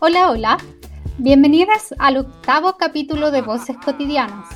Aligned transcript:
Hola, 0.00 0.30
hola. 0.30 0.58
Bienvenidas 1.18 1.94
al 1.98 2.16
octavo 2.16 2.76
capítulo 2.78 3.30
de 3.30 3.42
Voces 3.42 3.76
Cotidianas, 3.84 4.48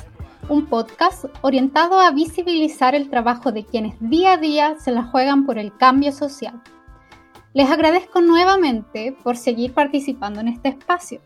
un 0.49 0.65
podcast 0.67 1.25
orientado 1.41 1.99
a 1.99 2.11
visibilizar 2.11 2.95
el 2.95 3.09
trabajo 3.09 3.51
de 3.51 3.65
quienes 3.65 3.95
día 3.99 4.33
a 4.33 4.37
día 4.37 4.79
se 4.79 4.91
la 4.91 5.03
juegan 5.03 5.45
por 5.45 5.59
el 5.59 5.75
cambio 5.77 6.11
social. 6.11 6.61
Les 7.53 7.69
agradezco 7.69 8.21
nuevamente 8.21 9.15
por 9.23 9.37
seguir 9.37 9.73
participando 9.73 10.41
en 10.41 10.47
este 10.47 10.69
espacio, 10.69 11.21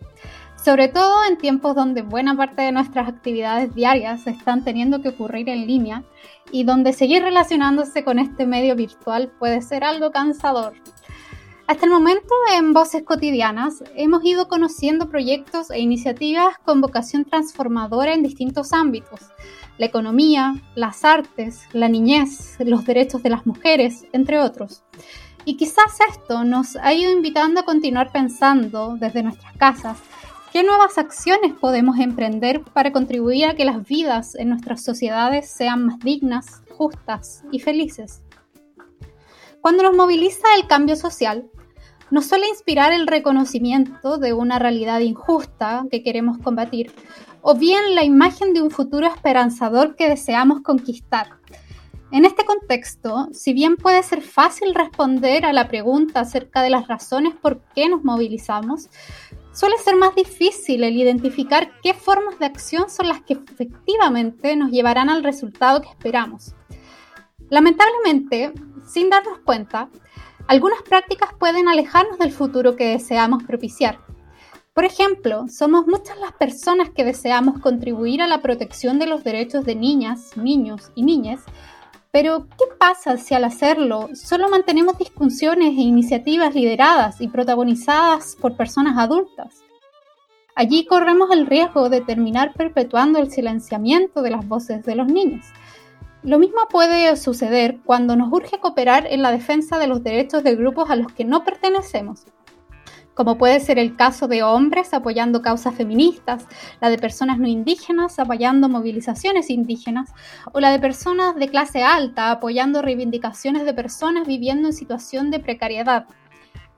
sobre 0.62 0.90
todo 0.90 1.24
en 1.30 1.38
tiempos 1.38 1.76
donde 1.76 2.02
buena 2.02 2.36
parte 2.36 2.64
de 2.64 2.72
nuestras 2.72 3.08
actividades 3.08 3.74
diarias 3.74 4.28
están 4.28 4.64
teniendo 4.64 5.02
que 5.02 5.10
ocurrir 5.10 5.48
en 5.50 5.66
línea 5.66 6.04
y 6.52 6.64
donde 6.64 6.94
seguir 6.94 7.24
relacionándose 7.24 8.04
con 8.04 8.20
este 8.20 8.46
medio 8.46 8.76
virtual 8.76 9.32
puede 9.40 9.62
ser 9.62 9.84
algo 9.84 10.12
cansador 10.12 10.74
hasta 11.68 11.86
el 11.86 11.92
momento, 11.92 12.34
en 12.56 12.72
Voces 12.72 13.04
Cotidianas, 13.04 13.84
hemos 13.94 14.24
ido 14.24 14.48
conociendo 14.48 15.10
proyectos 15.10 15.70
e 15.70 15.82
iniciativas 15.82 16.58
con 16.64 16.80
vocación 16.80 17.26
transformadora 17.26 18.14
en 18.14 18.24
distintos 18.24 18.72
ámbitos. 18.72 19.20
La 19.78 19.88
economía, 19.88 20.56
las 20.76 21.04
artes, 21.04 21.64
la 21.74 21.90
niñez, 21.90 22.56
los 22.60 22.86
derechos 22.86 23.22
de 23.22 23.32
las 23.32 23.46
mujeres, 23.46 24.06
entre 24.14 24.40
otros. 24.40 24.86
Y 25.48 25.56
quizás 25.56 25.98
esto 26.10 26.44
nos 26.44 26.76
ha 26.76 26.94
ido 26.94 27.10
invitando 27.10 27.62
a 27.62 27.64
continuar 27.64 28.12
pensando 28.12 28.98
desde 29.00 29.24
nuestras 29.24 29.56
casas 29.56 29.98
qué 30.52 30.62
nuevas 30.62 30.98
acciones 30.98 31.54
podemos 31.54 32.00
emprender 32.00 32.66
para 32.74 32.92
contribuir 32.92 33.46
a 33.46 33.56
que 33.56 33.64
las 33.64 33.88
vidas 33.88 34.36
en 34.36 34.50
nuestras 34.50 34.84
sociedades 34.84 35.50
sean 35.50 35.86
más 35.86 36.00
dignas, 36.00 36.64
justas 36.78 37.46
y 37.50 37.60
felices. 37.60 38.24
Cuando 39.62 39.84
nos 39.84 39.96
moviliza 39.96 40.54
el 40.58 40.68
cambio 40.68 40.98
social, 40.98 41.50
nos 42.12 42.26
suele 42.26 42.50
inspirar 42.50 42.92
el 42.92 43.08
reconocimiento 43.08 44.18
de 44.18 44.34
una 44.34 44.60
realidad 44.60 45.00
injusta 45.00 45.86
que 45.90 46.04
queremos 46.04 46.40
combatir, 46.40 46.92
o 47.42 47.56
bien 47.56 47.96
la 47.96 48.04
imagen 48.04 48.54
de 48.54 48.62
un 48.62 48.70
futuro 48.70 49.08
esperanzador 49.08 49.96
que 49.96 50.10
deseamos 50.10 50.60
conquistar. 50.62 51.37
En 52.12 52.24
este 52.24 52.46
contexto, 52.46 53.28
si 53.34 53.52
bien 53.52 53.76
puede 53.76 54.02
ser 54.02 54.22
fácil 54.22 54.74
responder 54.74 55.46
a 55.46 55.52
la 55.52 55.68
pregunta 55.68 56.22
acerca 56.22 56.62
de 56.62 56.70
las 56.70 56.88
razones 56.88 57.36
por 57.36 57.60
qué 57.76 57.90
nos 57.90 58.06
movilizamos, 58.06 58.90
suele 59.52 59.78
ser 59.78 59.98
más 59.98 60.16
difícil 60.16 60.86
el 60.86 60.96
identificar 60.96 61.70
qué 61.84 61.94
formas 61.94 62.40
de 62.40 62.46
acción 62.46 62.90
son 62.90 63.10
las 63.10 63.22
que 63.22 63.34
efectivamente 63.34 64.56
nos 64.56 64.72
llevarán 64.72 65.10
al 65.10 65.24
resultado 65.24 65.82
que 65.82 65.90
esperamos. 65.90 66.56
Lamentablemente, 67.50 68.54
sin 68.86 69.10
darnos 69.10 69.40
cuenta, 69.40 69.90
algunas 70.48 70.82
prácticas 70.84 71.32
pueden 71.38 71.68
alejarnos 71.68 72.20
del 72.20 72.32
futuro 72.32 72.78
que 72.78 72.88
deseamos 72.88 73.44
propiciar. 73.44 74.00
Por 74.74 74.86
ejemplo, 74.86 75.46
somos 75.50 75.88
muchas 75.88 76.18
las 76.20 76.32
personas 76.34 76.90
que 76.92 77.04
deseamos 77.04 77.60
contribuir 77.60 78.22
a 78.22 78.28
la 78.28 78.42
protección 78.42 78.98
de 79.00 79.08
los 79.08 79.24
derechos 79.24 79.66
de 79.66 79.76
niñas, 79.76 80.38
niños 80.38 80.92
y 80.96 81.04
niñas, 81.04 81.42
pero 82.12 82.48
¿qué 82.58 82.66
pasa 82.80 83.18
si 83.18 83.36
al 83.36 83.44
hacerlo 83.44 84.10
solo 84.14 84.50
mantenemos 84.50 84.98
discusiones 84.98 85.70
e 85.70 85.82
iniciativas 85.82 86.56
lideradas 86.56 87.22
y 87.22 87.28
protagonizadas 87.28 88.36
por 88.40 88.56
personas 88.56 88.98
adultas? 88.98 89.64
Allí 90.56 90.86
corremos 90.86 91.30
el 91.32 91.46
riesgo 91.46 91.90
de 91.90 92.02
terminar 92.02 92.54
perpetuando 92.54 93.20
el 93.20 93.32
silenciamiento 93.32 94.22
de 94.22 94.32
las 94.32 94.48
voces 94.48 94.84
de 94.84 94.96
los 94.96 95.08
niños, 95.08 95.46
lo 96.28 96.40
mismo 96.40 96.68
puede 96.70 97.16
suceder 97.16 97.78
cuando 97.86 98.16
nos 98.16 98.34
urge 98.34 98.60
cooperar 98.60 99.08
en 99.08 99.22
la 99.22 99.32
defensa 99.32 99.78
de 99.78 99.88
los 99.88 100.04
derechos 100.04 100.44
de 100.44 100.56
grupos 100.56 100.90
a 100.90 100.98
los 100.98 101.14
que 101.14 101.24
no 101.24 101.44
pertenecemos, 101.44 102.26
como 103.18 103.40
puede 103.40 103.60
ser 103.60 103.80
el 103.80 103.96
caso 103.96 104.28
de 104.28 104.44
hombres 104.44 104.94
apoyando 104.94 105.42
causas 105.42 105.74
feministas, 105.74 106.46
la 106.80 106.92
de 106.92 107.00
personas 107.00 107.40
no 107.40 107.48
indígenas 107.48 108.20
apoyando 108.20 108.70
movilizaciones 108.70 109.50
indígenas, 109.50 110.14
o 110.54 110.60
la 110.60 110.70
de 110.70 110.78
personas 110.78 111.36
de 111.36 111.50
clase 111.50 111.82
alta 111.82 112.30
apoyando 112.30 112.84
reivindicaciones 112.84 113.66
de 113.66 113.74
personas 113.74 114.28
viviendo 114.28 114.68
en 114.68 114.74
situación 114.74 115.32
de 115.32 115.40
precariedad. 115.40 116.06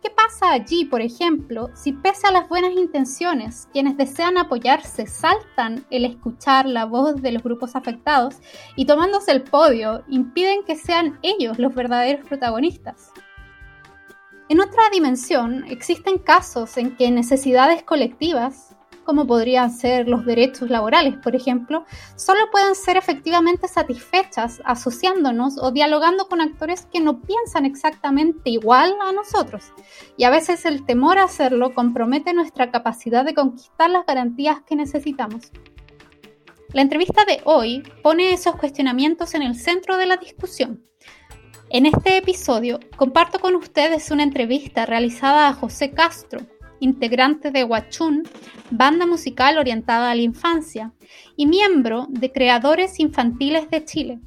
¿Qué 0.01 0.09
pasa 0.11 0.53
allí, 0.53 0.85
por 0.85 1.01
ejemplo, 1.01 1.72
si 1.75 1.91
pese 1.91 2.27
a 2.27 2.31
las 2.31 2.47
buenas 2.47 2.71
intenciones, 2.71 3.67
quienes 3.73 3.97
desean 3.97 4.38
apoyarse 4.38 5.07
saltan 5.07 5.83
el 5.89 6.06
escuchar 6.06 6.66
la 6.67 6.85
voz 6.85 7.21
de 7.21 7.33
los 7.33 7.44
grupos 7.44 7.75
afectados 7.75 8.35
y 8.77 8.85
tomándose 8.85 9.33
el 9.33 9.41
podio 9.41 10.06
impiden 10.07 10.63
que 10.63 10.77
sean 10.77 11.19
ellos 11.21 11.59
los 11.59 11.75
verdaderos 11.75 12.25
protagonistas? 12.25 13.11
En 14.50 14.60
otra 14.62 14.90
dimensión, 14.92 15.64
existen 15.70 16.18
casos 16.18 16.76
en 16.78 16.96
que 16.98 17.12
necesidades 17.12 17.84
colectivas 17.84 18.76
como 19.04 19.26
podrían 19.26 19.72
ser 19.72 20.08
los 20.08 20.24
derechos 20.24 20.70
laborales, 20.70 21.16
por 21.18 21.36
ejemplo, 21.36 21.84
solo 22.16 22.42
pueden 22.52 22.76
ser 22.76 22.96
efectivamente 22.96 23.68
satisfechas 23.68 24.62
asociándonos 24.66 25.58
o 25.58 25.72
dialogando 25.72 26.28
con 26.28 26.42
actores 26.42 26.86
que 26.92 27.00
no 27.00 27.20
piensan 27.20 27.66
exactamente 27.66 28.52
igual 28.52 28.96
a 29.02 29.12
nosotros. 29.12 29.72
Y 30.16 30.26
a 30.26 30.30
veces 30.30 30.64
el 30.66 30.86
temor 30.86 31.18
a 31.18 31.24
hacerlo 31.24 31.74
compromete 31.74 32.34
nuestra 32.34 32.70
capacidad 32.70 33.26
de 33.26 33.34
conquistar 33.34 33.90
las 33.90 34.06
garantías 34.06 34.62
que 34.62 34.76
necesitamos. 34.76 35.52
La 36.74 36.84
entrevista 36.84 37.26
de 37.26 37.42
hoy 37.46 37.81
pone 38.04 38.31
esos 38.31 38.56
cuestionamientos 38.58 39.34
en 39.34 39.42
el 39.42 39.56
centro 39.56 39.98
de 39.98 40.06
la 40.06 40.18
discusión. 40.18 40.84
En 41.72 41.85
este 41.85 42.18
episodio 42.18 42.80
comparto 42.96 43.38
con 43.38 43.53
ustedes 43.53 44.09
una 44.09 44.24
entrevista 44.24 44.88
realizada 44.88 45.47
a 45.47 45.53
José 45.53 45.91
Castro, 45.91 46.40
integrante 46.80 47.52
de 47.52 47.63
Huachún, 47.63 48.24
banda 48.72 49.06
musical 49.06 49.59
orientada 49.59 50.09
a 50.09 50.16
la 50.16 50.22
infancia, 50.24 50.94
y 51.35 51.46
miembro 51.46 52.07
de 52.09 52.31
Creadores 52.31 53.00
Infantiles 53.00 53.69
de 53.69 53.85
Chile. 53.85 54.19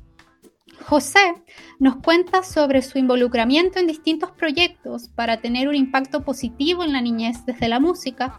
José 0.83 1.35
nos 1.79 1.97
cuenta 1.97 2.43
sobre 2.43 2.83
su 2.83 2.99
involucramiento 2.99 3.79
en 3.79 3.87
distintos 3.87 4.31
proyectos 4.31 5.09
para 5.09 5.39
tener 5.39 5.69
un 5.69 5.75
impacto 5.75 6.23
positivo 6.23 6.85
en 6.85 6.93
la 6.93 7.01
niñez 7.01 7.45
desde 7.47 7.69
la 7.69 7.81
música 7.81 8.37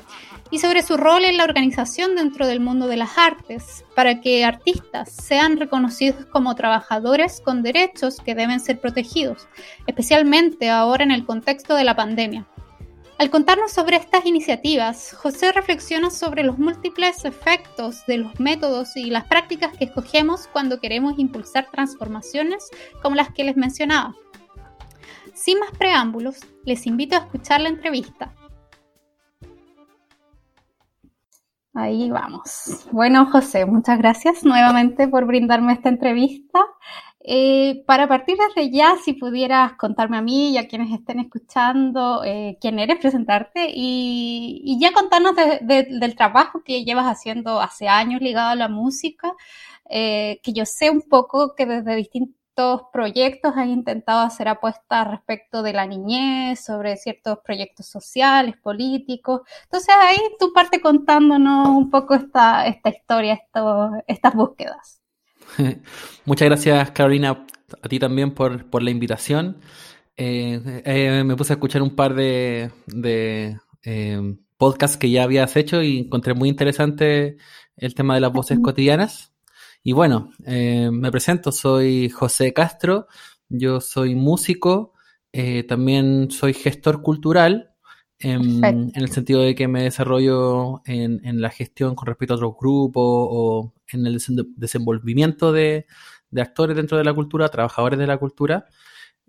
y 0.51 0.59
sobre 0.59 0.83
su 0.83 0.97
rol 0.97 1.25
en 1.25 1.37
la 1.37 1.43
organización 1.43 2.15
dentro 2.15 2.45
del 2.47 2.59
mundo 2.59 2.87
de 2.87 2.97
las 2.97 3.17
artes 3.17 3.83
para 3.95 4.21
que 4.21 4.45
artistas 4.45 5.11
sean 5.11 5.57
reconocidos 5.57 6.25
como 6.27 6.55
trabajadores 6.55 7.41
con 7.41 7.63
derechos 7.63 8.17
que 8.23 8.35
deben 8.35 8.59
ser 8.59 8.79
protegidos, 8.79 9.47
especialmente 9.87 10.69
ahora 10.69 11.03
en 11.03 11.11
el 11.11 11.25
contexto 11.25 11.75
de 11.75 11.83
la 11.83 11.95
pandemia. 11.95 12.47
Al 13.19 13.29
contarnos 13.29 13.71
sobre 13.71 13.97
estas 13.97 14.25
iniciativas, 14.25 15.13
José 15.13 15.51
reflexiona 15.51 16.09
sobre 16.09 16.43
los 16.43 16.57
múltiples 16.57 17.23
efectos 17.25 18.05
de 18.07 18.17
los 18.17 18.39
métodos 18.39 18.97
y 18.97 19.05
las 19.05 19.25
prácticas 19.25 19.77
que 19.77 19.85
escogemos 19.85 20.47
cuando 20.47 20.79
queremos 20.79 21.19
impulsar 21.19 21.67
transformaciones 21.71 22.69
como 23.01 23.15
las 23.15 23.31
que 23.31 23.43
les 23.43 23.55
mencionaba. 23.55 24.15
Sin 25.33 25.59
más 25.59 25.71
preámbulos, 25.77 26.39
les 26.65 26.85
invito 26.87 27.15
a 27.15 27.19
escuchar 27.19 27.61
la 27.61 27.69
entrevista. 27.69 28.33
Ahí 31.75 32.11
vamos. 32.11 32.87
Bueno, 32.91 33.25
José, 33.31 33.65
muchas 33.65 33.97
gracias 33.97 34.43
nuevamente 34.43 35.07
por 35.07 35.25
brindarme 35.25 35.73
esta 35.73 35.89
entrevista. 35.89 36.59
Eh, 37.25 37.83
para 37.87 38.07
partir 38.09 38.37
desde 38.37 38.69
ya, 38.69 38.97
si 39.03 39.13
pudieras 39.13 39.73
contarme 39.77 40.17
a 40.17 40.21
mí 40.21 40.51
y 40.51 40.57
a 40.57 40.67
quienes 40.67 40.91
estén 40.91 41.19
escuchando 41.19 42.21
eh, 42.25 42.57
quién 42.59 42.79
eres, 42.79 42.99
presentarte 42.99 43.67
y, 43.73 44.77
ya 44.81 44.91
contarnos 44.91 45.33
del 45.61 46.15
trabajo 46.17 46.63
que 46.65 46.83
llevas 46.83 47.05
haciendo 47.05 47.61
hace 47.61 47.87
años 47.87 48.21
ligado 48.21 48.49
a 48.49 48.55
la 48.55 48.67
música, 48.67 49.33
eh, 49.89 50.39
que 50.43 50.51
yo 50.53 50.65
sé 50.65 50.89
un 50.89 51.01
poco 51.01 51.55
que 51.55 51.65
desde 51.65 51.95
distintos 51.95 52.83
proyectos 52.91 53.53
has 53.55 53.67
intentado 53.67 54.19
hacer 54.21 54.47
apuestas 54.49 55.07
respecto 55.09 55.63
de 55.63 55.73
la 55.73 55.87
niñez, 55.87 56.63
sobre 56.63 56.97
ciertos 56.97 57.39
proyectos 57.43 57.87
sociales, 57.87 58.55
políticos. 58.57 59.41
Entonces 59.63 59.95
ahí 60.01 60.17
tú 60.39 60.51
parte 60.53 60.81
contándonos 60.81 61.69
un 61.69 61.89
poco 61.89 62.15
esta, 62.15 62.67
esta 62.67 62.89
historia, 62.89 63.39
estas 64.07 64.35
búsquedas. 64.35 65.02
Muchas 66.25 66.47
gracias, 66.47 66.91
Carolina, 66.91 67.45
a 67.81 67.89
ti 67.89 67.99
también 67.99 68.33
por, 68.33 68.83
la 68.83 68.91
invitación. 68.91 69.57
Eh, 70.15 70.81
eh, 70.85 71.23
me 71.23 71.35
puse 71.35 71.53
a 71.53 71.55
escuchar 71.55 71.81
un 71.81 71.95
par 71.95 72.13
de, 72.13 72.71
eh, 73.83 74.35
podcasts 74.57 74.97
que 74.97 75.09
ya 75.09 75.23
habías 75.23 75.55
hecho 75.55 75.81
y 75.81 75.99
encontré 75.99 76.33
muy 76.33 76.49
interesante 76.49 77.37
el 77.75 77.95
tema 77.95 78.15
de 78.15 78.21
las 78.21 78.31
voces 78.31 78.59
cotidianas. 78.59 79.33
Y 79.83 79.91
bueno, 79.91 80.31
me 80.39 81.11
presento, 81.11 81.51
soy 81.51 82.09
José 82.09 82.53
Castro, 82.53 83.07
yo 83.49 83.81
soy 83.81 84.15
músico, 84.15 84.93
también 85.67 86.31
soy 86.31 86.53
gestor 86.53 87.01
cultural 87.01 87.72
en, 88.23 88.63
en, 88.63 88.91
el 88.95 89.09
sentido 89.09 89.41
de 89.41 89.53
que 89.53 89.67
me 89.67 89.83
desarrollo 89.83 90.81
en, 90.85 91.21
en, 91.25 91.41
la 91.41 91.49
gestión 91.49 91.93
con 91.93 92.07
respecto 92.07 92.33
a 92.33 92.37
otros 92.37 92.55
grupos 92.59 93.03
o 93.05 93.73
en 93.91 94.07
el 94.07 94.19
desenvolvimiento 94.55 95.51
de, 95.51 95.85
de 96.31 96.41
actores 96.41 96.75
dentro 96.75 96.97
de 96.97 97.03
la 97.03 97.13
cultura, 97.13 97.49
trabajadores 97.49 97.99
de 97.99 98.07
la 98.07 98.17
cultura. 98.17 98.65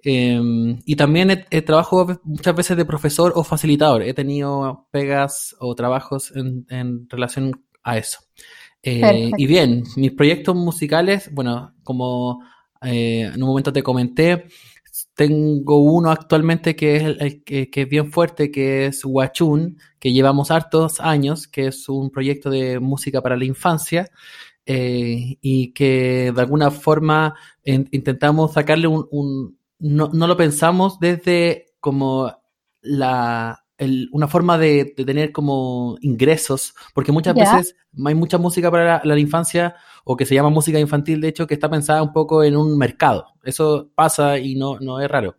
Eh, 0.03 0.41
y 0.85 0.97
también 0.97 1.31
he, 1.31 1.47
he, 1.51 1.63
trabajo 1.63 2.21
muchas 2.25 2.55
veces 2.55 2.77
de 2.77 2.85
profesor 2.85 3.33
o 3.37 3.45
facilitador. 3.45 4.03
He 4.03 4.15
tenido 4.15 4.87
pegas 4.91 5.57
o 5.59 5.75
trabajos 5.75 6.33
en, 6.37 6.67
en 6.69 7.09
relación 7.09 7.65
a 7.83 7.99
eso. 7.99 8.21
Eh, 8.83 9.31
y 9.39 9.47
bien, 9.47 9.83
mis 9.97 10.13
proyectos 10.13 10.55
musicales, 10.55 11.31
bueno, 11.33 11.75
como 11.83 12.45
eh, 12.83 13.31
en 13.35 13.43
un 13.43 13.49
momento 13.49 13.73
te 13.73 13.83
comenté, 13.83 14.47
tengo 15.15 15.79
uno 15.79 16.11
actualmente 16.11 16.75
que 16.77 16.97
es, 16.97 17.03
el, 17.03 17.45
que, 17.45 17.71
que, 17.71 17.83
es 17.83 17.89
bien 17.89 18.11
fuerte, 18.11 18.51
que 18.51 18.87
es 18.87 19.05
Huachun, 19.05 19.79
que 19.99 20.13
llevamos 20.13 20.51
hartos 20.51 21.01
años, 21.01 21.47
que 21.49 21.69
es 21.69 21.89
un 21.89 22.11
proyecto 22.11 22.51
de 22.51 22.81
música 22.81 23.23
para 23.23 23.37
la 23.37 23.45
infancia. 23.45 24.11
Eh, 24.67 25.37
y 25.43 25.75
que 25.75 26.33
de 26.35 26.41
alguna 26.41 26.71
forma 26.71 27.35
en, 27.65 27.87
intentamos 27.91 28.55
sacarle 28.55 28.87
un, 28.87 29.07
un 29.11 29.59
no, 29.79 30.09
no, 30.11 30.27
lo 30.27 30.39
pensamos 30.39 30.99
desde 30.99 31.67
como 31.81 32.33
la 32.81 33.63
el, 33.77 34.09
una 34.13 34.27
forma 34.27 34.57
de, 34.57 34.95
de, 34.97 35.05
tener 35.05 35.33
como 35.33 35.97
ingresos, 36.01 36.75
porque 36.95 37.13
muchas 37.13 37.35
yeah. 37.35 37.57
veces 37.57 37.77
hay 38.07 38.15
mucha 38.15 38.39
música 38.39 38.71
para 38.71 38.85
la, 38.85 39.03
la, 39.05 39.19
infancia 39.19 39.75
o 40.05 40.17
que 40.17 40.25
se 40.25 40.35
llama 40.35 40.49
música 40.49 40.79
infantil, 40.79 41.21
de 41.21 41.29
hecho, 41.29 41.47
que 41.47 41.55
está 41.55 41.69
pensada 41.69 42.03
un 42.03 42.15
poco 42.15 42.43
en 42.43 42.57
un 42.57 42.79
mercado. 42.79 43.34
Eso 43.45 43.91
pasa 43.95 44.39
y 44.39 44.55
no, 44.55 44.79
no 44.81 45.01
es 45.01 45.11
raro. 45.11 45.37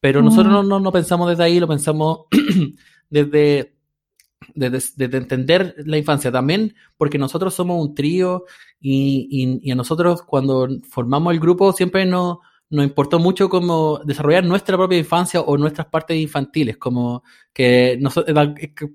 Pero 0.00 0.22
nosotros 0.22 0.52
no, 0.52 0.62
no, 0.62 0.80
no, 0.80 0.92
pensamos 0.92 1.28
desde 1.28 1.44
ahí, 1.44 1.60
lo 1.60 1.68
pensamos 1.68 2.20
desde, 3.10 3.76
desde, 4.54 4.80
desde, 4.96 5.18
entender 5.18 5.74
la 5.84 5.98
infancia 5.98 6.32
también, 6.32 6.74
porque 6.96 7.18
nosotros 7.18 7.54
somos 7.54 7.84
un 7.86 7.94
trío 7.94 8.44
y, 8.80 9.28
y, 9.30 9.68
y 9.68 9.70
a 9.70 9.74
nosotros 9.74 10.22
cuando 10.22 10.68
formamos 10.88 11.34
el 11.34 11.40
grupo 11.40 11.72
siempre 11.72 12.06
nos 12.06 12.38
nos 12.70 12.84
importó 12.84 13.18
mucho 13.18 13.48
como 13.48 13.98
desarrollar 14.04 14.44
nuestra 14.44 14.76
propia 14.76 14.96
infancia 14.96 15.40
o 15.40 15.58
nuestras 15.58 15.88
partes 15.88 16.16
infantiles, 16.16 16.76
como 16.76 17.24
que 17.52 17.98
nosotros, 18.00 18.36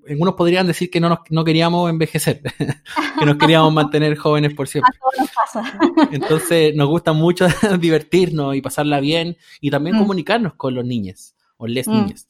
algunos 0.10 0.34
podrían 0.36 0.66
decir 0.66 0.90
que 0.90 1.02
no, 1.02 1.10
nos, 1.10 1.20
no 1.30 1.44
queríamos 1.44 1.90
envejecer, 1.90 2.42
que 3.20 3.26
nos 3.26 3.38
queríamos 3.38 3.74
mantener 3.74 4.16
jóvenes 4.16 4.54
por 4.54 4.70
siempre. 4.70 4.98
Nos 5.20 5.30
pasa. 5.30 5.80
Entonces 6.14 6.74
nos 6.74 6.88
gusta 6.88 7.12
mucho 7.12 7.48
divertirnos 7.80 8.56
y 8.56 8.62
pasarla 8.62 9.02
bien 9.02 9.36
y 9.60 9.70
también 9.70 9.98
mm. 9.98 10.00
comunicarnos 10.00 10.54
con 10.54 10.74
los 10.74 10.86
niños 10.86 11.36
o 11.58 11.68
les 11.68 11.86
mm. 11.86 11.92
niñas 11.92 12.28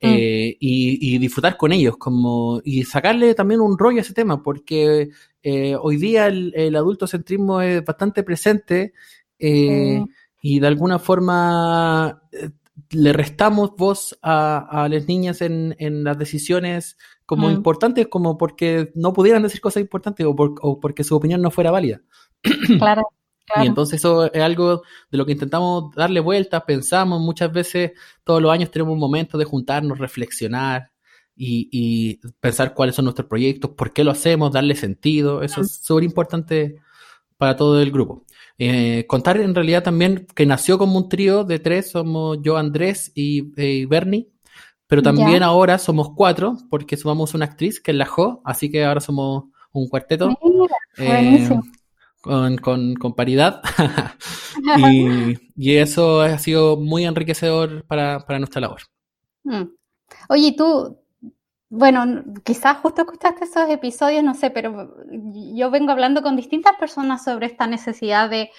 eh, 0.00 0.56
y, 0.60 1.14
y, 1.14 1.18
disfrutar 1.18 1.56
con 1.56 1.72
ellos 1.72 1.96
como 1.96 2.60
y 2.64 2.84
sacarle 2.84 3.34
también 3.34 3.60
un 3.60 3.78
rollo 3.78 3.98
a 3.98 4.00
ese 4.02 4.12
tema 4.12 4.42
porque 4.42 5.10
eh, 5.42 5.76
hoy 5.80 5.96
día 5.96 6.26
el, 6.26 6.52
el 6.54 6.76
adultocentrismo 6.76 7.60
es 7.62 7.84
bastante 7.84 8.22
presente 8.22 8.92
eh, 9.38 10.00
mm 10.00 10.08
y 10.46 10.60
de 10.60 10.66
alguna 10.66 10.98
forma 10.98 12.22
eh, 12.30 12.50
le 12.90 13.14
restamos 13.14 13.74
voz 13.78 14.18
a, 14.20 14.84
a 14.84 14.90
las 14.90 15.08
niñas 15.08 15.40
en, 15.40 15.74
en, 15.78 16.04
las 16.04 16.18
decisiones 16.18 16.98
como 17.24 17.48
mm. 17.48 17.52
importantes, 17.52 18.08
como 18.08 18.36
porque 18.36 18.92
no 18.94 19.14
pudieran 19.14 19.42
decir 19.42 19.62
cosas 19.62 19.80
importantes 19.80 20.26
o, 20.26 20.36
por, 20.36 20.56
o 20.60 20.78
porque 20.80 21.02
su 21.02 21.16
opinión 21.16 21.40
no 21.40 21.50
fuera 21.50 21.70
válida. 21.70 22.02
Claro. 22.78 23.08
Claro. 23.46 23.64
Y 23.64 23.68
entonces 23.68 24.00
eso 24.00 24.32
es 24.32 24.42
algo 24.42 24.84
de 25.10 25.18
lo 25.18 25.26
que 25.26 25.32
intentamos 25.32 25.94
darle 25.94 26.20
vueltas, 26.20 26.62
pensamos 26.66 27.20
muchas 27.20 27.52
veces, 27.52 27.92
todos 28.24 28.40
los 28.40 28.50
años 28.50 28.70
tenemos 28.70 28.94
un 28.94 28.98
momento 28.98 29.36
de 29.36 29.44
juntarnos, 29.44 29.98
reflexionar 29.98 30.92
y, 31.36 31.68
y 31.70 32.26
pensar 32.40 32.72
cuáles 32.72 32.94
son 32.94 33.04
nuestros 33.04 33.28
proyectos, 33.28 33.72
por 33.72 33.92
qué 33.92 34.02
lo 34.02 34.12
hacemos, 34.12 34.50
darle 34.50 34.74
sentido, 34.76 35.42
eso 35.42 35.60
mm. 35.60 35.64
es 35.64 35.76
súper 35.76 36.04
importante 36.04 36.80
para 37.36 37.54
todo 37.54 37.82
el 37.82 37.90
grupo. 37.90 38.23
Eh, 38.58 39.04
contar 39.08 39.36
en 39.38 39.54
realidad 39.54 39.82
también 39.82 40.26
que 40.34 40.46
nació 40.46 40.78
como 40.78 40.98
un 40.98 41.08
trío 41.08 41.44
de 41.44 41.58
tres, 41.58 41.90
somos 41.90 42.38
yo, 42.42 42.56
Andrés 42.56 43.10
y, 43.14 43.52
eh, 43.60 43.72
y 43.72 43.84
Bernie, 43.86 44.28
pero 44.86 45.02
también 45.02 45.40
ya. 45.40 45.46
ahora 45.46 45.78
somos 45.78 46.10
cuatro, 46.14 46.56
porque 46.70 46.96
sumamos 46.96 47.34
una 47.34 47.46
actriz 47.46 47.80
que 47.80 47.90
es 47.90 47.96
la 47.96 48.06
Jo, 48.06 48.42
así 48.44 48.70
que 48.70 48.84
ahora 48.84 49.00
somos 49.00 49.44
un 49.72 49.88
cuarteto. 49.88 50.38
Eh, 50.98 51.48
con, 52.20 52.56
con, 52.58 52.94
con, 52.94 53.14
paridad. 53.14 53.60
y, 54.78 55.36
y, 55.56 55.76
eso 55.76 56.22
ha 56.22 56.38
sido 56.38 56.76
muy 56.76 57.04
enriquecedor 57.04 57.84
para, 57.86 58.24
para 58.24 58.38
nuestra 58.38 58.60
labor. 58.60 58.82
Mm. 59.42 59.64
Oye, 60.28 60.54
tú, 60.56 60.98
bueno, 61.76 62.22
quizás 62.44 62.76
justo 62.78 63.02
escuchaste 63.02 63.44
esos 63.44 63.68
episodios, 63.68 64.22
no 64.22 64.34
sé, 64.34 64.50
pero 64.50 64.94
yo 65.54 65.70
vengo 65.72 65.90
hablando 65.90 66.22
con 66.22 66.36
distintas 66.36 66.76
personas 66.78 67.24
sobre 67.24 67.46
esta 67.46 67.66
necesidad 67.66 68.30
de 68.30 68.50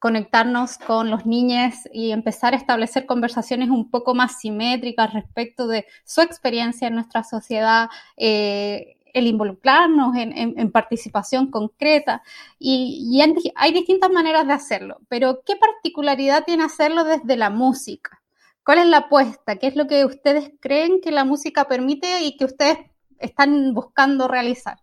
conectarnos 0.00 0.78
con 0.78 1.08
los 1.08 1.24
niños 1.24 1.74
y 1.92 2.10
empezar 2.10 2.52
a 2.52 2.56
establecer 2.56 3.06
conversaciones 3.06 3.70
un 3.70 3.90
poco 3.90 4.14
más 4.14 4.40
simétricas 4.40 5.12
respecto 5.14 5.68
de 5.68 5.86
su 6.04 6.20
experiencia 6.20 6.88
en 6.88 6.96
nuestra 6.96 7.22
sociedad, 7.22 7.88
eh, 8.16 8.96
el 9.12 9.28
involucrarnos 9.28 10.16
en, 10.16 10.36
en, 10.36 10.58
en, 10.58 10.72
participación 10.72 11.52
concreta. 11.52 12.22
Y, 12.58 13.08
y 13.08 13.52
hay 13.54 13.72
distintas 13.72 14.10
maneras 14.10 14.48
de 14.48 14.52
hacerlo, 14.52 14.98
pero 15.08 15.42
¿qué 15.46 15.54
particularidad 15.54 16.44
tiene 16.44 16.64
hacerlo 16.64 17.04
desde 17.04 17.36
la 17.36 17.50
música? 17.50 18.23
¿Cuál 18.64 18.78
es 18.78 18.86
la 18.86 18.98
apuesta? 18.98 19.56
¿Qué 19.56 19.66
es 19.66 19.76
lo 19.76 19.86
que 19.86 20.04
ustedes 20.04 20.52
creen 20.60 21.00
que 21.02 21.10
la 21.10 21.24
música 21.24 21.66
permite 21.68 22.22
y 22.22 22.36
que 22.36 22.46
ustedes 22.46 22.78
están 23.18 23.74
buscando 23.74 24.26
realizar? 24.26 24.78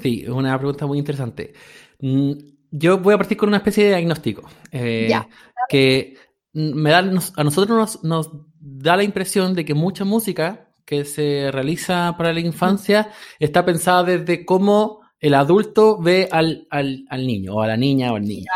Sí, 0.00 0.22
es 0.22 0.30
una 0.30 0.56
pregunta 0.56 0.86
muy 0.86 0.98
interesante. 0.98 1.54
Mm, 2.00 2.32
yo 2.70 2.98
voy 2.98 3.14
a 3.14 3.18
partir 3.18 3.36
con 3.36 3.48
una 3.48 3.58
especie 3.58 3.84
de 3.84 3.90
diagnóstico. 3.90 4.48
Eh, 4.70 5.08
ya. 5.10 5.28
Que 5.68 6.16
me 6.52 6.90
da, 6.90 6.98
a 6.98 7.44
nosotros 7.44 7.68
nos, 7.68 8.04
nos, 8.04 8.30
da 8.60 8.96
la 8.96 9.02
impresión 9.02 9.54
de 9.54 9.64
que 9.64 9.74
mucha 9.74 10.04
música 10.04 10.70
que 10.84 11.04
se 11.04 11.50
realiza 11.52 12.14
para 12.16 12.32
la 12.32 12.40
infancia 12.40 13.10
está 13.38 13.64
pensada 13.64 14.04
desde 14.04 14.44
cómo 14.44 15.00
el 15.20 15.34
adulto 15.34 15.98
ve 16.00 16.28
al, 16.30 16.66
al, 16.70 17.04
al 17.08 17.26
niño 17.26 17.54
o 17.54 17.62
a 17.62 17.66
la 17.66 17.76
niña 17.76 18.12
o 18.12 18.16
al 18.16 18.24
niño. 18.24 18.50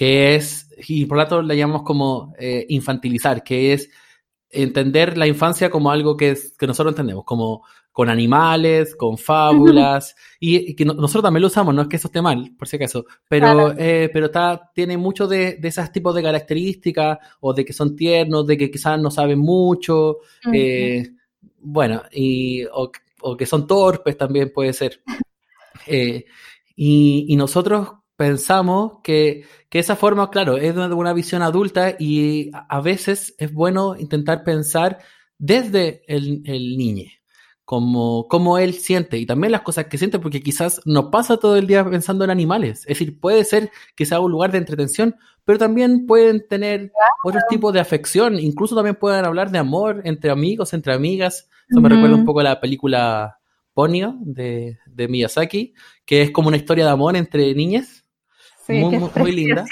Que 0.00 0.34
es, 0.34 0.66
y 0.88 1.04
por 1.04 1.18
lo 1.18 1.24
tanto 1.24 1.42
la 1.42 1.54
llamamos 1.54 1.82
como 1.82 2.32
eh, 2.38 2.64
infantilizar, 2.70 3.44
que 3.44 3.74
es 3.74 3.90
entender 4.48 5.18
la 5.18 5.26
infancia 5.26 5.68
como 5.68 5.90
algo 5.90 6.16
que, 6.16 6.30
es, 6.30 6.56
que 6.56 6.66
nosotros 6.66 6.92
entendemos, 6.92 7.22
como 7.26 7.66
con 7.92 8.08
animales, 8.08 8.96
con 8.96 9.18
fábulas, 9.18 10.16
y, 10.38 10.70
y, 10.70 10.74
que 10.74 10.86
no, 10.86 10.94
nosotros 10.94 11.24
también 11.24 11.42
lo 11.42 11.48
usamos, 11.48 11.74
no 11.74 11.82
es 11.82 11.88
que 11.88 11.96
eso 11.96 12.08
esté 12.08 12.22
mal, 12.22 12.50
por 12.58 12.66
si 12.66 12.76
acaso, 12.76 13.04
pero, 13.28 13.52
claro. 13.52 13.74
eh, 13.76 14.08
pero 14.10 14.26
está, 14.26 14.70
tiene 14.74 14.96
mucho 14.96 15.28
de, 15.28 15.56
de 15.56 15.68
esos 15.68 15.92
tipos 15.92 16.14
de 16.14 16.22
características, 16.22 17.18
o 17.40 17.52
de 17.52 17.62
que 17.66 17.74
son 17.74 17.94
tiernos, 17.94 18.46
de 18.46 18.56
que 18.56 18.70
quizás 18.70 18.98
no 18.98 19.10
saben 19.10 19.38
mucho, 19.38 20.12
uh 20.12 20.16
-huh. 20.44 20.54
eh, 20.54 21.10
bueno, 21.58 22.04
y, 22.10 22.64
o, 22.72 22.90
o, 23.20 23.36
que 23.36 23.44
son 23.44 23.66
torpes 23.66 24.16
también 24.16 24.50
puede 24.50 24.72
ser. 24.72 25.02
Eh, 25.86 26.26
y, 26.76 27.24
y 27.28 27.36
nosotros 27.36 27.88
pensamos 28.20 28.98
que, 29.02 29.46
que, 29.70 29.78
esa 29.78 29.96
forma, 29.96 30.28
claro, 30.28 30.58
es 30.58 30.74
de 30.74 30.92
una 30.92 31.14
visión 31.14 31.40
adulta 31.40 31.96
y 31.98 32.50
a 32.52 32.82
veces 32.82 33.34
es 33.38 33.50
bueno 33.50 33.96
intentar 33.96 34.44
pensar 34.44 34.98
desde 35.38 36.02
el, 36.06 36.42
el 36.44 36.76
niño, 36.76 37.08
como, 37.64 38.28
como 38.28 38.58
él 38.58 38.74
siente 38.74 39.16
y 39.16 39.24
también 39.24 39.52
las 39.52 39.62
cosas 39.62 39.86
que 39.86 39.96
siente, 39.96 40.18
porque 40.18 40.42
quizás 40.42 40.82
no 40.84 41.10
pasa 41.10 41.38
todo 41.38 41.56
el 41.56 41.66
día 41.66 41.82
pensando 41.88 42.22
en 42.24 42.30
animales. 42.30 42.80
Es 42.80 42.98
decir, 42.98 43.18
puede 43.18 43.42
ser 43.42 43.70
que 43.96 44.04
sea 44.04 44.20
un 44.20 44.32
lugar 44.32 44.52
de 44.52 44.58
entretención, 44.58 45.16
pero 45.46 45.58
también 45.58 46.04
pueden 46.04 46.46
tener 46.46 46.90
claro. 46.90 47.12
otros 47.24 47.44
tipos 47.48 47.72
de 47.72 47.80
afección, 47.80 48.38
incluso 48.38 48.74
también 48.74 48.96
pueden 48.96 49.24
hablar 49.24 49.50
de 49.50 49.60
amor 49.60 50.02
entre 50.04 50.30
amigos, 50.30 50.74
entre 50.74 50.92
amigas. 50.92 51.48
Eso 51.70 51.80
me 51.80 51.88
recuerda 51.88 52.16
un 52.16 52.26
poco 52.26 52.40
a 52.40 52.44
la 52.44 52.60
película 52.60 53.38
Ponyo 53.72 54.12
de, 54.20 54.76
de 54.84 55.08
Miyazaki, 55.08 55.72
que 56.04 56.20
es 56.20 56.30
como 56.32 56.48
una 56.48 56.58
historia 56.58 56.84
de 56.84 56.90
amor 56.90 57.16
entre 57.16 57.54
niñas 57.54 57.99
Sí, 58.70 58.78
muy, 58.78 58.98
muy, 58.98 59.10
muy, 59.16 59.32
linda. 59.32 59.64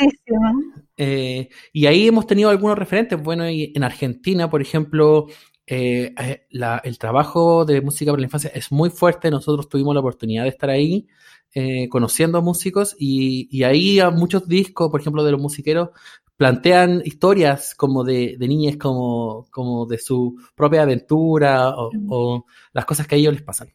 Eh, 0.96 1.48
y 1.72 1.86
ahí 1.86 2.08
hemos 2.08 2.26
tenido 2.26 2.50
algunos 2.50 2.76
referentes. 2.76 3.22
Bueno, 3.22 3.44
en 3.46 3.84
Argentina, 3.84 4.50
por 4.50 4.60
ejemplo, 4.60 5.26
eh, 5.70 6.14
eh, 6.18 6.46
la, 6.50 6.80
el 6.82 6.98
trabajo 6.98 7.66
de 7.66 7.82
música 7.82 8.10
para 8.10 8.20
la 8.20 8.26
infancia 8.26 8.50
es 8.54 8.72
muy 8.72 8.90
fuerte. 8.90 9.30
Nosotros 9.30 9.68
tuvimos 9.68 9.94
la 9.94 10.00
oportunidad 10.00 10.44
de 10.44 10.48
estar 10.48 10.70
ahí 10.70 11.06
eh, 11.54 11.88
conociendo 11.90 12.38
a 12.38 12.40
músicos 12.40 12.96
y, 12.98 13.48
y, 13.50 13.64
ahí 13.64 14.00
a 14.00 14.10
muchos 14.10 14.48
discos, 14.48 14.90
por 14.90 15.00
ejemplo, 15.00 15.24
de 15.24 15.32
los 15.32 15.40
musiqueros, 15.40 15.90
plantean 16.36 17.02
historias 17.04 17.74
como 17.74 18.04
de, 18.04 18.36
de 18.38 18.48
niñas, 18.48 18.76
como, 18.76 19.46
como 19.50 19.84
de 19.86 19.98
su 19.98 20.36
propia 20.54 20.82
aventura 20.82 21.70
o, 21.70 21.90
mm. 21.92 22.06
o 22.10 22.46
las 22.72 22.84
cosas 22.86 23.06
que 23.06 23.16
a 23.16 23.18
ellos 23.18 23.34
les 23.34 23.42
pasan. 23.42 23.68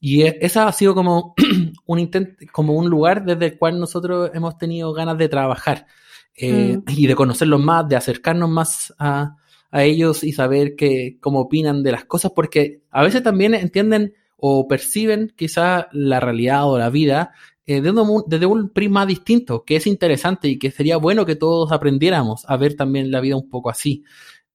Y 0.00 0.22
e, 0.22 0.38
esa 0.40 0.66
ha 0.66 0.72
sido 0.72 0.94
como 0.94 1.34
un 1.86 1.98
intento, 1.98 2.44
como 2.52 2.74
un 2.74 2.88
lugar 2.88 3.24
desde 3.24 3.46
el 3.46 3.58
cual 3.58 3.78
nosotros 3.78 4.30
hemos 4.34 4.58
tenido 4.58 4.92
ganas 4.92 5.18
de 5.18 5.28
trabajar 5.28 5.86
eh, 6.34 6.78
mm. 6.78 6.90
y 6.96 7.06
de 7.06 7.14
conocerlos 7.14 7.60
más, 7.60 7.88
de 7.88 7.96
acercarnos 7.96 8.48
más 8.48 8.94
a, 8.98 9.36
a 9.70 9.84
ellos 9.84 10.24
y 10.24 10.32
saber 10.32 10.74
que, 10.76 11.18
cómo 11.20 11.40
opinan 11.40 11.82
de 11.82 11.92
las 11.92 12.04
cosas, 12.04 12.32
porque 12.34 12.82
a 12.90 13.02
veces 13.02 13.22
también 13.22 13.54
entienden 13.54 14.14
o 14.36 14.66
perciben 14.66 15.32
quizá 15.36 15.88
la 15.92 16.18
realidad 16.18 16.68
o 16.68 16.78
la 16.78 16.90
vida 16.90 17.32
eh, 17.66 17.80
desde, 17.80 18.00
un, 18.00 18.24
desde, 18.26 18.46
un, 18.46 18.70
prisma 18.70 19.06
distinto, 19.06 19.64
que 19.64 19.76
es 19.76 19.86
interesante 19.86 20.48
y 20.48 20.58
que 20.58 20.70
sería 20.70 20.96
bueno 20.96 21.24
que 21.24 21.36
todos 21.36 21.70
aprendiéramos 21.70 22.44
a 22.48 22.56
ver 22.56 22.74
también 22.74 23.10
la 23.10 23.20
vida 23.20 23.36
un 23.36 23.48
poco 23.48 23.70
así. 23.70 24.02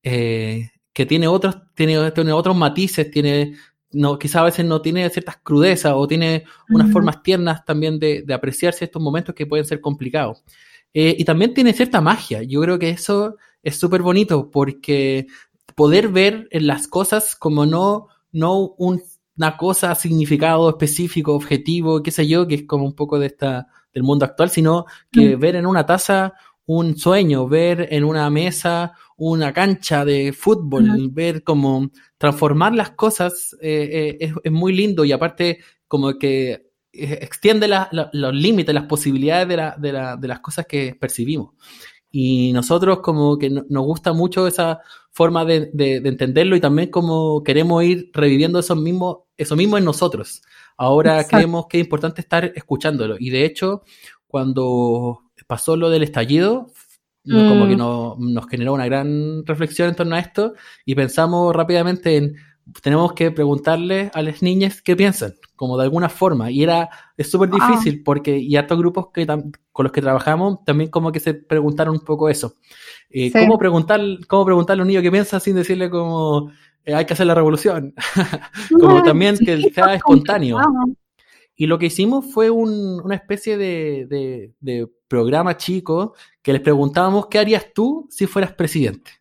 Eh, 0.03 0.71
que 0.91 1.05
tiene 1.05 1.27
otros, 1.27 1.57
tiene, 1.75 2.11
tiene 2.11 2.31
otros 2.33 2.55
matices, 2.55 3.09
tiene, 3.11 3.55
no, 3.95 4.19
quizá 4.19 4.41
a 4.41 4.45
veces 4.45 4.65
no 4.65 4.81
tiene 4.81 5.09
ciertas 5.09 5.37
crudezas 5.41 5.93
o 5.95 6.05
tiene 6.07 6.43
unas 6.69 6.91
formas 6.91 7.23
tiernas 7.23 7.63
también 7.63 7.97
de, 7.97 8.23
de, 8.23 8.33
apreciarse 8.33 8.85
estos 8.85 9.01
momentos 9.01 9.33
que 9.33 9.45
pueden 9.45 9.65
ser 9.65 9.79
complicados. 9.79 10.43
Eh, 10.93 11.15
y 11.17 11.25
también 11.25 11.53
tiene 11.53 11.73
cierta 11.73 12.01
magia. 12.01 12.43
Yo 12.43 12.61
creo 12.61 12.77
que 12.77 12.89
eso 12.89 13.37
es 13.63 13.77
súper 13.77 14.01
bonito 14.01 14.51
porque 14.51 15.27
poder 15.75 16.09
ver 16.09 16.47
en 16.51 16.67
las 16.67 16.87
cosas 16.87 17.35
como 17.35 17.65
no, 17.65 18.07
no 18.31 18.75
un, 18.77 19.01
una 19.37 19.57
cosa, 19.57 19.95
significado 19.95 20.69
específico, 20.69 21.33
objetivo, 21.33 22.01
qué 22.03 22.11
sé 22.11 22.27
yo, 22.27 22.47
que 22.47 22.55
es 22.55 22.63
como 22.63 22.85
un 22.85 22.95
poco 22.95 23.19
de 23.19 23.27
esta, 23.27 23.67
del 23.93 24.03
mundo 24.03 24.25
actual, 24.25 24.49
sino 24.49 24.85
que 25.11 25.35
ver 25.35 25.55
en 25.55 25.65
una 25.65 25.85
taza 25.85 26.33
un 26.65 26.97
sueño, 26.97 27.47
ver 27.47 27.87
en 27.91 28.03
una 28.03 28.29
mesa 28.29 28.93
una 29.17 29.53
cancha 29.53 30.03
de 30.03 30.33
fútbol, 30.33 31.09
ver 31.11 31.43
cómo 31.43 31.89
transformar 32.17 32.73
las 32.73 32.91
cosas 32.91 33.55
eh, 33.61 34.17
eh, 34.19 34.33
es, 34.43 34.51
muy 34.51 34.73
lindo 34.73 35.05
y 35.05 35.11
aparte 35.11 35.59
como 35.87 36.17
que 36.17 36.71
eh, 36.91 37.19
extiende 37.21 37.69
los 37.91 38.33
límites, 38.33 38.75
las 38.75 38.85
posibilidades 38.85 39.47
de, 39.47 39.57
la, 39.57 39.75
de, 39.77 39.93
la, 39.93 40.17
de, 40.17 40.27
las 40.27 40.39
cosas 40.39 40.65
que 40.65 40.95
percibimos. 40.99 41.53
Y 42.11 42.53
nosotros 42.53 42.99
como 42.99 43.37
que 43.37 43.49
nos 43.49 43.85
gusta 43.85 44.13
mucho 44.13 44.47
esa 44.47 44.79
forma 45.11 45.43
de, 45.45 45.69
de, 45.73 45.97
entenderlo 45.97 46.55
y 46.55 46.61
también 46.61 46.89
como 46.89 47.43
queremos 47.43 47.83
ir 47.83 48.09
reviviendo 48.13 48.59
eso 48.59 48.75
mismo, 48.75 49.27
eso 49.37 49.55
mismo 49.55 49.77
en 49.77 49.85
nosotros. 49.85 50.41
Ahora 50.77 51.25
creemos 51.25 51.67
que 51.67 51.79
es 51.79 51.85
importante 51.85 52.21
estar 52.21 52.51
escuchándolo. 52.55 53.15
Y 53.19 53.29
de 53.29 53.45
hecho, 53.45 53.83
cuando 54.27 55.21
pasó 55.47 55.75
lo 55.77 55.89
del 55.89 56.03
estallido, 56.03 56.67
como 57.27 57.67
que 57.67 57.75
mm. 57.75 58.33
nos 58.33 58.47
generó 58.47 58.73
una 58.73 58.85
gran 58.85 59.45
reflexión 59.45 59.89
en 59.89 59.95
torno 59.95 60.15
a 60.15 60.19
esto 60.19 60.53
y 60.85 60.95
pensamos 60.95 61.55
rápidamente 61.55 62.17
en, 62.17 62.35
tenemos 62.81 63.13
que 63.13 63.31
preguntarle 63.31 64.11
a 64.13 64.21
las 64.21 64.41
niñas 64.41 64.81
qué 64.81 64.95
piensan, 64.95 65.33
como 65.55 65.77
de 65.77 65.83
alguna 65.83 66.09
forma. 66.09 66.49
Y 66.49 66.63
era, 66.63 66.89
es 67.15 67.29
súper 67.29 67.49
ah. 67.53 67.67
difícil 67.67 68.03
porque, 68.03 68.37
y 68.37 68.57
estos 68.57 68.77
grupos 68.77 69.07
que 69.13 69.25
con 69.25 69.83
los 69.83 69.91
que 69.91 70.01
trabajamos 70.01 70.63
también 70.65 70.89
como 70.89 71.11
que 71.11 71.19
se 71.19 71.33
preguntaron 71.33 71.95
un 71.95 72.03
poco 72.03 72.29
eso. 72.29 72.55
Eh, 73.09 73.31
¿cómo, 73.31 73.57
preguntar, 73.57 74.01
¿Cómo 74.27 74.45
preguntarle 74.45 74.81
a 74.81 74.83
un 74.83 74.87
niño 74.87 75.01
qué 75.01 75.11
piensa 75.11 75.39
sin 75.39 75.55
decirle 75.55 75.89
como 75.89 76.51
eh, 76.83 76.93
hay 76.93 77.05
que 77.05 77.13
hacer 77.13 77.27
la 77.27 77.35
revolución? 77.35 77.93
como 78.79 79.03
también 79.03 79.37
que 79.37 79.69
sea 79.71 79.93
espontáneo. 79.93 80.57
Y 81.55 81.67
lo 81.67 81.79
que 81.79 81.85
hicimos 81.87 82.25
fue 82.33 82.49
un, 82.49 82.99
una 83.01 83.15
especie 83.15 83.57
de, 83.57 84.53
de, 84.59 84.89
programa 85.07 85.55
chico 85.55 86.15
que 86.41 86.51
les 86.51 86.61
preguntábamos 86.61 87.27
qué 87.27 87.39
harías 87.39 87.73
tú 87.73 88.07
si 88.09 88.27
fueras 88.27 88.53
presidente. 88.53 89.11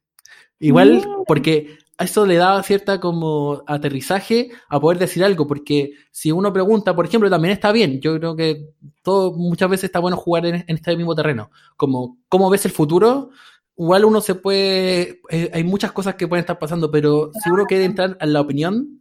Igual, 0.58 0.96
mm. 1.06 1.24
porque 1.26 1.78
eso 1.98 2.26
le 2.26 2.36
daba 2.36 2.62
cierta 2.62 2.98
como 3.00 3.62
aterrizaje 3.66 4.50
a 4.68 4.80
poder 4.80 4.98
decir 4.98 5.22
algo, 5.22 5.46
porque 5.46 5.92
si 6.10 6.32
uno 6.32 6.52
pregunta, 6.52 6.94
por 6.94 7.06
ejemplo, 7.06 7.30
también 7.30 7.52
está 7.52 7.70
bien, 7.70 8.00
yo 8.00 8.18
creo 8.18 8.34
que 8.34 8.70
todo, 9.02 9.32
muchas 9.32 9.70
veces 9.70 9.84
está 9.84 10.00
bueno 10.00 10.16
jugar 10.16 10.46
en, 10.46 10.64
este 10.66 10.96
mismo 10.96 11.14
terreno, 11.14 11.50
como 11.76 12.18
cómo 12.28 12.50
ves 12.50 12.64
el 12.64 12.72
futuro, 12.72 13.30
igual 13.76 14.04
uno 14.04 14.20
se 14.20 14.34
puede, 14.34 15.20
eh, 15.30 15.50
hay 15.52 15.62
muchas 15.62 15.92
cosas 15.92 16.16
que 16.16 16.26
pueden 16.26 16.42
estar 16.42 16.58
pasando, 16.58 16.90
pero 16.90 17.30
si 17.42 17.50
uno 17.50 17.64
quiere 17.66 17.84
entrar 17.84 18.16
en 18.20 18.32
la 18.32 18.40
opinión, 18.40 19.00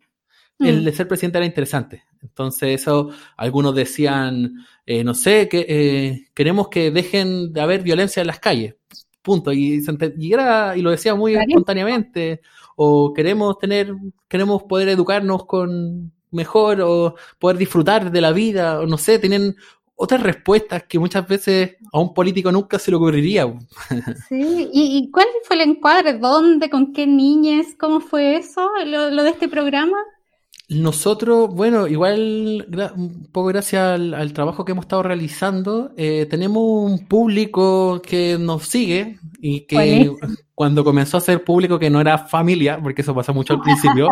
el 0.59 0.81
mm. 0.81 0.85
de 0.85 0.93
ser 0.93 1.07
presidente 1.07 1.37
era 1.37 1.45
interesante. 1.45 2.03
Entonces, 2.21 2.81
eso, 2.81 3.09
algunos 3.37 3.75
decían, 3.75 4.65
eh, 4.85 5.03
no 5.03 5.13
sé, 5.13 5.49
que 5.49 5.65
eh, 5.67 6.27
queremos 6.33 6.69
que 6.69 6.91
dejen 6.91 7.51
de 7.53 7.61
haber 7.61 7.81
violencia 7.83 8.21
en 8.21 8.27
las 8.27 8.39
calles. 8.39 8.75
Punto. 9.21 9.51
Y, 9.51 9.81
y, 10.17 10.33
y 10.33 10.81
lo 10.81 10.91
decía 10.91 11.15
muy 11.15 11.35
espontáneamente. 11.35 12.41
O 12.75 13.13
queremos 13.13 13.59
tener, 13.59 13.93
queremos 14.27 14.63
poder 14.63 14.89
educarnos 14.89 15.45
con 15.45 16.11
mejor, 16.31 16.81
o 16.81 17.15
poder 17.39 17.57
disfrutar 17.57 18.11
de 18.11 18.21
la 18.21 18.31
vida, 18.31 18.79
o 18.79 18.87
no 18.87 18.97
sé, 18.97 19.19
tienen 19.19 19.55
otras 19.95 20.23
respuestas 20.23 20.83
que 20.83 20.97
muchas 20.97 21.27
veces 21.27 21.77
a 21.91 21.99
un 21.99 22.13
político 22.13 22.51
nunca 22.51 22.79
se 22.79 22.91
le 22.91 22.97
ocurriría. 22.97 23.45
Sí, 24.27 24.69
¿y, 24.73 25.11
cuál 25.11 25.27
fue 25.43 25.55
el 25.57 25.69
encuadre? 25.69 26.17
¿Dónde? 26.17 26.69
¿Con 26.69 26.93
qué 26.93 27.05
niñas? 27.05 27.67
¿Cómo 27.77 27.99
fue 27.99 28.37
eso, 28.37 28.67
lo 28.85 29.23
de 29.23 29.29
este 29.29 29.47
programa? 29.47 29.97
Nosotros, 30.73 31.53
bueno, 31.53 31.87
igual 31.87 32.65
un 32.95 33.29
poco 33.31 33.47
gracias 33.47 33.81
al, 33.83 34.33
trabajo 34.33 34.65
que 34.65 34.71
hemos 34.71 34.85
estado 34.85 35.03
realizando, 35.03 35.91
eh, 35.97 36.25
tenemos 36.29 36.63
un 36.63 37.07
público 37.07 38.01
que 38.01 38.37
nos 38.39 38.63
sigue 38.63 39.17
y 39.39 39.61
que 39.67 40.11
cuando 40.55 40.83
comenzó 40.83 41.17
a 41.17 41.21
ser 41.21 41.43
público 41.43 41.79
que 41.79 41.89
no 41.89 41.99
era 41.99 42.17
familia, 42.17 42.79
porque 42.81 43.01
eso 43.01 43.13
pasa 43.13 43.33
mucho 43.33 43.53
al 43.53 43.61
principio. 43.61 44.07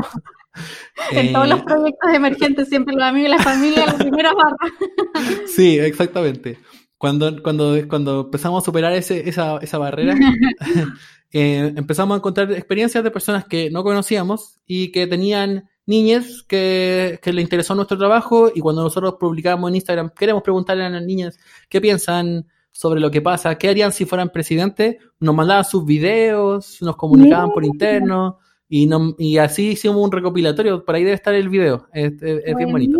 en 1.12 1.32
todos 1.32 1.48
los 1.48 1.60
eh, 1.60 1.64
proyectos 1.66 2.14
emergentes 2.14 2.70
siempre 2.70 2.96
los 2.96 3.04
amigos 3.04 3.30
y 3.30 3.32
la 3.32 3.44
familia 3.44 3.86
la 3.86 3.98
primera 3.98 4.34
barra. 4.34 4.58
sí, 5.48 5.80
exactamente. 5.80 6.60
Cuando, 6.98 7.42
cuando, 7.42 7.76
cuando 7.88 8.22
empezamos 8.22 8.62
a 8.62 8.66
superar 8.66 8.94
ese, 8.94 9.28
esa, 9.28 9.58
esa 9.58 9.78
barrera, 9.80 10.14
eh, 11.32 11.74
empezamos 11.76 12.14
a 12.14 12.18
encontrar 12.18 12.52
experiencias 12.52 13.04
de 13.04 13.10
personas 13.10 13.46
que 13.46 13.72
no 13.72 13.84
conocíamos 13.84 14.60
y 14.68 14.92
que 14.92 15.08
tenían 15.08 15.71
niñas 15.92 16.44
que, 16.48 17.20
que 17.22 17.34
le 17.34 17.42
interesó 17.42 17.76
nuestro 17.76 17.98
trabajo 17.98 18.50
y 18.54 18.62
cuando 18.62 18.82
nosotros 18.82 19.16
publicamos 19.20 19.70
en 19.70 19.76
Instagram, 19.76 20.10
queremos 20.18 20.42
preguntarle 20.42 20.86
a 20.86 20.90
las 20.90 21.04
niñas 21.04 21.38
qué 21.70 21.82
piensan 21.82 22.48
sobre 22.72 23.02
lo 23.02 23.12
que 23.12 23.22
pasa, 23.22 23.58
qué 23.58 23.70
harían 23.70 23.92
si 23.92 24.06
fueran 24.06 24.30
presidentes, 24.30 24.96
nos 25.20 25.36
mandaban 25.36 25.66
sus 25.66 25.86
videos, 25.86 26.82
nos 26.82 26.96
comunicaban 26.96 27.52
por 27.52 27.66
interno 27.66 28.40
y, 28.70 28.88
no, 28.88 29.14
y 29.20 29.38
así 29.38 29.72
hicimos 29.72 29.98
un 29.98 30.12
recopilatorio, 30.12 30.84
por 30.84 30.96
ahí 30.96 31.04
debe 31.04 31.16
estar 31.16 31.34
el 31.34 31.50
video, 31.50 31.88
es, 31.94 32.18
bien 32.20 32.72
bonito. 32.72 33.00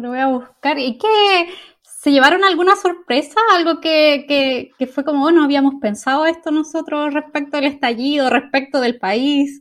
Lo 0.00 0.08
voy 0.08 0.18
a 0.18 0.28
buscar. 0.28 0.78
¿Y 0.78 0.96
qué? 0.96 1.48
¿Se 1.82 2.10
llevaron 2.10 2.42
alguna 2.42 2.74
sorpresa? 2.76 3.38
Algo 3.54 3.80
que, 3.80 4.24
que, 4.26 4.70
que 4.78 4.86
fue 4.86 5.04
como, 5.04 5.20
bueno, 5.20 5.44
habíamos 5.44 5.74
pensado 5.82 6.24
esto 6.24 6.50
nosotros 6.50 7.12
respecto 7.12 7.58
del 7.58 7.66
estallido, 7.66 8.30
respecto 8.30 8.80
del 8.80 8.98
país. 8.98 9.60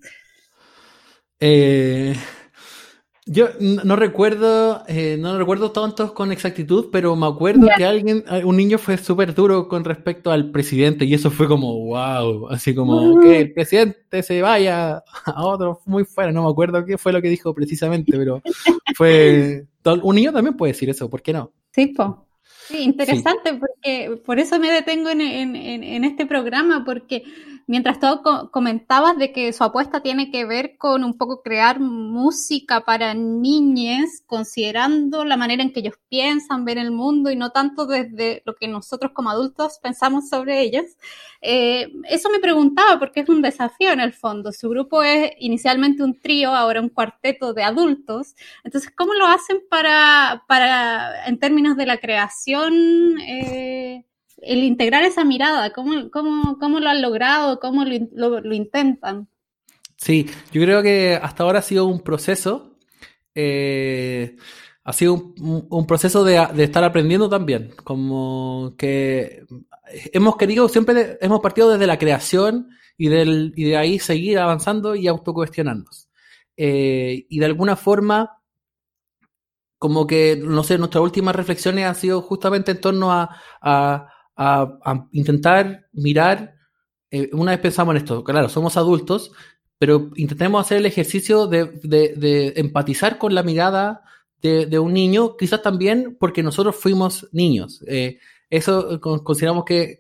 Eh, 1.40 2.16
yo 3.32 3.50
no 3.60 3.96
recuerdo, 3.96 4.84
eh, 4.88 5.16
no 5.20 5.38
recuerdo 5.38 5.72
tantos 5.72 6.14
con 6.14 6.32
exactitud, 6.32 6.88
pero 6.92 7.16
me 7.16 7.28
acuerdo 7.28 7.68
que 7.78 7.86
alguien, 7.86 8.24
un 8.44 8.58
niño 8.58 8.80
fue 8.80 8.98
súper 8.98 9.36
duro 9.36 9.68
con 9.68 9.84
respecto 9.84 10.32
al 10.32 10.50
presidente 10.50 11.06
y 11.06 11.14
eso 11.14 11.30
fue 11.30 11.48
como, 11.48 11.86
wow, 11.86 12.50
así 12.50 12.74
como 12.74 13.22
que 13.22 13.42
el 13.42 13.54
presidente 13.54 14.24
se 14.24 14.42
vaya 14.42 15.04
a 15.26 15.46
otro 15.46 15.80
muy 15.86 16.06
fuera, 16.06 16.32
no 16.32 16.44
me 16.44 16.50
acuerdo 16.50 16.84
qué 16.84 16.98
fue 16.98 17.14
lo 17.14 17.22
que 17.22 17.30
dijo 17.30 17.54
precisamente, 17.54 18.18
pero 18.18 18.42
fue, 18.96 19.68
un 20.02 20.16
niño 20.16 20.34
también 20.34 20.58
puede 20.58 20.74
decir 20.74 20.90
eso, 20.90 21.08
¿por 21.08 21.22
qué 21.22 21.34
no? 21.34 21.54
Sí, 21.72 21.88
po. 21.88 22.26
Sí, 22.68 22.80
interesante, 22.84 23.54
porque 23.56 24.22
por 24.26 24.40
eso 24.40 24.60
me 24.60 24.72
detengo 24.72 25.10
en, 25.10 25.22
en, 25.22 25.56
en, 25.56 26.04
este 26.04 26.26
programa, 26.26 26.84
porque 26.86 27.24
mientras 27.70 28.00
tú 28.00 28.08
comentabas 28.52 29.16
de 29.20 29.32
que 29.32 29.54
su 29.54 29.64
apuesta 29.64 30.02
tiene 30.02 30.32
que 30.32 30.44
ver 30.44 30.76
con 30.78 31.04
un 31.04 31.16
poco 31.20 31.44
crear 31.44 31.80
música 31.80 32.84
para 32.84 33.14
niñes, 33.14 34.24
considerando 34.26 35.24
la 35.24 35.38
manera 35.38 35.62
en 35.62 35.72
que 35.72 35.82
ellos 35.82 35.94
piensan, 36.10 36.66
ver 36.66 36.80
el 36.80 36.90
mundo 36.90 37.30
y 37.30 37.36
no 37.36 37.52
tanto 37.52 37.86
desde 37.86 38.42
lo 38.46 38.56
que 38.56 38.68
nosotros 38.68 39.12
como 39.14 39.30
adultos 39.30 39.78
pensamos 39.84 40.30
sobre 40.30 40.62
ellos. 40.62 40.86
Eh, 41.42 41.94
eso 42.06 42.32
me 42.32 42.40
preguntaba 42.40 42.98
porque 42.98 43.20
es 43.20 43.30
un 43.30 43.44
desafío 43.44 43.92
en 43.92 44.00
el 44.00 44.14
fondo. 44.14 44.52
Su 44.52 44.68
grupo 44.70 45.04
es 45.04 45.32
inicialmente 45.38 46.02
un 46.02 46.20
trío, 46.20 46.56
ahora 46.56 46.82
un 46.82 46.90
cuarteto 46.90 47.54
de 47.54 47.62
adultos. 47.62 48.34
Entonces, 48.64 48.92
¿cómo 48.96 49.14
lo 49.14 49.28
hacen 49.28 49.62
para, 49.70 50.44
para 50.48 51.28
en 51.28 51.38
términos 51.38 51.78
de 51.78 51.86
la 51.86 51.98
creación? 52.00 53.20
Eh, 53.22 54.06
el 54.42 54.64
integrar 54.64 55.04
esa 55.04 55.24
mirada, 55.24 55.72
¿cómo, 55.74 56.10
cómo, 56.12 56.58
cómo 56.60 56.80
lo 56.80 56.90
han 56.90 57.02
logrado? 57.02 57.60
¿Cómo 57.60 57.84
lo, 57.86 58.42
lo, 58.42 58.54
intentan? 58.54 59.28
Sí, 59.98 60.30
yo 60.52 60.62
creo 60.62 60.82
que 60.82 61.20
hasta 61.22 61.44
ahora 61.44 61.60
ha 61.60 61.64
sido 61.64 61.86
un 61.86 62.02
proceso, 62.02 62.78
eh, 63.36 64.38
ha 64.84 64.94
sido 64.94 65.34
un, 65.40 65.86
proceso 65.88 66.24
de, 66.24 66.48
de, 66.54 66.64
estar 66.64 66.84
aprendiendo 66.84 67.30
también, 67.30 67.74
como 67.84 68.76
que 68.78 69.46
hemos 70.14 70.38
querido, 70.38 70.70
siempre 70.70 71.18
hemos 71.22 71.42
partido 71.42 71.72
desde 71.72 71.88
la 71.88 72.00
creación 72.00 72.70
y, 72.98 73.10
del, 73.10 73.54
y 73.56 73.66
de 73.66 73.78
ahí 73.78 74.00
seguir 74.00 74.40
avanzando 74.40 74.96
y 74.96 75.08
autocuestionarnos. 75.08 76.10
Eh, 76.58 77.26
y 77.30 77.40
de 77.40 77.46
alguna 77.46 77.76
forma, 77.76 78.42
como 79.78 80.06
que, 80.06 80.38
no 80.42 80.64
sé, 80.64 80.78
nuestras 80.78 81.04
últimas 81.04 81.36
reflexiones 81.36 81.86
han 81.86 81.96
sido 81.96 82.22
justamente 82.22 82.72
en 82.72 82.82
torno 82.82 83.12
a 83.12 84.10
a, 84.42 85.08
intentar 85.12 85.88
mirar 85.92 86.56
eh, 87.12 87.30
una 87.34 87.52
vez 87.52 87.60
pensamos 87.60 87.94
en 87.94 87.98
esto, 87.98 88.24
claro, 88.24 88.48
somos 88.48 88.78
adultos, 88.78 89.32
pero 89.78 90.12
intentemos 90.16 90.62
hacer 90.62 90.78
el 90.78 90.86
ejercicio 90.86 91.48
de, 91.48 92.54
empatizar 92.56 93.18
con 93.18 93.36
la 93.36 93.44
mirada 93.44 94.04
de, 94.42 94.80
un 94.80 94.94
niño, 94.94 95.36
quizás 95.36 95.62
también 95.62 96.16
porque 96.20 96.44
nosotros 96.44 96.76
fuimos 96.76 97.28
niños. 97.34 97.84
Eh, 97.88 98.20
eso 98.50 99.00
consideramos 99.02 99.66
que, 99.66 100.00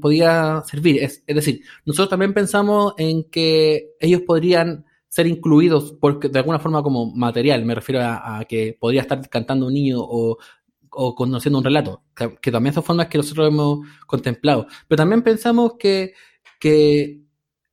podía 0.00 0.62
servir. 0.66 1.02
Es, 1.02 1.24
decir, 1.26 1.62
nosotros 1.84 2.10
también 2.10 2.32
pensamos 2.32 2.94
en 2.96 3.24
que 3.24 3.90
ellos 3.98 4.22
podrían 4.22 4.84
ser 5.08 5.26
incluidos 5.26 5.92
porque 6.00 6.28
de 6.28 6.38
alguna 6.38 6.58
forma 6.58 6.82
como 6.82 7.14
material, 7.14 7.64
me 7.64 7.74
refiero 7.74 8.00
a, 8.02 8.44
que 8.48 8.76
podría 8.78 9.02
estar 9.02 9.28
cantando 9.28 9.66
un 9.66 9.74
niño 9.74 9.98
o, 10.00 10.38
conociendo 10.92 11.58
un 11.58 11.64
relato, 11.64 12.02
que, 12.14 12.50
también 12.50 12.74
son 12.74 12.84
formas 12.84 13.08
que 13.08 13.18
nosotros 13.18 13.48
hemos 13.48 13.80
contemplado. 14.06 14.66
Pero 14.86 14.96
también 14.98 15.22
pensamos 15.22 15.72
que, 15.78 16.12
que 16.60 17.22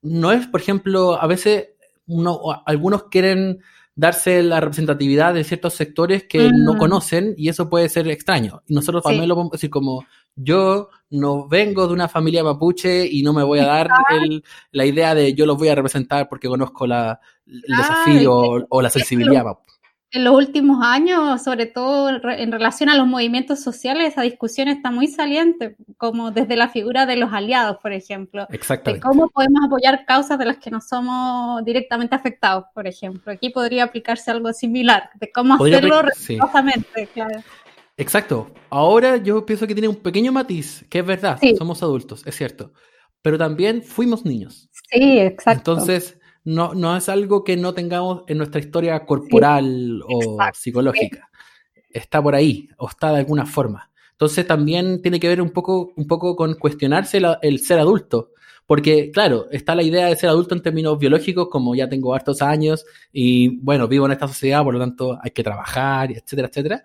no 0.02 0.32
es, 0.32 0.46
por 0.46 0.60
ejemplo, 0.60 1.20
a 1.20 1.26
veces 1.26 1.68
uno, 2.06 2.40
algunos 2.64 3.04
quieren 3.04 3.60
darse 3.94 4.42
la 4.42 4.60
representatividad 4.60 5.34
de 5.34 5.44
ciertos 5.44 5.74
sectores 5.74 6.24
que 6.24 6.50
no 6.50 6.74
mm. 6.74 6.78
conocen 6.78 7.34
y 7.36 7.50
eso 7.50 7.68
puede 7.68 7.88
ser 7.90 8.08
extraño. 8.08 8.62
Y 8.66 8.74
nosotros 8.74 9.02
también 9.02 9.28
lo 9.28 9.34
podemos 9.34 9.52
decir 9.52 9.68
como, 9.68 10.04
yo 10.34 10.88
no 11.10 11.46
vengo 11.46 11.86
de 11.86 11.92
una 11.92 12.08
familia 12.08 12.42
mapuche 12.42 13.06
y 13.06 13.22
no 13.22 13.34
me 13.34 13.42
voy 13.42 13.58
a 13.58 13.66
dar 13.66 13.88
la 14.70 14.86
idea 14.86 15.14
de 15.14 15.34
yo 15.34 15.44
los 15.44 15.58
voy 15.58 15.68
a 15.68 15.74
representar 15.74 16.28
porque 16.28 16.48
conozco 16.48 16.86
la, 16.86 17.20
el 17.46 17.76
desafío 17.76 18.66
o, 18.68 18.80
la 18.80 18.88
sensibilidad 18.88 19.44
en 20.12 20.24
los 20.24 20.34
últimos 20.34 20.78
años, 20.82 21.42
sobre 21.42 21.66
todo 21.66 22.08
en 22.08 22.52
relación 22.52 22.88
a 22.88 22.96
los 22.96 23.06
movimientos 23.06 23.60
sociales, 23.60 24.12
esa 24.12 24.22
discusión 24.22 24.66
está 24.66 24.90
muy 24.90 25.06
saliente, 25.06 25.76
como 25.96 26.32
desde 26.32 26.56
la 26.56 26.68
figura 26.68 27.06
de 27.06 27.16
los 27.16 27.32
aliados, 27.32 27.78
por 27.78 27.92
ejemplo. 27.92 28.46
Exactamente. 28.50 29.06
De 29.06 29.08
cómo 29.08 29.28
podemos 29.28 29.60
apoyar 29.64 30.04
causas 30.06 30.38
de 30.38 30.46
las 30.46 30.58
que 30.58 30.70
no 30.70 30.80
somos 30.80 31.64
directamente 31.64 32.16
afectados, 32.16 32.64
por 32.74 32.88
ejemplo. 32.88 33.32
Aquí 33.32 33.50
podría 33.50 33.84
aplicarse 33.84 34.30
algo 34.32 34.52
similar, 34.52 35.10
de 35.14 35.30
cómo 35.30 35.54
hacerlo 35.54 36.02
respetuosamente, 36.02 37.06
claro. 37.14 37.40
Exacto. 37.96 38.50
Ahora 38.70 39.16
yo 39.16 39.46
pienso 39.46 39.66
que 39.66 39.74
tiene 39.74 39.88
un 39.88 39.96
pequeño 39.96 40.32
matiz, 40.32 40.84
que 40.90 41.00
es 41.00 41.06
verdad, 41.06 41.38
somos 41.56 41.82
adultos, 41.82 42.26
es 42.26 42.34
cierto. 42.34 42.72
Pero 43.22 43.38
también 43.38 43.82
fuimos 43.82 44.24
niños. 44.24 44.70
Sí, 44.90 45.18
exacto. 45.18 45.72
Entonces, 45.72 46.19
no, 46.44 46.74
no 46.74 46.96
es 46.96 47.08
algo 47.08 47.44
que 47.44 47.56
no 47.56 47.74
tengamos 47.74 48.22
en 48.26 48.38
nuestra 48.38 48.60
historia 48.60 49.04
corporal 49.04 50.02
o 50.08 50.38
psicológica. 50.54 51.30
Está 51.90 52.22
por 52.22 52.34
ahí, 52.34 52.68
o 52.78 52.88
está 52.88 53.12
de 53.12 53.18
alguna 53.18 53.46
forma. 53.46 53.90
Entonces 54.12 54.46
también 54.46 55.00
tiene 55.02 55.18
que 55.18 55.28
ver 55.28 55.40
un 55.40 55.50
poco, 55.50 55.92
un 55.96 56.06
poco 56.06 56.36
con 56.36 56.54
cuestionarse 56.54 57.20
el 57.42 57.58
ser 57.60 57.78
adulto. 57.78 58.32
Porque, 58.66 59.10
claro, 59.10 59.48
está 59.50 59.74
la 59.74 59.82
idea 59.82 60.06
de 60.06 60.14
ser 60.14 60.28
adulto 60.28 60.54
en 60.54 60.62
términos 60.62 60.96
biológicos, 60.96 61.48
como 61.48 61.74
ya 61.74 61.88
tengo 61.88 62.14
hartos 62.14 62.40
años 62.40 62.84
y, 63.12 63.58
bueno, 63.58 63.88
vivo 63.88 64.06
en 64.06 64.12
esta 64.12 64.28
sociedad, 64.28 64.62
por 64.62 64.74
lo 64.74 64.78
tanto 64.78 65.18
hay 65.20 65.32
que 65.32 65.42
trabajar, 65.42 66.12
etcétera, 66.12 66.46
etcétera. 66.46 66.84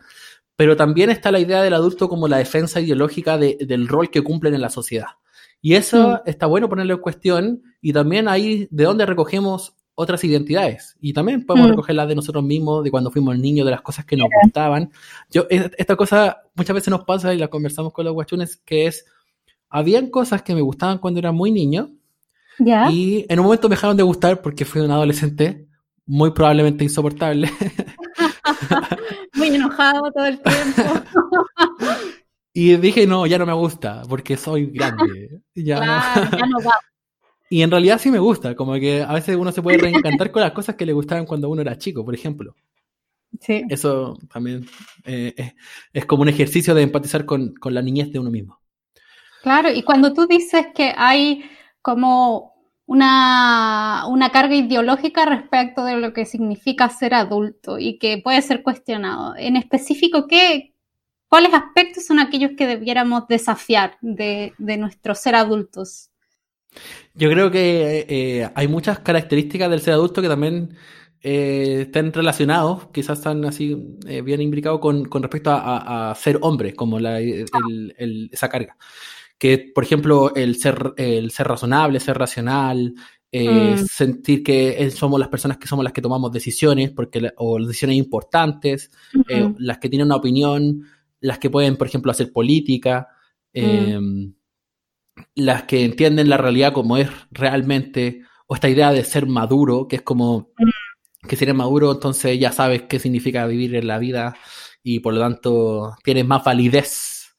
Pero 0.56 0.76
también 0.76 1.12
está 1.12 1.32
la 1.32 1.40
idea 1.40 1.62
del 1.62 1.76
adulto 1.76 2.10
como 2.10 2.28
la 2.28 2.38
defensa 2.38 2.82
ideológica 2.82 3.38
del 3.38 3.88
rol 3.88 4.10
que 4.10 4.24
cumplen 4.24 4.56
en 4.56 4.62
la 4.62 4.70
sociedad. 4.70 5.10
Y 5.62 5.76
eso 5.76 6.10
mm. 6.10 6.30
está 6.30 6.46
bueno 6.46 6.70
ponerlo 6.70 6.96
en 6.96 7.00
cuestión 7.02 7.64
y 7.82 7.94
también 7.94 8.28
ahí 8.28 8.68
de 8.72 8.84
dónde 8.84 9.06
recogemos 9.06 9.76
otras 9.96 10.24
identidades. 10.24 10.96
Y 11.00 11.14
también 11.14 11.46
podemos 11.46 11.70
mm. 11.70 11.72
recoger 11.72 11.96
las 11.96 12.08
de 12.08 12.16
nosotros 12.16 12.44
mismos, 12.44 12.84
de 12.84 12.92
cuando 12.92 13.12
fuimos 13.12 13.38
niños, 13.38 13.66
de 13.66 13.72
las 13.72 13.82
cosas 13.82 14.06
que 14.06 14.18
nos 14.18 14.28
gustaban. 14.44 14.92
Yo, 15.32 15.48
esta 15.50 15.96
cosa 15.96 16.44
muchas 16.54 16.74
veces 16.74 16.90
nos 16.90 17.06
pasa 17.06 17.34
y 17.34 17.38
la 17.38 17.48
conversamos 17.48 17.94
con 17.94 18.06
los 18.06 18.14
guachunes, 18.14 18.58
que 18.58 18.88
es, 18.88 19.06
habían 19.70 20.10
cosas 20.10 20.42
que 20.44 20.54
me 20.54 20.62
gustaban 20.62 21.00
cuando 21.00 21.20
era 21.20 21.32
muy 21.32 21.52
niño. 21.52 21.92
Y 22.90 23.26
en 23.28 23.40
un 23.40 23.46
momento 23.46 23.68
me 23.68 23.76
dejaron 23.76 23.98
de 23.98 24.04
gustar 24.04 24.42
porque 24.42 24.64
fui 24.64 24.82
un 24.82 24.92
adolescente 24.92 25.68
muy 26.06 26.32
probablemente 26.32 26.84
insoportable. 26.84 27.52
muy 29.34 29.48
enojado 29.48 30.12
todo 30.12 30.26
el 30.26 30.40
tiempo. 30.42 30.84
Y 32.58 32.78
dije, 32.78 33.06
no, 33.06 33.26
ya 33.28 33.38
no 33.38 33.46
me 33.46 33.52
gusta, 33.52 34.04
porque 34.08 34.38
soy 34.38 34.68
grande. 34.68 35.42
Ya, 35.54 35.80
no. 35.82 36.60
va. 36.66 36.72
Y 37.50 37.62
en 37.62 37.70
realidad 37.70 38.00
sí 38.00 38.10
me 38.10 38.18
gusta, 38.18 38.56
como 38.56 38.74
que 38.76 39.04
a 39.04 39.14
veces 39.14 39.36
uno 39.36 39.52
se 39.52 39.62
puede 39.62 39.78
reencantar 39.78 40.32
con 40.32 40.42
las 40.42 40.52
cosas 40.52 40.76
que 40.76 40.86
le 40.86 40.94
gustaban 40.94 41.28
cuando 41.28 41.48
uno 41.48 41.62
era 41.62 41.78
chico, 41.78 42.04
por 42.04 42.16
ejemplo. 42.16 42.56
Sí. 43.40 43.62
Eso 43.70 44.18
también 44.34 44.66
eh, 45.04 45.54
es, 45.94 46.06
como 46.06 46.24
un 46.24 46.30
ejercicio 46.30 46.74
de 46.74 46.82
empatizar 46.82 47.26
con, 47.26 47.54
con 47.54 47.74
la 47.74 47.84
niñez 47.84 48.12
de 48.12 48.20
uno 48.20 48.32
mismo. 48.32 48.60
Claro, 49.44 49.70
y 49.72 49.84
cuando 49.84 50.12
tú 50.14 50.26
dices 50.26 50.68
que 50.74 50.94
hay 50.98 51.44
como 51.84 52.56
una, 52.88 54.06
una, 54.08 54.32
carga 54.32 54.56
ideológica 54.56 55.26
respecto 55.26 55.84
de 55.84 55.98
lo 55.98 56.14
que 56.14 56.26
significa 56.26 56.90
ser 56.90 57.14
adulto 57.14 57.78
y 57.78 58.00
que 58.00 58.18
puede 58.18 58.42
ser 58.42 58.64
cuestionado. 58.64 59.36
En 59.38 59.56
específico, 59.56 60.26
¿qué, 60.26 60.75
¿Cuáles 61.36 61.54
aspectos 61.54 62.06
son 62.06 62.20
aquellos 62.20 62.52
que 62.58 62.66
debiéramos 62.66 63.28
desafiar 63.28 63.98
de, 64.00 64.54
nuestro 64.58 65.14
ser 65.16 65.36
adultos? 65.36 66.10
Yo 67.14 67.30
creo 67.30 67.52
que 67.52 68.06
eh, 68.08 68.50
hay 68.56 68.70
muchas 68.70 69.00
características 69.00 69.70
del 69.70 69.82
ser 69.82 69.96
adulto 69.96 70.22
que 70.22 70.30
también 70.30 70.78
eh, 71.20 71.82
estén 71.88 72.14
relacionados, 72.14 72.88
quizás 72.94 73.18
están 73.18 73.44
así 73.44 73.98
eh, 74.08 74.22
bien 74.22 74.40
imbricados 74.40 74.80
con, 74.80 75.12
respecto 75.12 75.52
a, 75.52 76.16
ser 76.18 76.40
hombre, 76.40 76.74
como 76.74 77.00
esa 77.00 78.48
carga. 78.48 78.78
Que, 79.38 79.74
por 79.76 79.84
ejemplo, 79.84 80.34
el 80.36 80.56
ser, 80.56 80.94
el 80.96 81.32
ser 81.32 81.50
razonable, 81.50 82.00
ser 82.00 82.18
racional, 82.18 82.94
mm. 83.34 83.76
sentir 83.92 84.42
que 84.42 84.90
somos 84.90 85.20
las 85.20 85.28
personas 85.28 85.58
que 85.58 85.68
somos 85.68 85.84
las 85.84 85.92
que 85.92 86.02
tomamos 86.02 86.32
decisiones, 86.32 86.92
porque, 86.92 87.30
o 87.36 87.60
decisiones 87.60 87.98
importantes, 87.98 88.90
las 89.58 89.80
que 89.80 89.90
tienen 89.90 90.06
una 90.06 90.16
opinión, 90.16 90.95
las 91.20 91.40
que 91.40 91.50
pueden, 91.50 91.78
por 91.78 91.88
ejemplo, 91.88 92.12
hacer 92.12 92.32
política, 92.32 93.10
mm. 93.54 93.60
em, 93.60 94.34
las 95.36 95.64
que 95.64 95.86
entienden 95.86 96.30
la 96.30 96.38
realidad 96.38 96.74
como 96.74 96.98
es 96.98 97.10
realmente, 97.32 98.24
o 98.48 98.56
esta 98.56 98.70
idea 98.70 98.92
de 98.92 99.04
ser 99.04 99.28
maduro, 99.28 99.88
que 99.88 99.98
es 99.98 100.02
como 100.02 100.52
mm. 100.58 101.28
que 101.28 101.36
si 101.36 101.46
eres 101.46 101.56
maduro, 101.56 101.92
entonces 101.92 102.40
ya 102.40 102.52
sabes 102.52 102.84
qué 102.84 103.00
significa 103.00 103.46
vivir 103.48 103.76
en 103.76 103.88
la 103.88 103.98
vida 103.98 104.36
y 104.84 105.00
por 105.00 105.14
lo 105.14 105.20
tanto 105.20 105.96
tienes 106.04 106.26
más 106.26 106.44
validez 106.44 107.36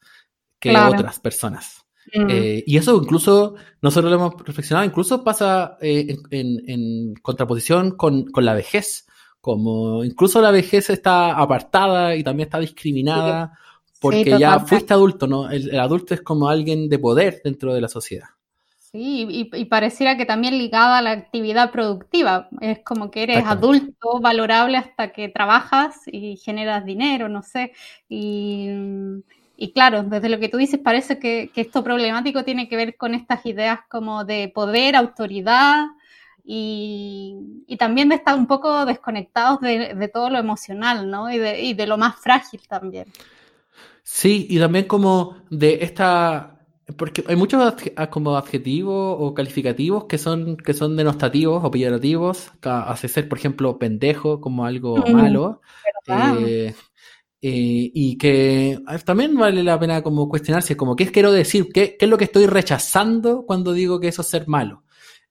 que 0.59 0.75
otras 0.75 1.19
personas. 1.19 1.85
Mm. 2.13 2.29
Eh, 2.29 2.63
y 2.65 2.77
eso 2.77 2.95
incluso, 3.01 3.55
nosotros 3.81 4.11
lo 4.11 4.17
hemos 4.17 4.33
reflexionado, 4.45 4.85
incluso 4.85 5.23
pasa 5.23 5.77
eh, 5.81 6.17
en, 6.31 7.13
contraposición 7.21 7.91
con, 7.91 8.25
la 8.35 8.53
vejez 8.53 9.05
como 9.39 10.03
incluso 10.03 10.41
la 10.41 10.51
vejez 10.51 10.89
está 10.89 11.37
apartada 11.37 12.15
y 12.15 12.23
también 12.23 12.47
está 12.47 12.59
discriminada 12.59 13.57
porque 13.99 14.37
ya 14.37 14.59
fuiste 14.59 14.93
adulto, 14.93 15.27
¿no? 15.27 15.49
El, 15.49 15.79
adulto 15.79 16.13
es 16.13 16.21
como 16.21 16.49
alguien 16.49 16.89
de 16.89 16.99
poder 16.99 17.41
dentro 17.43 17.73
de 17.73 17.81
la 17.81 17.87
sociedad. 17.87 18.27
Sí, 18.91 19.27
y, 19.29 19.65
pareciera 19.65 20.15
que 20.15 20.25
también 20.25 20.57
ligada 20.57 20.99
a 20.99 21.01
la 21.01 21.11
actividad 21.11 21.71
productiva. 21.71 22.47
Es 22.61 22.79
como 22.79 23.11
que 23.11 23.23
eres 23.23 23.45
adulto, 23.45 24.19
valorable 24.21 24.77
hasta 24.77 25.11
que 25.11 25.27
trabajas 25.27 26.01
y 26.05 26.37
generas 26.37 26.85
dinero, 26.85 27.27
no 27.27 27.43
sé. 27.43 27.73
Y, 28.07 28.69
claro, 29.73 30.03
desde 30.03 30.29
lo 30.29 30.39
que 30.39 30.47
tú 30.47 30.57
dices, 30.57 30.79
parece 30.79 31.19
que, 31.19 31.51
esto 31.53 31.83
problemático 31.83 32.45
tiene 32.45 32.69
que 32.69 32.77
ver 32.77 32.95
con 32.95 33.13
estas 33.13 33.45
ideas 33.45 33.79
como 33.89 34.23
de 34.23 34.51
poder, 34.55 34.95
autoridad, 34.95 35.87
y, 36.45 37.75
también 37.77 38.07
de 38.07 38.15
estar 38.15 38.35
un 38.35 38.47
poco 38.47 38.85
desconectados 38.85 39.59
de, 39.59 40.09
todo 40.13 40.29
lo 40.29 40.37
emocional, 40.39 41.09
¿no? 41.11 41.29
Y 41.29 41.37
de, 41.37 41.61
y 41.61 41.73
de, 41.73 41.87
lo 41.87 41.97
más 41.97 42.15
frágil 42.15 42.61
también. 42.69 43.07
Sí, 44.09 44.47
y 44.49 44.57
también 44.57 44.85
como 44.85 45.35
de 45.49 45.79
esta, 45.81 46.65
porque 46.97 47.25
hay 47.27 47.35
muchos 47.35 47.75
como 48.09 48.37
adjetivos 48.37 49.17
o 49.19 49.33
calificativos 49.33 50.05
que 50.05 50.17
son, 50.17 50.55
que 50.55 50.73
son 50.73 50.95
denostativos 50.95 51.61
o 51.61 51.69
peyorativos, 51.69 52.49
hace 52.61 53.09
ser, 53.09 53.27
por 53.27 53.37
ejemplo, 53.37 53.77
pendejo 53.77 54.39
como 54.39 54.65
algo 54.65 54.95
mm, 54.95 55.11
malo. 55.11 55.61
Eh, 56.07 56.73
eh, 57.41 57.91
y 57.93 58.17
que 58.17 58.79
también 59.03 59.35
vale 59.35 59.61
la 59.61 59.77
pena 59.77 60.01
como 60.01 60.29
cuestionarse, 60.29 60.77
como 60.77 60.95
qué 60.95 61.11
quiero 61.11 61.33
decir, 61.33 61.67
¿Qué, 61.73 61.97
qué 61.99 62.05
es 62.05 62.09
lo 62.09 62.17
que 62.17 62.23
estoy 62.23 62.45
rechazando 62.45 63.45
cuando 63.45 63.73
digo 63.73 63.99
que 63.99 64.07
eso 64.07 64.21
es 64.21 64.29
ser 64.29 64.47
malo. 64.47 64.83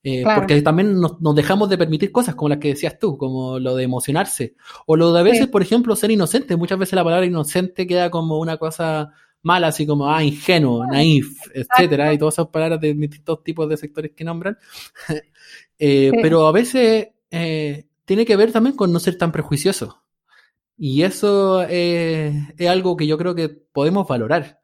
Eh, 0.03 0.23
porque 0.37 0.63
también 0.63 1.01
nos, 1.01 1.19
dejamos 1.35 1.69
de 1.69 1.79
permitir 1.79 2.13
cosas 2.13 2.37
como 2.37 2.49
las 2.49 2.59
que 2.59 2.69
decías 2.69 2.97
tú, 2.99 3.19
como 3.19 3.59
lo 3.59 3.75
de 3.75 3.85
emocionarse. 3.85 4.55
O 4.87 4.97
lo 4.97 5.13
de 5.13 5.21
a 5.21 5.23
veces, 5.25 5.49
por 5.49 5.63
ejemplo, 5.63 5.97
ser 5.97 6.13
inocente. 6.13 6.57
Muchas 6.57 6.79
veces 6.79 6.95
la 6.95 7.03
palabra 7.03 7.27
inocente 7.27 7.87
queda 7.89 8.09
como 8.09 8.39
una 8.39 8.57
cosa 8.57 9.13
mala, 9.43 9.69
así 9.69 9.85
como, 9.87 10.09
ah, 10.09 10.23
ingenuo, 10.23 10.87
naif, 10.87 11.41
etcétera, 11.53 12.13
y 12.13 12.19
todas 12.19 12.35
esas 12.35 12.49
palabras 12.49 12.81
de 12.81 12.95
distintos 12.95 13.43
tipos 13.43 13.69
de 13.69 13.77
sectores 13.77 14.13
que 14.15 14.25
nombran. 14.25 14.59
Eh, 15.79 16.11
pero 16.23 16.47
a 16.47 16.53
veces 16.53 17.09
eh, 17.31 17.87
tiene 18.07 18.25
que 18.25 18.35
ver 18.35 18.51
también 18.51 18.75
con 18.75 18.91
no 18.95 18.99
ser 18.99 19.19
tan 19.19 19.31
prejuicioso. 19.31 20.03
Y 20.79 21.03
eso 21.03 21.61
es 21.65 22.33
algo 22.67 22.97
que 22.97 23.07
yo 23.07 23.19
creo 23.19 23.35
que 23.35 23.51
podemos 23.51 24.09
valorar. 24.09 24.59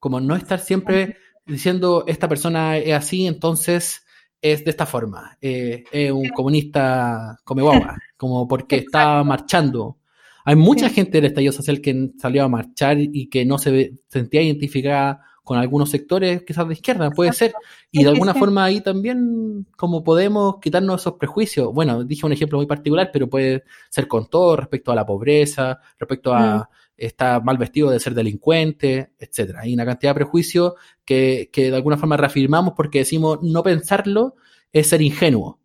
Como 0.00 0.18
no 0.18 0.34
estar 0.34 0.58
siempre 0.58 1.18
diciendo 1.46 2.02
esta 2.08 2.28
persona 2.28 2.78
es 2.78 2.94
así, 2.94 3.28
entonces 3.28 4.05
es 4.52 4.64
de 4.64 4.70
esta 4.70 4.86
forma, 4.86 5.36
eh, 5.40 5.84
es 5.90 6.10
un 6.10 6.28
comunista 6.28 7.38
come 7.44 7.62
guagua, 7.62 7.96
como 8.16 8.46
porque 8.46 8.76
está 8.76 9.22
marchando. 9.24 9.98
Hay 10.44 10.56
mucha 10.56 10.88
gente 10.88 11.12
del 11.12 11.26
estallido 11.26 11.52
social 11.52 11.80
que 11.80 12.10
salió 12.18 12.44
a 12.44 12.48
marchar 12.48 12.98
y 13.00 13.28
que 13.28 13.44
no 13.44 13.58
se 13.58 13.94
sentía 14.08 14.42
identificada 14.42 15.20
con 15.46 15.58
algunos 15.58 15.90
sectores 15.90 16.42
quizás 16.42 16.66
de 16.66 16.74
izquierda, 16.74 17.08
puede 17.12 17.32
ser. 17.32 17.54
Y 17.92 18.02
de 18.02 18.10
alguna 18.10 18.34
forma 18.34 18.64
ahí 18.64 18.80
también, 18.80 19.64
como 19.76 20.02
podemos 20.02 20.56
quitarnos 20.60 21.02
esos 21.02 21.12
prejuicios. 21.14 21.72
Bueno, 21.72 22.02
dije 22.02 22.26
un 22.26 22.32
ejemplo 22.32 22.58
muy 22.58 22.66
particular, 22.66 23.10
pero 23.12 23.30
puede 23.30 23.62
ser 23.88 24.08
con 24.08 24.28
todo 24.28 24.56
respecto 24.56 24.90
a 24.90 24.96
la 24.96 25.06
pobreza, 25.06 25.78
respecto 26.00 26.34
a 26.34 26.56
mm. 26.56 26.62
estar 26.96 27.44
mal 27.44 27.58
vestido 27.58 27.90
de 27.90 28.00
ser 28.00 28.12
delincuente, 28.14 29.12
etcétera. 29.20 29.60
Hay 29.60 29.72
una 29.72 29.86
cantidad 29.86 30.10
de 30.10 30.16
prejuicios 30.16 30.72
que, 31.04 31.48
que 31.52 31.70
de 31.70 31.76
alguna 31.76 31.96
forma 31.96 32.16
reafirmamos 32.16 32.74
porque 32.76 32.98
decimos 32.98 33.38
no 33.40 33.62
pensarlo 33.62 34.34
es 34.72 34.88
ser 34.88 35.00
ingenuo. 35.00 35.60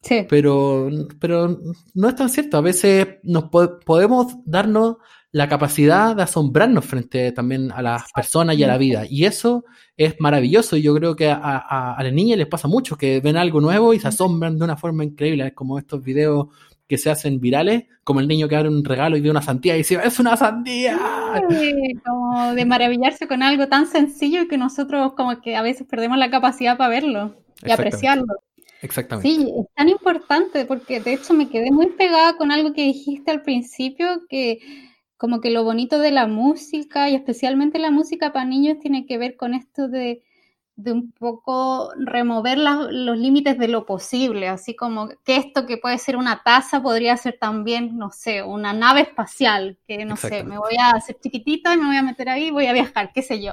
Sí. 0.00 0.26
Pero, 0.30 0.88
pero 1.18 1.60
no 1.92 2.08
es 2.08 2.14
tan 2.14 2.30
cierto. 2.30 2.56
A 2.56 2.62
veces 2.62 3.06
nos 3.22 3.50
podemos 3.50 4.38
darnos 4.46 4.96
la 5.32 5.48
capacidad 5.48 6.16
de 6.16 6.22
asombrarnos 6.22 6.84
frente 6.84 7.30
también 7.32 7.70
a 7.72 7.82
las 7.82 8.10
personas 8.12 8.56
y 8.56 8.64
a 8.64 8.66
la 8.66 8.78
vida. 8.78 9.04
Y 9.08 9.24
eso 9.24 9.64
es 9.96 10.16
maravilloso. 10.18 10.76
Y 10.76 10.82
yo 10.82 10.94
creo 10.94 11.14
que 11.14 11.30
a, 11.30 11.36
a, 11.36 12.02
las 12.02 12.12
niñas 12.12 12.38
les 12.38 12.48
pasa 12.48 12.66
mucho, 12.66 12.96
que 12.96 13.20
ven 13.20 13.36
algo 13.36 13.60
nuevo 13.60 13.94
y 13.94 14.00
se 14.00 14.08
asombran 14.08 14.58
de 14.58 14.64
una 14.64 14.76
forma 14.76 15.04
increíble. 15.04 15.46
Es 15.46 15.52
como 15.52 15.78
estos 15.78 16.02
videos 16.02 16.48
que 16.90 16.98
se 16.98 17.08
hacen 17.08 17.38
virales, 17.38 17.84
como 18.02 18.18
el 18.18 18.26
niño 18.26 18.48
que 18.48 18.56
abre 18.56 18.68
un 18.68 18.84
regalo 18.84 19.16
y 19.16 19.20
ve 19.20 19.30
una 19.30 19.42
sandía 19.42 19.76
y 19.76 19.78
dice, 19.78 20.00
¡es 20.02 20.18
una 20.18 20.36
sandía! 20.36 20.98
como 22.04 22.52
de 22.52 22.64
maravillarse 22.64 23.28
con 23.28 23.44
algo 23.44 23.68
tan 23.68 23.86
sencillo 23.86 24.48
que 24.48 24.58
nosotros 24.58 25.12
como 25.12 25.40
que 25.40 25.54
a 25.54 25.62
veces 25.62 25.86
perdemos 25.88 26.18
la 26.18 26.32
capacidad 26.32 26.76
para 26.76 26.90
verlo 26.90 27.36
y 27.64 27.70
apreciarlo. 27.70 28.24
Exactamente. 28.82 29.28
Sí, 29.28 29.52
es 29.56 29.66
tan 29.76 29.88
importante 29.88 30.64
porque 30.64 30.98
de 30.98 31.12
hecho 31.12 31.32
me 31.32 31.48
quedé 31.48 31.70
muy 31.70 31.90
pegada 31.90 32.36
con 32.36 32.50
algo 32.50 32.72
que 32.72 32.82
dijiste 32.82 33.30
al 33.30 33.42
principio, 33.42 34.22
que 34.28 34.58
como 35.20 35.42
que 35.42 35.50
lo 35.50 35.64
bonito 35.64 35.98
de 35.98 36.12
la 36.12 36.26
música 36.26 37.10
y 37.10 37.14
especialmente 37.14 37.78
la 37.78 37.90
música 37.90 38.32
para 38.32 38.46
niños 38.46 38.78
tiene 38.80 39.04
que 39.04 39.18
ver 39.18 39.36
con 39.36 39.52
esto 39.52 39.86
de, 39.86 40.22
un 40.76 41.12
poco 41.12 41.92
remover 41.98 42.56
los 42.56 43.18
límites 43.18 43.58
de 43.58 43.68
lo 43.68 43.84
posible, 43.84 44.48
así 44.48 44.74
como 44.74 45.10
que 45.26 45.36
esto 45.36 45.66
que 45.66 45.76
puede 45.76 45.98
ser 45.98 46.16
una 46.16 46.42
taza 46.42 46.82
podría 46.82 47.18
ser 47.18 47.36
también, 47.38 47.98
no 47.98 48.10
sé, 48.10 48.42
una 48.42 48.72
nave 48.72 49.02
espacial, 49.02 49.76
que 49.86 50.06
no 50.06 50.16
sé, 50.16 50.42
me 50.42 50.56
voy 50.56 50.76
a 50.80 50.92
hacer 50.92 51.18
chiquitita 51.20 51.74
y 51.74 51.76
me 51.76 51.84
voy 51.84 51.96
a 51.96 52.02
meter 52.02 52.30
ahí 52.30 52.46
y 52.46 52.50
voy 52.50 52.64
a 52.64 52.72
viajar, 52.72 53.12
qué 53.12 53.20
sé 53.20 53.42
yo. 53.42 53.52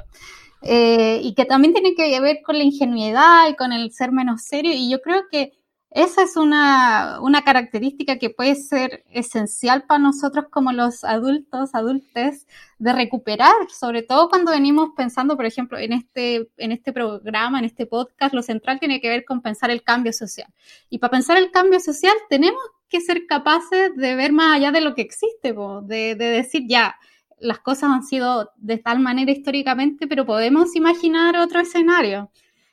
Eh, 0.62 1.20
y 1.22 1.34
que 1.34 1.44
también 1.44 1.74
tiene 1.74 1.94
que 1.94 2.18
ver 2.18 2.38
con 2.42 2.56
la 2.56 2.64
ingenuidad 2.64 3.46
y 3.50 3.56
con 3.56 3.74
el 3.74 3.92
ser 3.92 4.10
menos 4.10 4.40
serio, 4.40 4.72
y 4.74 4.90
yo 4.90 5.02
creo 5.02 5.24
que 5.30 5.52
esa 5.90 6.22
es 6.22 6.36
una, 6.36 7.18
característica 7.44 8.18
que 8.18 8.28
puede 8.28 8.54
ser 8.56 9.04
esencial 9.10 9.84
para 9.84 9.98
nosotros 9.98 10.46
como 10.50 10.72
los 10.72 11.02
adultos, 11.02 11.74
adultes, 11.74 12.46
de 12.78 12.92
recuperar, 12.92 13.54
sobre 13.70 14.02
todo 14.02 14.28
cuando 14.28 14.52
venimos 14.52 14.90
pensando, 14.96 15.36
por 15.36 15.46
ejemplo, 15.46 15.78
en 15.78 15.94
este, 15.94 16.48
en 16.58 16.72
este 16.72 16.92
programa, 16.92 17.58
en 17.58 17.64
este 17.64 17.86
podcast, 17.86 18.34
lo 18.34 18.42
central 18.42 18.78
tiene 18.78 19.00
que 19.00 19.08
ver 19.08 19.24
con 19.24 19.40
pensar 19.40 19.70
el 19.70 19.82
cambio 19.82 20.12
social. 20.12 20.52
Y 20.90 20.98
para 20.98 21.12
pensar 21.12 21.38
el 21.38 21.50
cambio 21.50 21.80
social 21.80 22.14
tenemos 22.28 22.60
que 22.88 23.00
ser 23.00 23.26
capaces 23.26 23.96
de 23.96 24.14
ver 24.14 24.32
más 24.32 24.56
allá 24.56 24.70
de 24.72 24.82
lo 24.82 24.94
que 24.94 25.02
existe, 25.02 25.54
de, 25.84 26.14
de 26.14 26.24
decir 26.26 26.64
ya, 26.68 26.96
las 27.40 27.60
cosas 27.60 27.90
han 27.90 28.02
sido 28.04 28.50
de 28.56 28.78
tal 28.78 29.00
manera 29.00 29.32
históricamente, 29.32 30.06
pero 30.06 30.26
podemos 30.26 30.76
imaginar 30.76 31.36
otro 31.38 31.60
escenario. 31.60 32.30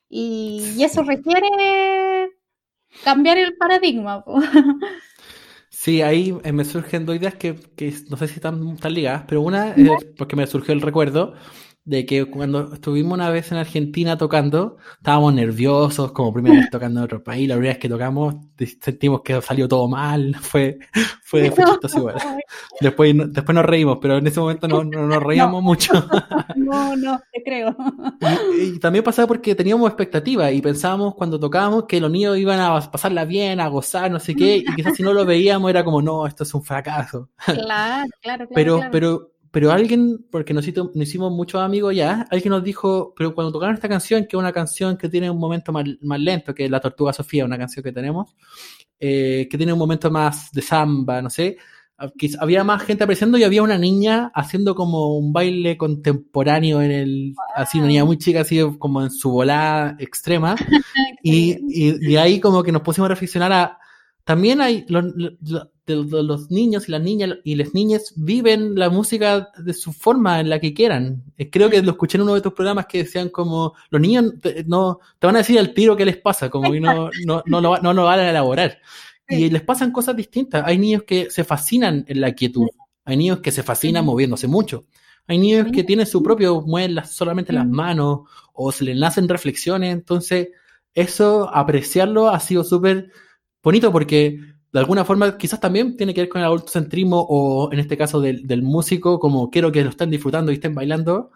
y 0.10 0.84
eso 0.84 1.04
requiere 1.04 2.35
cambiar 3.04 3.38
el 3.38 3.56
paradigma. 3.56 4.24
Sí, 5.78 6.02
ahí 6.02 6.36
eh, 6.44 6.52
me 6.52 6.66
surgen 6.66 7.06
dos 7.06 7.16
ideas 7.16 7.36
que, 7.36 7.56
que 7.76 7.94
no 8.10 8.18
sé 8.18 8.28
si 8.28 8.36
están, 8.36 8.70
están 8.70 8.94
ligadas, 8.94 9.26
pero 9.28 9.42
una 9.42 9.74
es 9.74 10.06
porque 10.18 10.36
me 10.36 10.48
surgió 10.48 10.74
el 10.74 10.82
recuerdo 10.82 11.36
de 11.86 12.04
que 12.06 12.26
cuando 12.26 12.74
estuvimos 12.74 13.14
una 13.14 13.30
vez 13.30 13.52
en 13.52 13.60
Argentina 13.60 14.18
tocando, 14.18 14.78
estábamos 14.98 15.36
nerviosos, 15.36 16.12
como 16.12 16.34
primera 16.34 16.56
vez 16.56 16.70
tocando 16.72 17.00
en 17.00 17.06
otro 17.06 17.24
país, 17.24 17.48
la 17.48 17.56
primera 17.56 17.74
vez 17.74 17.80
que 17.80 17.90
tocamos 17.90 18.36
sentimos 18.82 19.22
que 19.22 19.40
salió 19.42 19.68
todo 19.68 19.88
mal, 19.88 20.36
fue, 20.42 20.80
fue, 21.24 21.52
fue 21.52 21.64
chistoso 21.64 22.00
igual. 22.00 22.16
Después, 22.82 23.14
después 23.28 23.56
nos 23.56 23.66
reímos, 23.66 24.00
pero 24.02 24.18
en 24.18 24.26
ese 24.26 24.40
momento 24.40 24.68
no, 24.68 24.84
no 24.84 25.08
nos 25.08 25.22
reíamos 25.24 25.62
mucho. 25.62 25.94
No, 26.56 26.96
no, 26.96 27.20
te 27.32 27.44
creo. 27.44 27.76
Y, 28.60 28.80
también 28.80 29.04
pasaba 29.04 29.28
porque 29.28 29.54
teníamos 29.54 29.88
expectativas 29.88 30.52
y 30.52 30.62
pensábamos 30.62 31.14
cuando 31.14 31.40
tocábamos 31.40 31.84
que 31.86 32.00
los 32.02 32.10
niños 32.10 32.38
iban 32.38 32.60
a 32.60 32.80
pasarla 32.90 33.24
bien, 33.26 33.60
a 33.60 33.68
gozar, 33.68 34.10
no 34.10 34.20
sé 34.20 34.36
qué, 34.36 34.58
y 34.58 34.76
quizás 34.76 34.96
si 34.96 35.04
no 35.04 35.14
lo 35.14 35.26
veíamos 35.26 35.70
era 35.70 35.84
como, 35.84 36.02
no, 36.02 36.26
esto 36.26 36.44
es 36.44 36.54
un 36.56 36.64
fracaso. 36.64 37.30
Claro, 37.46 37.60
claro, 37.62 38.10
claro. 38.22 38.48
Pero, 38.54 38.80
pero 38.92 39.35
pero 39.56 39.72
alguien, 39.72 40.26
porque 40.30 40.54
nos, 40.54 40.68
hicimos 40.68 41.32
muchos 41.32 41.62
amigos 41.62 41.96
ya, 41.96 42.28
alguien 42.30 42.52
nos 42.52 42.62
dijo, 42.62 43.14
pero 43.16 43.34
cuando 43.34 43.54
tocaron 43.54 43.76
esta 43.76 43.88
canción, 43.88 44.24
que 44.24 44.36
es 44.36 44.38
una 44.38 44.52
canción 44.52 44.98
que 44.98 45.08
tiene 45.08 45.30
un 45.30 45.40
momento 45.40 45.72
más, 45.72 45.86
lento, 46.20 46.54
que 46.54 46.66
es 46.66 46.70
La 46.70 46.82
Tortuga 46.82 47.14
Sofía, 47.14 47.46
una 47.46 47.58
canción 47.58 47.82
que 47.82 47.94
tenemos, 47.94 48.36
eh, 49.00 49.48
que 49.50 49.58
tiene 49.58 49.72
un 49.72 49.80
momento 49.80 50.12
más 50.12 50.52
de 50.52 50.62
samba, 50.62 51.22
no 51.22 51.30
sé, 51.30 51.56
ah, 51.98 52.12
había 52.42 52.66
más 52.66 52.84
gente 52.84 53.06
apreciando 53.06 53.38
y 53.38 53.46
había 53.46 53.64
una 53.64 53.78
niña 53.78 54.30
haciendo 54.36 54.76
como 54.76 55.18
un 55.18 55.32
baile 55.32 55.78
contemporáneo 55.78 56.82
en 56.82 56.92
el, 56.92 57.34
así 57.56 57.78
una 57.78 57.88
niña 57.88 58.04
muy 58.04 58.18
chica, 58.18 58.42
así 58.42 58.60
como 58.78 59.04
en 59.04 59.10
su 59.10 59.32
volada 59.32 59.96
extrema, 60.00 60.58
y, 61.24 61.60
y, 61.70 62.18
ahí 62.18 62.42
como 62.42 62.62
que 62.62 62.74
nos 62.74 62.82
pusimos 62.82 63.06
a 63.06 63.14
reflexionar 63.14 63.54
a, 63.54 63.80
también 64.26 64.60
hay, 64.60 64.86
los 64.90 66.52
niños 66.52 66.88
y 66.90 66.92
las 66.92 67.02
niñas 67.02 67.38
y 67.44 67.56
las 67.56 67.74
niñas 67.76 68.14
viven 68.16 68.74
la 68.74 68.90
música 68.90 69.52
de 69.56 69.74
su 69.74 69.94
forma 69.94 70.40
en 70.40 70.50
la 70.50 70.60
que 70.60 70.74
quieran. 70.74 71.24
Eh, 71.38 71.52
creo 71.52 71.70
que 71.70 71.82
lo 71.84 71.92
escuché 71.92 72.18
en 72.18 72.24
uno 72.24 72.34
de 72.34 72.42
tus 72.42 72.54
programas 72.54 72.88
que 72.88 73.04
decían 73.04 73.30
como 73.30 73.76
los 73.92 74.02
niños 74.02 74.34
no 74.66 75.00
te 75.20 75.28
van 75.28 75.36
a 75.36 75.40
decir 75.40 75.60
al 75.60 75.76
tiro 75.76 75.96
qué 75.96 76.06
les 76.06 76.18
pasa, 76.18 76.50
como 76.50 76.72
que 76.72 76.82
no, 76.82 77.12
no, 77.24 77.44
no, 77.46 77.62
lo, 77.62 77.78
no 77.78 77.94
lo 77.94 78.04
van 78.04 78.20
a 78.20 78.30
elaborar. 78.30 78.80
Y 79.30 79.50
les 79.52 79.62
pasan 79.62 79.92
cosas 79.92 80.16
distintas. 80.16 80.64
Hay 80.66 80.80
niños 80.80 81.04
que 81.04 81.30
se 81.30 81.44
fascinan 81.44 82.04
en 82.08 82.20
la 82.20 82.34
quietud. 82.34 82.68
Hay 83.06 83.18
niños 83.18 83.40
que 83.42 83.52
se 83.52 83.62
fascinan 83.62 84.06
moviéndose 84.06 84.48
mucho. 84.48 84.86
Hay 85.28 85.38
niños 85.38 85.68
que 85.72 85.84
tienen 85.84 86.08
su 86.08 86.22
propio, 86.24 86.62
mueven 86.62 87.04
solamente 87.06 87.54
las 87.54 87.68
manos 87.68 88.22
o 88.54 88.72
se 88.72 88.86
les 88.86 88.98
nacen 88.98 89.30
reflexiones. 89.30 89.94
Entonces, 89.94 90.50
eso, 90.96 91.50
apreciarlo 91.54 92.30
ha 92.30 92.40
sido 92.40 92.64
súper 92.64 93.12
bonito 93.66 93.92
porque 93.92 94.40
de 94.72 94.80
alguna 94.80 95.04
forma 95.04 95.38
quizás 95.38 95.60
también 95.60 95.98
tiene 95.98 96.14
que 96.14 96.22
ver 96.22 96.30
con 96.30 96.42
el 96.42 96.48
adultocentrismo 96.48 97.26
o 97.28 97.72
en 97.74 97.80
este 97.80 97.98
caso 97.98 98.22
del, 98.22 98.62
músico, 98.62 99.20
como 99.20 99.50
quiero 99.50 99.72
que 99.72 99.84
lo 99.84 99.90
estén 99.90 100.12
disfrutando 100.12 100.52
y 100.52 100.56
estén 100.56 100.76
bailando. 100.76 101.32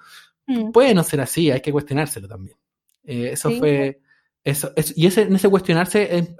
Mm. 0.45 0.71
Puede 0.71 0.93
no 0.93 1.03
ser 1.03 1.21
así, 1.21 1.49
hay 1.49 1.61
que 1.61 1.71
cuestionárselo 1.71 2.27
también. 2.27 2.57
Eh, 3.03 3.31
eso 3.33 3.51
fue... 3.51 4.01
Eso, 4.41 4.71
y 4.95 5.05
ese, 5.05 5.23
en 5.23 5.35
ese 5.35 5.49
cuestionarse, 5.49 6.35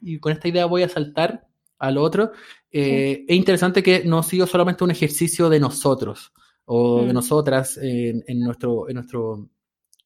y 0.00 0.18
con 0.18 0.32
esta 0.32 0.48
idea 0.48 0.64
voy 0.64 0.84
a 0.84 0.88
saltar 0.88 1.46
al 1.78 1.98
otro, 1.98 2.32
eh, 2.70 3.24
es 3.28 3.36
interesante 3.36 3.82
que 3.82 4.04
no 4.04 4.18
ha 4.18 4.22
sido 4.22 4.46
solamente 4.46 4.84
un 4.84 4.90
ejercicio 4.90 5.50
de 5.50 5.60
nosotros 5.60 6.32
o 6.64 7.02
de 7.02 7.10
mm. 7.10 7.14
nosotras 7.14 7.78
en, 7.80 8.40
nuestro, 8.40 8.88
en 8.88 8.94
nuestro 8.94 9.48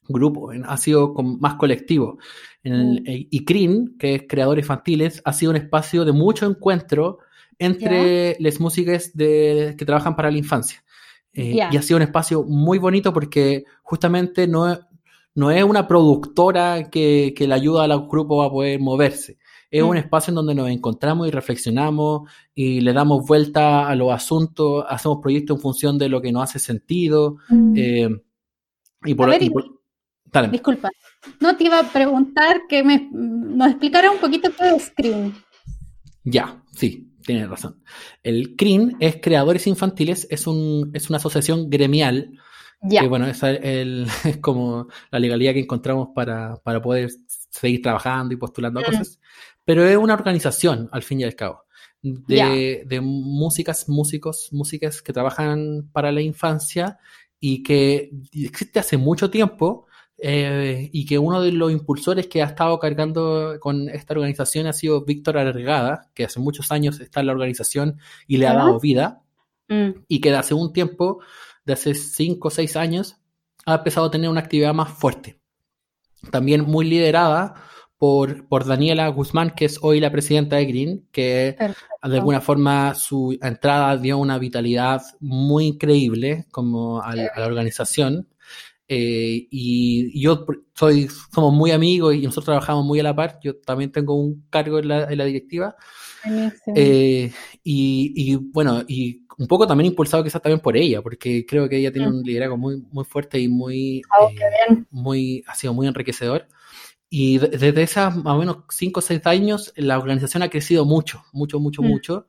grupo, 0.08 0.50
ha 0.66 0.76
sido 0.76 1.14
más 1.14 1.54
colectivo. 1.54 2.18
En 2.62 2.72
el, 2.72 3.00
mm. 3.00 3.26
ICRIN, 3.30 3.96
que 3.98 4.14
es 4.14 4.22
Creadores 4.28 4.64
Infantiles, 4.64 5.22
ha 5.24 5.32
sido 5.32 5.50
un 5.50 5.56
espacio 5.56 6.04
de 6.04 6.12
mucho 6.12 6.46
encuentro 6.46 7.18
entre 7.58 8.36
las 8.40 8.60
músicas 8.60 9.12
de, 9.14 9.74
que 9.78 9.84
trabajan 9.84 10.16
para 10.16 10.30
la 10.30 10.38
infancia. 10.38 10.82
Eh, 11.32 11.56
y 11.70 11.76
ha 11.76 11.82
sido 11.82 11.96
un 11.96 12.02
espacio 12.02 12.44
muy 12.44 12.78
bonito 12.78 13.12
porque 13.12 13.64
justamente 13.82 14.46
no, 14.46 14.78
no 15.34 15.50
es 15.50 15.64
una 15.64 15.88
productora 15.88 16.90
que, 16.90 17.34
que 17.36 17.48
le 17.48 17.54
ayuda 17.54 17.84
al 17.84 18.08
grupo 18.08 18.42
a 18.42 18.50
poder 18.50 18.78
moverse. 18.80 19.38
Es 19.70 19.82
un 19.82 19.96
mm. 19.96 19.98
espacio 19.98 20.30
en 20.30 20.36
donde 20.36 20.54
nos 20.54 20.70
encontramos 20.70 21.26
y 21.26 21.32
reflexionamos 21.32 22.30
y 22.54 22.80
le 22.80 22.92
damos 22.92 23.26
vuelta 23.26 23.88
a 23.88 23.96
los 23.96 24.12
asuntos, 24.12 24.84
hacemos 24.88 25.18
proyectos 25.20 25.56
en 25.56 25.62
función 25.62 25.98
de 25.98 26.08
lo 26.08 26.22
que 26.22 26.30
nos 26.30 26.44
hace 26.44 26.60
sentido. 26.60 27.38
Mm. 27.48 27.74
Eh, 27.76 28.08
y 29.04 29.14
por, 29.14 29.28
Disculpa. 30.42 30.90
No, 31.40 31.56
te 31.56 31.64
iba 31.64 31.78
a 31.78 31.84
preguntar 31.84 32.62
que 32.68 32.82
me, 32.82 33.08
nos 33.12 33.68
explicara 33.68 34.10
un 34.10 34.18
poquito 34.18 34.50
qué 34.56 34.74
es 34.74 34.92
CRIN. 34.94 35.34
Ya, 36.24 36.62
sí, 36.72 37.12
tienes 37.24 37.48
razón. 37.48 37.82
El 38.22 38.56
CRIN 38.56 38.96
es 39.00 39.16
Creadores 39.20 39.66
Infantiles, 39.66 40.26
es, 40.30 40.46
un, 40.46 40.90
es 40.94 41.08
una 41.08 41.18
asociación 41.18 41.70
gremial. 41.70 42.38
Ya. 42.82 43.02
Que 43.02 43.08
bueno, 43.08 43.26
es, 43.26 43.42
el, 43.42 44.06
es 44.24 44.38
como 44.38 44.88
la 45.10 45.18
legalidad 45.18 45.52
que 45.52 45.60
encontramos 45.60 46.08
para, 46.14 46.60
poder 46.82 47.10
seguir 47.26 47.82
trabajando 47.82 48.34
y 48.34 48.36
postulando 48.36 48.80
mm. 48.80 48.84
cosas. 48.84 49.20
Pero 49.64 49.84
es 49.86 49.96
una 49.96 50.14
organización, 50.14 50.88
al 50.92 51.02
fin 51.02 51.20
y 51.20 51.24
al 51.24 51.36
cabo, 51.36 51.64
de, 52.02 52.84
de 52.86 53.00
músicas, 53.00 53.88
músicos, 53.88 54.48
músicas 54.52 55.00
que 55.00 55.12
trabajan 55.14 55.88
para 55.92 56.12
la 56.12 56.20
infancia 56.20 56.98
y 57.40 57.62
que 57.62 58.10
existe 58.32 58.78
hace 58.78 58.98
mucho 58.98 59.30
tiempo 59.30 59.86
eh, 60.26 60.88
y 60.90 61.04
que 61.04 61.18
uno 61.18 61.42
de 61.42 61.52
los 61.52 61.70
impulsores 61.70 62.28
que 62.28 62.40
ha 62.40 62.46
estado 62.46 62.78
cargando 62.78 63.58
con 63.60 63.90
esta 63.90 64.14
organización 64.14 64.66
ha 64.66 64.72
sido 64.72 65.04
Víctor 65.04 65.37
Arregada, 65.37 66.08
que 66.14 66.24
hace 66.24 66.40
muchos 66.40 66.72
años 66.72 66.98
está 66.98 67.20
en 67.20 67.26
la 67.26 67.32
organización 67.32 67.98
y 68.26 68.38
le 68.38 68.46
ha 68.46 68.54
dado 68.54 68.80
vida, 68.80 69.20
mm. 69.68 69.90
y 70.08 70.22
que 70.22 70.30
de 70.30 70.38
hace 70.38 70.54
un 70.54 70.72
tiempo, 70.72 71.20
de 71.66 71.74
hace 71.74 71.94
cinco 71.94 72.48
o 72.48 72.50
seis 72.50 72.74
años, 72.74 73.18
ha 73.66 73.74
empezado 73.74 74.06
a 74.06 74.10
tener 74.10 74.30
una 74.30 74.40
actividad 74.40 74.72
más 74.72 74.92
fuerte. 74.92 75.38
También 76.30 76.62
muy 76.62 76.87
liderada 76.87 77.56
por, 77.98 78.48
por, 78.48 78.64
Daniela 78.64 79.08
Guzmán, 79.08 79.50
que 79.50 79.66
es 79.66 79.78
hoy 79.82 80.00
la 80.00 80.10
presidenta 80.10 80.56
de 80.56 80.64
Green, 80.64 81.06
que 81.12 81.54
de 82.02 82.16
alguna 82.16 82.40
forma 82.40 82.94
su 82.94 83.37
entrada 83.42 83.98
dio 83.98 84.16
una 84.16 84.38
vitalidad 84.38 85.02
muy 85.20 85.66
increíble 85.66 86.46
como 86.50 87.02
a 87.02 87.14
la 87.14 87.46
organización. 87.46 88.26
Eh, 88.86 89.46
y, 89.50 90.20
yo 90.20 90.44
soy, 90.74 91.08
somos 91.32 91.52
muy 91.52 91.70
amigos 91.70 92.14
y 92.14 92.22
nosotros 92.22 92.46
trabajamos 92.46 92.84
muy 92.84 93.00
a 93.00 93.02
la 93.02 93.16
par. 93.16 93.38
Yo 93.42 93.56
también 93.56 93.92
tengo 93.92 94.14
un 94.14 94.46
cargo 94.50 94.78
en 94.78 94.88
la, 94.88 95.06
directiva. 95.06 95.76
Eh, 96.74 97.32
y, 97.62 98.36
bueno, 98.36 98.82
y 98.86 99.24
un 99.38 99.46
poco 99.46 99.66
también 99.66 99.90
impulsado 99.90 100.22
quizás 100.22 100.40
también 100.40 100.60
por 100.60 100.76
ella, 100.76 101.02
porque 101.02 101.44
creo 101.46 101.68
que 101.68 101.78
ella 101.78 101.92
tiene 101.92 102.08
mm. 102.08 102.14
un 102.14 102.22
liderazgo 102.22 102.56
muy, 102.56 102.82
muy 102.90 103.04
fuerte 103.04 103.38
y 103.38 103.48
muy, 103.48 104.02
oh, 104.18 104.30
eh, 104.30 104.84
muy, 104.90 105.44
ha 105.46 105.54
sido 105.54 105.74
muy 105.74 105.86
enriquecedor. 105.86 106.48
Y 107.10 107.38
desde 107.38 107.80
esas 107.82 108.16
más 108.16 108.34
o 108.34 108.38
menos 108.38 108.56
5 108.68 108.98
o 108.98 109.02
6 109.02 109.26
años, 109.26 109.72
la 109.76 109.98
organización 109.98 110.42
ha 110.42 110.50
crecido 110.50 110.84
mucho, 110.84 111.22
mucho, 111.32 111.60
mucho, 111.60 111.82
mm. 111.82 111.86
mucho. 111.86 112.26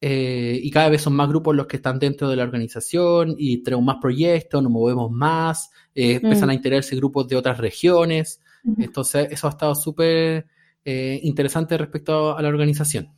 Eh, 0.00 0.60
y 0.62 0.70
cada 0.70 0.90
vez 0.90 1.02
son 1.02 1.14
más 1.14 1.28
grupos 1.28 1.56
los 1.56 1.66
que 1.66 1.76
están 1.76 1.98
dentro 1.98 2.28
de 2.28 2.36
la 2.36 2.42
organización 2.42 3.34
y 3.38 3.62
tenemos 3.62 3.84
más 3.84 3.96
proyectos, 4.00 4.62
nos 4.62 4.70
movemos 4.70 5.10
más, 5.10 5.70
eh, 5.94 6.14
empiezan 6.22 6.50
a 6.50 6.52
mm. 6.52 6.56
integrarse 6.56 6.96
grupos 6.96 7.28
de 7.28 7.36
otras 7.36 7.58
regiones. 7.58 8.40
Entonces, 8.78 9.28
eso 9.30 9.46
ha 9.46 9.50
estado 9.50 9.76
súper 9.76 10.44
eh, 10.84 11.20
interesante 11.22 11.78
respecto 11.78 12.36
a 12.36 12.42
la 12.42 12.48
organización. 12.48 13.12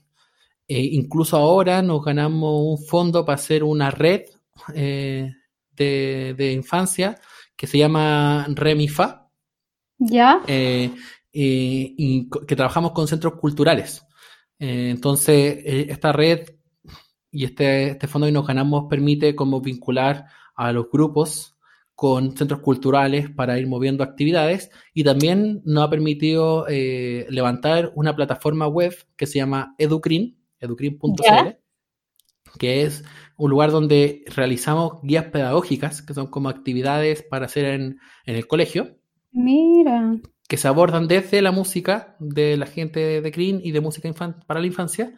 incluso 0.68 1.38
ahora 1.38 1.80
nos 1.80 2.04
ganamos 2.04 2.78
un 2.78 2.86
fondo 2.86 3.24
para 3.24 3.36
hacer 3.36 3.64
una 3.64 3.90
red 3.90 4.26
de, 4.74 5.34
de, 5.74 6.52
infancia 6.52 7.18
que 7.56 7.66
se 7.66 7.78
llama 7.78 8.46
Remifa. 8.50 9.30
Ya. 9.98 10.42
y 10.46 12.28
que 12.28 12.56
trabajamos 12.56 12.92
con 12.92 13.08
centros 13.08 13.34
culturales. 13.40 14.02
entonces, 14.58 15.62
esta 15.64 16.12
red 16.12 16.57
y 17.38 17.44
este, 17.44 17.90
este 17.90 18.08
fondo 18.08 18.26
que 18.26 18.32
nos 18.32 18.48
ganamos 18.48 18.86
permite 18.90 19.36
como 19.36 19.60
vincular 19.60 20.26
a 20.56 20.72
los 20.72 20.90
grupos 20.90 21.56
con 21.94 22.36
centros 22.36 22.58
culturales 22.58 23.30
para 23.30 23.60
ir 23.60 23.68
moviendo 23.68 24.02
actividades 24.02 24.72
y 24.92 25.04
también 25.04 25.62
nos 25.64 25.84
ha 25.84 25.88
permitido 25.88 26.66
eh, 26.68 27.26
levantar 27.30 27.92
una 27.94 28.16
plataforma 28.16 28.66
web 28.66 28.92
que 29.14 29.26
se 29.26 29.38
llama 29.38 29.76
Educrin, 29.78 30.36
educrin.cl, 30.58 31.50
que 32.58 32.82
es 32.82 33.04
un 33.36 33.50
lugar 33.50 33.70
donde 33.70 34.24
realizamos 34.34 35.00
guías 35.04 35.26
pedagógicas, 35.26 36.02
que 36.02 36.14
son 36.14 36.26
como 36.26 36.48
actividades 36.48 37.22
para 37.22 37.46
hacer 37.46 37.66
en, 37.66 38.00
en 38.26 38.34
el 38.34 38.48
colegio. 38.48 38.98
Mira. 39.30 40.18
Que 40.48 40.56
se 40.56 40.66
abordan 40.66 41.06
desde 41.06 41.40
la 41.40 41.52
música 41.52 42.16
de 42.18 42.56
la 42.56 42.66
gente 42.66 43.20
de 43.20 43.30
CRIN 43.30 43.60
y 43.62 43.70
de 43.70 43.80
música 43.80 44.12
para 44.44 44.58
la 44.58 44.66
infancia 44.66 45.14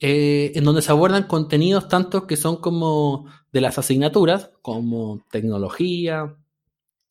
eh, 0.00 0.52
en 0.54 0.64
donde 0.64 0.82
se 0.82 0.92
abordan 0.92 1.24
contenidos 1.24 1.88
tanto 1.88 2.26
que 2.26 2.36
son 2.36 2.56
como 2.56 3.26
de 3.52 3.60
las 3.60 3.78
asignaturas, 3.78 4.50
como 4.62 5.24
tecnología, 5.30 6.36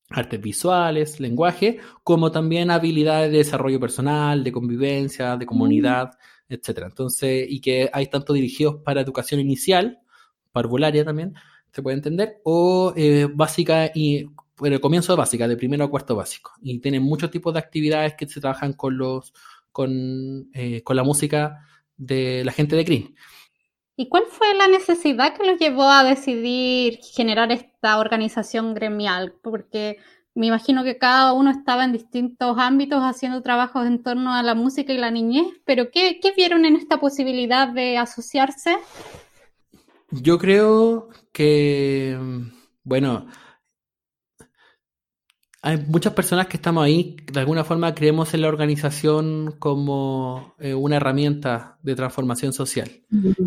artes 0.09 0.41
visuales, 0.41 1.19
lenguaje, 1.19 1.79
como 2.03 2.31
también 2.31 2.71
habilidades 2.71 3.31
de 3.31 3.39
desarrollo 3.39 3.79
personal, 3.79 4.43
de 4.43 4.51
convivencia, 4.51 5.37
de 5.37 5.45
comunidad, 5.45 6.11
mm. 6.49 6.53
etcétera. 6.53 6.87
Entonces, 6.87 7.45
y 7.49 7.61
que 7.61 7.89
hay 7.91 8.07
tanto 8.07 8.33
dirigidos 8.33 8.77
para 8.83 9.01
educación 9.01 9.39
inicial, 9.39 9.99
parvularia 10.51 11.03
también, 11.03 11.33
se 11.71 11.81
puede 11.81 11.95
entender, 11.97 12.41
o 12.43 12.93
eh, 12.95 13.27
básica 13.33 13.91
y 13.93 14.29
el 14.61 14.79
comienzo 14.79 15.13
de 15.13 15.17
básica, 15.17 15.47
de 15.47 15.57
primero 15.57 15.83
a 15.83 15.89
cuarto 15.89 16.15
básico. 16.15 16.51
Y 16.61 16.79
tienen 16.79 17.01
muchos 17.01 17.31
tipos 17.31 17.53
de 17.53 17.59
actividades 17.59 18.13
que 18.15 18.27
se 18.27 18.39
trabajan 18.39 18.73
con 18.73 18.97
los 18.97 19.33
con, 19.71 20.49
eh, 20.53 20.83
con 20.83 20.95
la 20.95 21.03
música 21.03 21.65
de 22.05 22.43
la 22.45 22.51
gente 22.51 22.75
de 22.75 22.85
CRIN. 22.85 23.15
¿Y 23.95 24.09
cuál 24.09 24.23
fue 24.27 24.53
la 24.55 24.67
necesidad 24.67 25.35
que 25.35 25.45
los 25.45 25.59
llevó 25.59 25.83
a 25.83 26.03
decidir 26.03 26.99
generar 27.01 27.51
esta 27.51 27.99
organización 27.99 28.73
gremial? 28.73 29.35
Porque 29.43 29.97
me 30.33 30.47
imagino 30.47 30.83
que 30.83 30.97
cada 30.97 31.33
uno 31.33 31.51
estaba 31.51 31.83
en 31.83 31.91
distintos 31.91 32.57
ámbitos 32.57 33.01
haciendo 33.03 33.43
trabajos 33.43 33.85
en 33.85 34.01
torno 34.01 34.33
a 34.33 34.41
la 34.41 34.55
música 34.55 34.91
y 34.93 34.97
la 34.97 35.11
niñez, 35.11 35.45
pero 35.63 35.91
¿qué, 35.91 36.19
qué 36.19 36.31
vieron 36.31 36.65
en 36.65 36.75
esta 36.75 36.99
posibilidad 36.99 37.67
de 37.67 37.99
asociarse? 37.99 38.77
Yo 40.09 40.39
creo 40.39 41.09
que, 41.31 42.17
bueno, 42.83 43.27
hay 45.65 45.77
muchas 45.87 46.11
personas 46.11 46.47
que 46.47 46.57
estamos 46.57 46.83
ahí, 46.83 47.15
de 47.31 47.39
alguna 47.39 47.63
forma 47.63 47.95
creemos 47.95 48.33
en 48.33 48.41
la 48.41 48.49
organización 48.49 49.55
como 49.59 50.55
eh, 50.59 50.73
una 50.73 50.97
herramienta 50.97 51.79
de 51.81 51.95
transformación 51.95 52.51
social. 52.51 52.91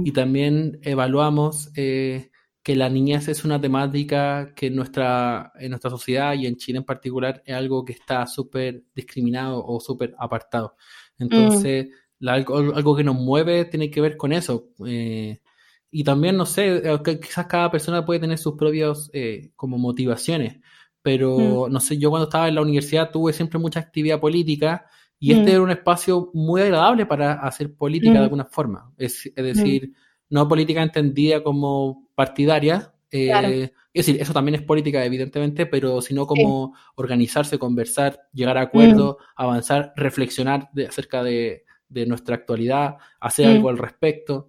Y 0.03 0.13
también 0.13 0.79
evaluamos 0.81 1.71
eh, 1.77 2.31
que 2.63 2.75
la 2.75 2.89
niñez 2.89 3.29
es 3.29 3.45
una 3.45 3.61
temática 3.61 4.55
que 4.57 4.69
en 4.69 4.77
nuestra, 4.77 5.53
en 5.59 5.69
nuestra 5.69 5.91
sociedad 5.91 6.33
y 6.33 6.47
en 6.47 6.57
Chile 6.57 6.79
en 6.79 6.85
particular 6.85 7.43
es 7.45 7.55
algo 7.55 7.85
que 7.85 7.93
está 7.93 8.27
súper 8.27 8.85
discriminado 8.95 9.63
o 9.63 9.79
súper 9.79 10.15
apartado. 10.19 10.75
Entonces, 11.19 11.89
algo, 12.27 12.97
que 12.97 13.05
nos 13.05 13.17
mueve 13.17 13.67
tiene 13.67 13.91
que 13.91 14.01
ver 14.01 14.17
con 14.17 14.33
eso. 14.33 14.71
Eh, 14.87 15.43
y 15.91 16.03
también, 16.03 16.39
no 16.39 16.47
sé, 16.47 16.83
quizás 17.21 17.47
cada 17.47 17.71
persona 17.71 18.07
puede 18.07 18.21
tener 18.21 18.39
sus 18.39 18.55
propias 18.55 19.11
como 19.55 19.77
motivaciones 19.77 20.61
pero 21.07 21.69
mm. 21.69 21.73
no 21.73 21.79
sé, 21.79 21.99
yo 21.99 22.11
cuando 22.11 22.25
estaba 22.25 22.49
en 22.49 22.57
la 22.57 22.63
universidad 22.63 23.13
tuve 23.13 23.33
siempre 23.33 23.61
mucha 23.61 23.79
actividad 23.79 24.19
política 24.19 24.87
y 25.21 25.31
este 25.31 25.45
mm. 25.45 25.55
era 25.55 25.63
un 25.63 25.71
espacio 25.71 26.33
muy 26.35 26.63
agradable 26.63 27.07
para 27.07 27.35
hacer 27.35 27.77
política 27.77 28.15
de 28.15 28.19
mm. 28.19 28.23
alguna 28.25 28.45
forma. 28.47 28.93
Es, 28.99 29.31
decir, 29.37 29.93
no 30.31 30.49
política 30.49 30.83
entendida 30.83 31.45
como 31.45 32.09
partidaria. 32.17 32.93
Eh, 33.13 33.71
es 33.95 34.07
decir, 34.07 34.21
eso 34.21 34.33
también 34.33 34.57
es 34.57 34.63
política, 34.63 35.05
evidentemente, 35.05 35.67
pero 35.67 36.03
sino 36.03 36.27
como 36.27 36.75
organizarse, 36.97 37.57
conversar, 37.57 38.23
llegar 38.33 38.59
a 38.59 38.63
acuerdos, 38.63 39.15
avanzar, 39.37 39.93
reflexionar 39.95 40.71
acerca 40.89 41.23
de, 41.23 41.63
nuestra 41.89 42.35
actualidad, 42.35 42.97
hacer 43.21 43.47
algo 43.47 43.69
al 43.69 43.79
respecto. 43.79 44.49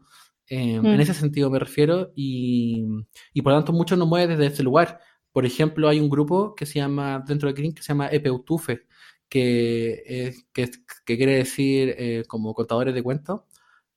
Eh, 0.49 0.81
en 0.83 0.99
ese 0.99 1.13
sentido 1.13 1.51
me 1.51 1.59
refiero 1.59 2.13
y, 2.15 2.83
y 3.31 3.41
por 3.43 3.51
lo 3.51 3.59
tanto 3.59 3.73
mucho 3.73 3.95
nos 3.95 4.07
mueve 4.07 4.35
desde 4.35 4.55
ese 4.55 4.63
lugar. 4.63 4.99
Por 5.37 5.45
ejemplo, 5.45 5.87
hay 5.87 5.99
un 5.99 6.09
grupo 6.09 6.55
que 6.55 6.65
se 6.65 6.79
llama, 6.79 7.23
dentro 7.27 7.47
de 7.47 7.53
Green, 7.53 7.71
que 7.71 7.83
se 7.83 7.89
llama 7.89 8.07
Epeutufe, 8.07 8.87
que, 9.29 10.33
que, 10.51 10.71
quiere 11.05 11.35
decir 11.35 11.93
eh, 11.95 12.23
como 12.27 12.55
contadores 12.55 12.95
de 12.95 13.03
cuentos 13.03 13.41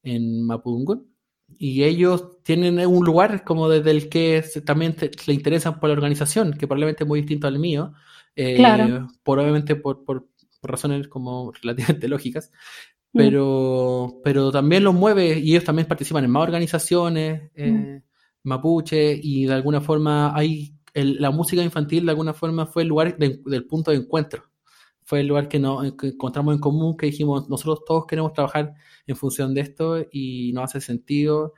en 0.02 0.44
Mapudungun. 0.44 1.10
Y 1.56 1.84
ellos 1.84 2.42
tienen 2.42 2.86
un 2.86 3.06
lugar 3.06 3.42
como 3.42 3.70
desde 3.70 3.90
el 3.90 4.10
que 4.10 4.44
también 4.66 4.94
se 4.98 5.32
interesan 5.32 5.80
por 5.80 5.88
la 5.88 5.94
organización, 5.94 6.52
que 6.52 6.66
probablemente 6.66 7.04
es 7.04 7.08
muy 7.08 7.20
distinto 7.20 7.46
al 7.46 7.58
mío, 7.58 7.94
eh, 8.36 8.56
claro. 8.56 9.08
probablemente 9.22 9.76
por, 9.76 10.04
por, 10.04 10.28
razones 10.62 11.08
como 11.08 11.52
relativamente 11.62 12.06
lógicas, 12.06 12.52
mm. 13.14 13.18
pero, 13.18 14.20
pero 14.22 14.52
también 14.52 14.84
los 14.84 14.92
mueve 14.92 15.38
y 15.38 15.52
ellos 15.52 15.64
también 15.64 15.88
participan 15.88 16.22
en 16.22 16.32
más 16.32 16.42
organizaciones, 16.42 17.50
eh, 17.54 17.70
mm. 17.70 18.02
mapuche, 18.42 19.18
y 19.22 19.46
de 19.46 19.54
alguna 19.54 19.80
forma 19.80 20.36
hay 20.36 20.76
la 20.94 21.30
música 21.30 21.62
infantil 21.62 22.04
de 22.04 22.10
alguna 22.10 22.34
forma 22.34 22.66
fue 22.66 22.82
el 22.82 22.88
lugar 22.88 23.16
del 23.18 23.66
punto 23.66 23.90
de 23.90 23.98
encuentro. 23.98 24.44
Fue 25.02 25.20
el 25.20 25.26
lugar 25.26 25.48
que 25.48 25.58
nos 25.58 25.84
encontramos 25.84 26.54
en 26.54 26.60
común, 26.60 26.96
que 26.96 27.06
dijimos, 27.06 27.48
nosotros 27.48 27.84
todos 27.84 28.06
queremos 28.06 28.32
trabajar 28.32 28.74
en 29.06 29.16
función 29.16 29.54
de 29.54 29.62
esto 29.62 30.06
y 30.12 30.52
no 30.52 30.62
hace 30.62 30.80
sentido 30.80 31.54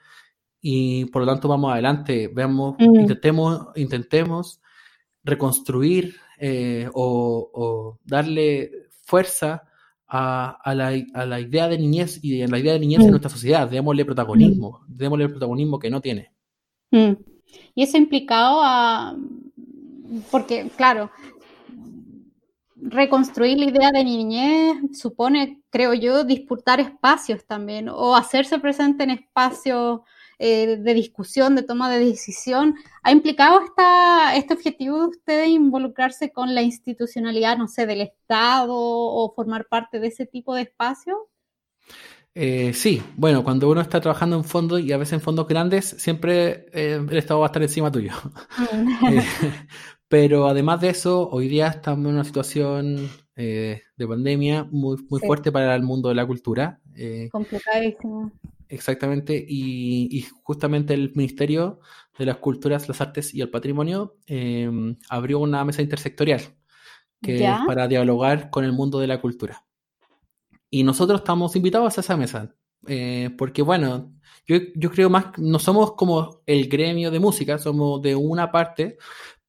y 0.63 1.07
por 1.07 1.23
lo 1.23 1.29
tanto 1.33 1.49
vamos 1.49 1.73
adelante, 1.73 2.31
veamos, 2.33 2.77
mm. 2.79 3.01
intentemos, 3.01 3.67
intentemos 3.75 4.61
reconstruir 5.25 6.15
eh, 6.39 6.89
o, 6.95 7.99
darle 8.05 8.71
fuerza 9.03 9.65
a, 10.07 10.75
la, 10.75 11.41
idea 11.41 11.69
de 11.69 11.79
niñez 11.79 12.21
y 12.23 12.43
a 12.43 12.47
la 12.47 12.59
idea 12.59 12.75
de 12.75 12.79
niñez 12.79 13.01
en 13.01 13.09
mm. 13.09 13.11
nuestra 13.11 13.31
sociedad, 13.31 13.69
démosle 13.69 14.05
protagonismo, 14.05 14.85
mm. 14.87 14.95
démosle 14.97 15.25
el 15.25 15.31
protagonismo 15.31 15.79
que 15.81 15.91
no 15.91 16.01
tiene. 16.01 16.33
Y 17.75 17.83
eso 17.83 17.97
implicado 17.97 18.61
a, 18.63 19.17
porque 20.31 20.71
claro, 20.77 21.11
reconstruir 22.77 23.59
la 23.59 23.67
idea 23.67 23.91
de 23.93 24.05
niñez 24.05 24.99
supone, 24.99 25.63
creo 25.71 25.95
yo, 25.95 26.25
disputar 26.25 26.81
espacios 26.81 27.45
también 27.47 27.89
o 27.89 28.17
hacerse 28.17 28.59
presente 28.59 29.05
en 29.05 29.11
espacios 29.11 30.01
eh, 30.39 30.77
de 30.77 30.95
discusión, 30.95 31.55
de 31.55 31.63
toma 31.63 31.89
de 31.91 32.05
decisión. 32.05 32.75
¿Ha 33.03 33.13
implicado 33.13 33.61
esta, 33.65 34.35
este 34.35 34.55
objetivo 34.55 35.01
de 35.03 35.09
ustedes 35.09 35.49
involucrarse 35.49 36.33
con 36.33 36.55
la 36.55 36.63
institucionalidad, 36.63 37.57
no 37.57 37.69
sé, 37.69 37.87
del 37.87 38.01
Estado 38.01 38.75
o 38.75 39.33
formar 39.37 39.69
parte 39.69 40.01
de 40.01 40.09
ese 40.09 40.27
tipo 40.27 40.55
de 40.55 40.63
espacio? 40.63 41.29
Eh, 42.35 42.73
sí, 42.73 43.03
bueno, 43.17 43.45
cuando 43.45 43.71
uno 43.71 43.81
está 43.81 44.01
trabajando 44.01 44.37
en 44.37 44.45
fondos 44.45 44.81
y 44.81 44.93
a 44.93 44.97
veces 44.97 45.15
en 45.15 45.21
fondos 45.21 45.47
grandes, 45.47 45.85
siempre 45.99 46.67
eh, 46.73 47.05
el 47.09 47.17
Estado 47.17 47.41
va 47.41 47.47
a 47.47 47.49
estar 47.49 47.63
encima 47.63 47.93
tuyo. 47.93 48.13
Mm. 48.59 49.19
pero 50.09 50.47
además 50.47 50.81
de 50.81 50.91
eso, 50.91 51.29
hoy 51.29 51.49
día 51.49 51.69
estamos 51.69 52.07
en 52.07 52.15
una 52.15 52.25
situación 52.25 53.11
de 53.35 54.07
pandemia 54.07 54.69
muy, 54.71 54.99
muy 55.09 55.21
fuerte 55.21 55.51
para 55.51 55.75
el 55.75 55.83
mundo 55.83 56.11
de 56.11 56.15
la 56.15 56.27
cultura. 56.27 56.81
Complicadísimo. 57.33 58.31
Exactamente, 58.73 59.45
y, 59.47 60.25
justamente 60.43 60.95
el 60.95 61.13
Ministerio 61.15 61.81
de 62.19 62.25
las 62.25 62.39
Culturas, 62.39 62.89
las 62.89 63.03
Artes 63.03 63.35
y 63.35 63.43
el 63.43 63.51
Patrimonio 63.51 64.17
em, 64.27 64.97
abrió 65.11 65.41
una 65.41 65.63
mesa 65.63 65.83
intersectorial 65.83 66.41
que 67.21 67.45
es 67.45 67.51
para 67.67 67.87
dialogar 67.87 68.49
con 68.49 68.65
el 68.65 68.73
mundo 68.73 68.99
de 68.99 69.09
la 69.09 69.21
cultura. 69.21 69.67
Y 70.75 70.85
nosotros 70.85 71.21
estamos 71.21 71.55
invitados 71.55 71.99
a 71.99 72.01
esa 72.01 72.17
mesa, 72.17 72.55
eh, 72.87 73.29
porque 73.37 73.61
bueno, 73.61 74.15
yo, 74.47 74.57
yo, 74.75 74.91
creo 74.91 75.11
más, 75.11 75.27
no 75.37 75.59
somos 75.59 75.93
como 75.93 76.41
el 76.47 76.67
gremio 76.67 77.11
de 77.11 77.21
música, 77.21 77.59
somos 77.59 78.01
de 78.01 78.17
una 78.17 78.51
parte, 78.51 78.97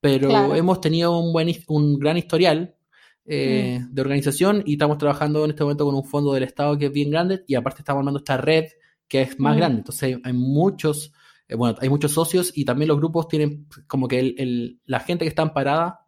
pero 0.01 0.53
hemos 0.53 0.81
tenido 0.81 1.17
un, 1.17 1.31
buen, 1.31 1.49
un 1.69 1.97
gran 1.97 2.17
historial 2.17 2.75
eh, 3.23 3.79
mm. 3.81 3.93
de 3.93 4.01
organización 4.01 4.63
y 4.65 4.73
estamos 4.73 4.97
trabajando 4.97 5.45
en 5.45 5.51
este 5.51 5.63
momento 5.63 5.85
con 5.85 5.95
un 5.95 6.03
fondo 6.03 6.33
del 6.33 6.43
Estado 6.43 6.77
que 6.77 6.87
es 6.87 6.91
bien 6.91 7.09
grande 7.09 7.45
y 7.47 7.55
aparte 7.55 7.79
estamos 7.79 8.01
armando 8.01 8.19
esta 8.19 8.35
red 8.35 8.65
que 9.07 9.21
es 9.21 9.39
más 9.39 9.55
grande. 9.55 9.77
Entonces 9.77 10.19
hay, 10.21 10.33
muchos, 10.33 11.13
eh, 11.47 11.55
bueno, 11.55 11.77
hay 11.79 11.87
muchos 11.87 12.11
socios 12.11 12.51
y 12.53 12.65
también 12.65 12.89
los 12.89 12.97
grupos 12.97 13.29
tienen 13.29 13.65
como 13.87 14.09
que 14.09 14.19
el, 14.19 14.81
la 14.83 14.99
gente 14.99 15.23
que 15.23 15.29
está 15.29 15.43
amparada 15.43 16.02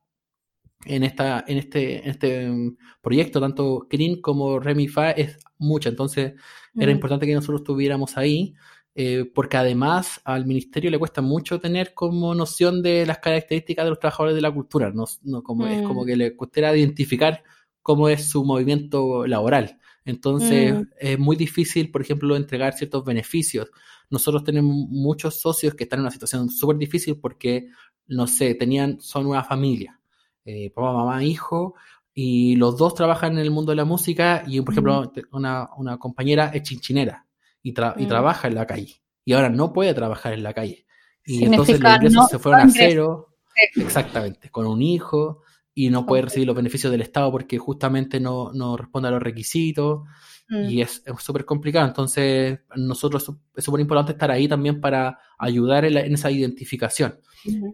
en, 0.83 1.03
esta, 1.03 1.43
en, 1.47 1.57
este, 1.57 2.03
en 2.03 2.09
este 2.09 2.49
mm, 2.49 2.77
proyecto, 3.01 3.39
tanto 3.39 3.87
Green 3.89 4.21
como 4.21 4.59
Remify, 4.59 5.13
es 5.15 5.37
mucha. 5.57 5.89
Entonces 5.89 6.33
era 6.75 6.91
importante 6.91 7.25
que 7.25 7.33
nosotros 7.33 7.61
estuviéramos 7.61 8.17
ahí. 8.17 8.55
Eh, 8.97 9.29
porque 9.35 9.57
además 9.57 10.21
al 10.23 10.45
ministerio 10.45 10.89
le 10.89 10.97
cuesta 10.97 11.21
mucho 11.21 11.59
tener 11.59 11.93
como 11.93 12.33
noción 12.33 12.81
de 12.81 13.05
las 13.05 13.17
características 13.17 13.83
de 13.85 13.89
los 13.89 13.99
trabajadores 13.99 14.35
de 14.35 14.41
la 14.41 14.53
cultura, 14.53 14.93
no, 14.93 15.43
como, 15.43 15.67
es 15.67 15.81
como 15.81 16.03
mm. 16.03 16.05
que 16.05 16.15
le 16.15 16.35
costera 16.37 16.73
identificar 16.73 17.43
cómo 17.81 18.07
es 18.07 18.29
su 18.29 18.45
movimiento 18.45 19.27
laboral. 19.27 19.79
Entonces 20.05 20.75
mm. 20.75 20.83
es 20.97 21.19
muy 21.19 21.35
difícil, 21.35 21.91
por 21.91 22.03
ejemplo, 22.03 22.37
entregar 22.37 22.73
ciertos 22.73 23.03
beneficios. 23.03 23.69
Nosotros 24.09 24.45
tenemos 24.45 24.73
muchos 24.73 25.41
socios 25.41 25.75
que 25.75 25.83
están 25.83 25.99
en 25.99 26.03
una 26.03 26.11
situación 26.11 26.49
súper 26.49 26.77
difícil 26.77 27.19
porque, 27.19 27.67
no 28.07 28.27
sé, 28.27 28.55
tenían, 28.55 29.01
son 29.01 29.25
una 29.25 29.43
familia, 29.43 29.99
eh, 30.45 30.71
papá, 30.71 30.93
mamá, 30.93 31.23
hijo, 31.23 31.75
y 32.13 32.55
los 32.55 32.77
dos 32.77 32.95
trabajan 32.95 33.33
en 33.33 33.39
el 33.39 33.51
mundo 33.51 33.71
de 33.71 33.75
la 33.75 33.85
música 33.85 34.43
y, 34.47 34.61
por 34.61 34.73
ejemplo, 34.73 35.11
una, 35.31 35.67
una, 35.75 35.97
compañera 35.97 36.51
es 36.53 36.63
chinchinera 36.63 37.27
y, 37.61 37.69
y, 37.69 37.73
mm. 37.73 38.07
trabaja 38.07 38.47
en 38.47 38.55
la 38.55 38.65
calle 38.65 39.01
y 39.25 39.33
ahora 39.33 39.49
no 39.49 39.73
puede 39.73 39.93
trabajar 39.93 40.33
en 40.33 40.43
la 40.43 40.53
calle. 40.53 40.85
Y 41.25 41.43
entonces 41.43 41.79
los 41.79 41.95
ingresos 41.95 42.29
se 42.29 42.39
fueron 42.39 42.61
a 42.61 42.69
cero, 42.69 43.35
exactamente, 43.75 44.49
con 44.49 44.67
un 44.67 44.81
hijo 44.81 45.41
y 45.73 45.89
no 45.89 46.05
puede 46.05 46.21
recibir 46.21 46.47
los 46.47 46.55
beneficios 46.55 46.91
del 46.91 47.01
Estado 47.01 47.31
porque 47.31 47.57
justamente 47.57 48.19
no, 48.19 48.53
no 48.53 48.77
responde 48.77 49.09
a 49.09 49.11
los 49.11 49.21
requisitos 49.21 50.03
y 50.47 50.77
mm. 50.77 50.81
es 50.81 51.03
súper 51.19 51.43
complicado. 51.43 51.87
Entonces, 51.87 52.59
nosotros 52.75 53.29
es 53.55 53.63
súper 53.63 53.81
importante 53.81 54.13
estar 54.13 54.29
ahí 54.31 54.47
también 54.47 54.79
para 54.79 55.19
ayudar 55.37 55.85
en, 55.85 56.13
esa 56.13 56.29
identificación. 56.29 57.19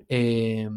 Eh, 0.08 0.70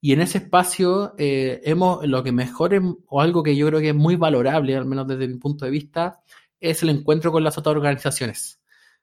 y 0.00 0.12
en 0.12 0.20
ese 0.20 0.38
espacio 0.38 1.14
eh, 1.18 1.60
hemos, 1.64 2.06
lo 2.06 2.22
que 2.22 2.32
mejor 2.32 2.80
o 3.06 3.20
algo 3.20 3.42
que 3.42 3.56
yo 3.56 3.66
creo 3.66 3.80
que 3.80 3.90
es 3.90 3.94
muy 3.94 4.16
valorable, 4.16 4.76
al 4.76 4.86
menos 4.86 5.08
desde 5.08 5.26
mi 5.26 5.38
punto 5.38 5.64
de 5.64 5.70
vista, 5.70 6.20
es 6.60 6.82
el 6.82 6.90
encuentro 6.90 7.32
con 7.32 7.42
las 7.42 7.58
otras 7.58 7.74
organizaciones. 7.74 8.60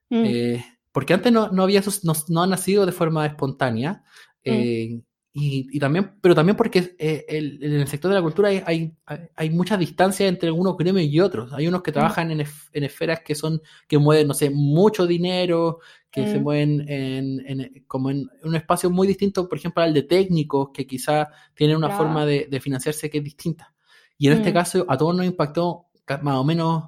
Mm. 0.10 0.24
Eh, 0.26 0.66
porque 0.92 1.14
antes 1.14 1.32
no, 1.34 1.50
no 1.50 1.64
había, 1.64 1.82
no, 2.04 2.14
no, 2.30 2.44
ha 2.44 2.48
nacido 2.48 2.86
de 2.86 2.94
forma 2.94 3.26
espontánea. 3.26 4.04
Mm. 4.46 5.02
Y, 5.38 5.80
también, 5.80 6.14
pero 6.22 6.34
también 6.34 6.56
porque 6.56 6.96
eh, 6.98 7.26
en 7.28 7.74
el 7.74 7.88
sector 7.90 8.10
de 8.10 8.16
la 8.16 8.22
cultura 8.22 8.48
hay, 8.48 8.64
hay, 8.66 8.94
hay, 9.36 9.50
mucha 9.50 9.76
distancia 9.76 10.30
entre 10.30 10.50
unos 10.50 10.78
gremios 10.78 11.12
y 11.12 11.20
otros. 11.20 11.52
Hay 11.52 11.68
unos 11.68 11.84
que 11.84 11.92
trabajan 11.92 12.32
en, 12.32 12.40
en, 12.40 12.84
esferas 12.86 13.20
que 13.20 13.36
son, 13.36 13.62
que 13.86 13.98
mueven, 13.98 14.30
no 14.30 14.34
sé, 14.34 14.50
mucho 14.50 15.06
dinero, 15.06 15.80
que 16.16 16.32
se 16.32 16.40
mueven 16.40 16.86
en, 16.88 17.44
en, 17.46 17.84
como 17.88 18.10
en 18.10 18.30
un 18.44 18.56
espacio 18.56 18.90
muy 18.90 19.06
distinto, 19.06 19.50
por 19.50 19.58
ejemplo, 19.58 19.84
al 19.84 19.94
de 19.94 20.04
técnicos, 20.04 20.70
que 20.74 20.88
quizá 20.88 21.28
tienen 21.54 21.76
una 21.76 21.90
forma 21.90 22.26
de, 22.26 22.48
de, 22.50 22.60
financiarse 22.62 23.10
que 23.10 23.18
es 23.18 23.24
distinta. 23.24 23.74
Y 24.18 24.28
en 24.28 24.34
este 24.34 24.54
caso, 24.54 24.86
a 24.88 24.98
todos 24.98 25.16
nos 25.16 25.26
impactó 25.26 25.88
más 26.22 26.36
o 26.36 26.44
menos 26.44 26.86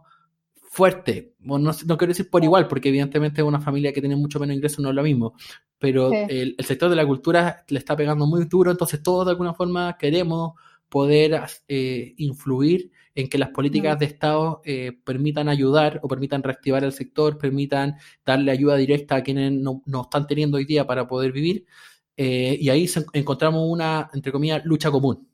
fuerte. 0.77 1.33
Bueno, 1.39 1.71
no, 1.71 1.77
no, 1.87 1.97
quiero 1.97 2.11
decir 2.11 2.29
por 2.29 2.43
igual, 2.43 2.67
porque 2.67 2.89
evidentemente 2.89 3.41
una 3.41 3.59
familia 3.59 3.91
que 3.91 3.99
tiene 3.99 4.15
mucho 4.15 4.39
menos 4.39 4.55
ingresos 4.55 4.79
no 4.79 4.89
es 4.89 4.95
lo 4.95 5.03
mismo, 5.03 5.33
pero 5.79 6.11
el, 6.13 6.55
sector 6.59 6.89
de 6.89 6.95
la 6.95 7.05
cultura 7.05 7.65
le 7.67 7.79
está 7.79 7.95
pegando 7.95 8.27
muy 8.27 8.45
duro, 8.45 8.69
entonces 8.69 9.01
todos 9.01 9.25
de 9.25 9.31
alguna 9.31 9.53
forma 9.53 9.97
queremos 9.97 10.53
poder 10.89 11.41
eh, 11.67 12.13
influir 12.17 12.91
en 13.15 13.29
que 13.29 13.37
las 13.37 13.49
políticas 13.49 13.97
de 13.97 14.05
Estado 14.05 14.61
eh, 14.63 14.91
permitan 15.03 15.49
ayudar 15.49 15.99
o 16.03 16.07
permitan 16.07 16.43
reactivar 16.43 16.83
el 16.83 16.91
sector, 16.91 17.37
permitan 17.37 17.95
darle 18.23 18.51
ayuda 18.51 18.75
directa 18.75 19.15
a 19.15 19.23
quienes 19.23 19.51
no, 19.51 19.81
están 20.03 20.27
teniendo 20.27 20.57
hoy 20.57 20.65
día 20.65 20.85
para 20.85 21.07
poder 21.07 21.31
vivir. 21.31 21.65
Eh, 22.15 22.57
y 22.59 22.69
ahí 22.69 22.87
encontramos 23.13 23.63
una, 23.67 24.09
entre 24.13 24.31
comillas, 24.31 24.63
lucha 24.65 24.91
común. 24.91 25.27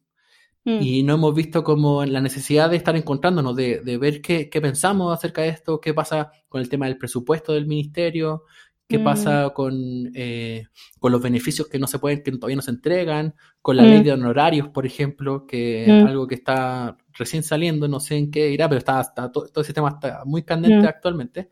Mm. 0.63 0.81
Y 0.81 1.03
no 1.03 1.15
hemos 1.15 1.35
visto 1.35 1.61
como 1.61 2.05
la 2.05 2.21
necesidad 2.21 2.69
de 2.69 2.77
estar 2.77 2.95
encontrándonos, 2.95 3.53
de, 3.53 3.81
de 3.81 3.97
ver 3.97 4.21
qué, 4.21 4.49
qué, 4.49 4.61
pensamos 4.61 5.13
acerca 5.13 5.41
de 5.41 5.49
esto, 5.49 5.81
qué 5.81 5.93
pasa 5.93 6.31
con 6.47 6.61
el 6.61 6.69
tema 6.69 6.85
del 6.85 6.97
presupuesto 6.97 7.51
del 7.51 7.67
ministerio, 7.67 8.45
qué 8.93 8.99
mm. 8.99 9.03
pasa 9.03 9.49
con, 9.55 10.11
eh, 10.13 10.67
con 10.99 11.11
los 11.11 11.19
beneficios 11.19 11.67
que 11.67 11.79
no 11.79 11.87
se 11.87 11.97
pueden, 11.97 12.21
que 12.21 12.31
todavía 12.31 12.57
no 12.57 12.61
se 12.61 12.69
entregan, 12.69 13.33
con 13.59 13.75
la 13.75 13.81
ley 13.81 14.01
mm. 14.01 14.03
de 14.03 14.11
honorarios, 14.11 14.67
por 14.67 14.85
ejemplo, 14.85 15.47
que 15.47 15.83
es 15.83 16.03
mm. 16.03 16.07
algo 16.07 16.27
que 16.27 16.35
está 16.35 16.95
recién 17.13 17.41
saliendo, 17.41 17.87
no 17.87 17.99
sé 17.99 18.17
en 18.17 18.29
qué 18.29 18.51
irá, 18.51 18.69
pero 18.69 18.77
está, 18.77 19.03
todo, 19.31 19.49
ese 19.55 19.73
tema 19.73 19.89
está 19.89 20.21
muy 20.25 20.43
candente 20.43 20.87
actualmente. 20.87 21.49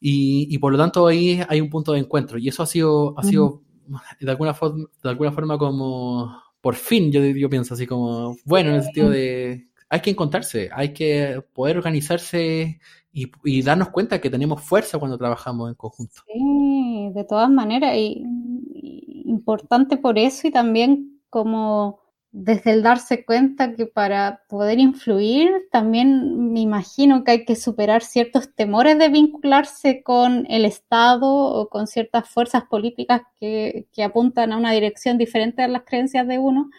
Y, 0.00 0.46
y, 0.48 0.56
por 0.56 0.72
lo 0.72 0.78
tanto 0.78 1.06
ahí 1.06 1.42
hay 1.46 1.60
un 1.60 1.68
punto 1.68 1.92
de 1.92 1.98
encuentro. 1.98 2.38
Y 2.38 2.48
eso 2.48 2.62
ha 2.62 2.66
sido, 2.66 3.18
ha 3.18 3.22
sido 3.22 3.62
de, 4.18 4.30
alguna 4.30 4.54
forma, 4.54 4.86
de 5.02 5.10
alguna 5.10 5.32
forma 5.32 5.58
como, 5.58 6.42
por 6.62 6.74
fin, 6.74 7.12
yo, 7.12 7.22
yo 7.22 7.50
pienso 7.50 7.74
así 7.74 7.86
como, 7.86 8.34
bueno, 8.46 8.70
en 8.70 8.76
el 8.76 8.82
sentido 8.82 9.10
de, 9.10 9.68
hay 9.90 10.00
que 10.00 10.10
encontrarse, 10.10 10.70
hay 10.72 10.94
que 10.94 11.42
poder 11.52 11.76
organizarse 11.76 12.80
y, 13.12 13.62
darnos 13.62 13.88
cuenta 13.90 14.20
que 14.20 14.30
tenemos 14.30 14.62
fuerza 14.62 14.98
cuando 14.98 15.18
trabajamos 15.18 15.68
en 15.68 15.74
conjunto. 15.74 16.22
Sí, 16.26 17.10
de 17.12 17.24
todas 17.24 17.50
maneras, 17.50 17.94
y, 17.96 18.24
importante 19.26 19.96
por 19.96 20.18
eso 20.18 20.48
y 20.48 20.50
también 20.50 21.20
como 21.28 22.00
desde 22.32 22.72
el 22.72 22.82
darse 22.82 23.24
cuenta 23.24 23.74
que 23.74 23.86
para 23.86 24.42
poder 24.48 24.78
influir 24.78 25.50
también 25.72 26.52
me 26.52 26.60
imagino 26.60 27.24
que 27.24 27.30
hay 27.32 27.44
que 27.44 27.56
superar 27.56 28.02
ciertos 28.02 28.54
temores 28.54 28.98
de 28.98 29.08
vincularse 29.08 30.02
con 30.02 30.46
el 30.48 30.64
Estado 30.64 31.28
o 31.28 31.68
con 31.68 31.86
ciertas 31.86 32.28
fuerzas 32.28 32.64
políticas 32.64 33.22
que, 33.38 33.86
que 33.92 34.04
apuntan 34.04 34.52
a 34.52 34.56
una 34.56 34.72
dirección 34.72 35.18
diferente 35.18 35.62
a 35.62 35.68
las 35.68 35.82
creencias 35.82 36.26
de 36.28 36.38
uno, 36.38 36.70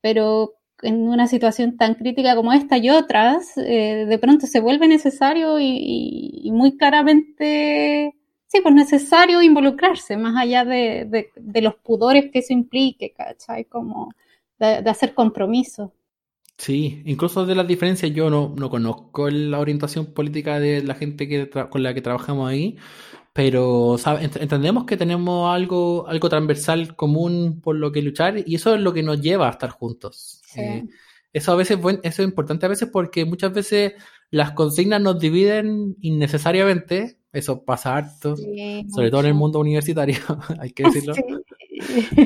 pero 0.00 0.54
en 0.82 1.08
una 1.08 1.26
situación 1.26 1.76
tan 1.76 1.94
crítica 1.94 2.34
como 2.34 2.52
esta 2.52 2.78
y 2.78 2.90
otras, 2.90 3.56
eh, 3.56 4.06
de 4.08 4.18
pronto 4.18 4.46
se 4.46 4.60
vuelve 4.60 4.88
necesario 4.88 5.58
y, 5.60 6.50
muy 6.52 6.76
claramente, 6.76 8.14
sí, 8.46 8.60
pues 8.62 8.74
necesario 8.74 9.42
involucrarse, 9.42 10.16
más 10.16 10.36
allá 10.36 10.64
de, 10.64 11.30
los 11.62 11.74
pudores 11.76 12.30
que 12.32 12.40
eso 12.40 12.52
implique, 12.52 13.12
¿cachai? 13.12 13.64
Como 13.64 14.12
de, 14.58 14.76
hacer 14.88 15.14
compromisos. 15.14 15.90
Sí, 16.58 17.02
incluso 17.06 17.46
de 17.46 17.54
las 17.54 17.66
diferencias 17.66 18.12
yo 18.12 18.28
no, 18.28 18.54
no 18.54 18.68
conozco 18.68 19.30
la 19.30 19.58
orientación 19.60 20.12
política 20.12 20.60
de 20.60 20.82
la 20.82 20.94
gente 20.94 21.26
que 21.26 21.48
con 21.48 21.82
la 21.82 21.94
que 21.94 22.02
trabajamos 22.02 22.50
ahí, 22.50 22.76
pero 23.32 23.96
entendemos 24.20 24.84
que 24.84 24.96
tenemos 24.96 25.54
algo, 25.54 26.06
algo 26.08 26.28
transversal 26.28 26.96
común 26.96 27.60
por 27.62 27.76
lo 27.76 27.92
que 27.92 28.02
luchar 28.02 28.42
y 28.44 28.56
eso 28.56 28.74
es 28.74 28.80
lo 28.80 28.92
que 28.92 29.02
nos 29.02 29.20
lleva 29.20 29.48
a 29.48 29.52
estar 29.52 29.70
juntos. 29.70 30.39
Eh, 30.56 30.84
eso 31.32 31.52
a 31.52 31.56
veces 31.56 31.78
eso 32.02 32.22
es 32.22 32.28
importante 32.28 32.66
a 32.66 32.68
veces 32.68 32.88
porque 32.92 33.24
muchas 33.24 33.52
veces 33.52 33.94
las 34.30 34.52
consignas 34.52 35.00
nos 35.00 35.18
dividen 35.18 35.96
innecesariamente. 36.00 37.18
Eso 37.32 37.64
pasa 37.64 37.96
harto, 37.96 38.36
sobre 38.36 39.10
todo 39.10 39.20
en 39.20 39.26
el 39.26 39.34
mundo 39.34 39.60
universitario, 39.60 40.16
hay 40.60 40.72
que 40.72 40.82
decirlo. 40.82 41.14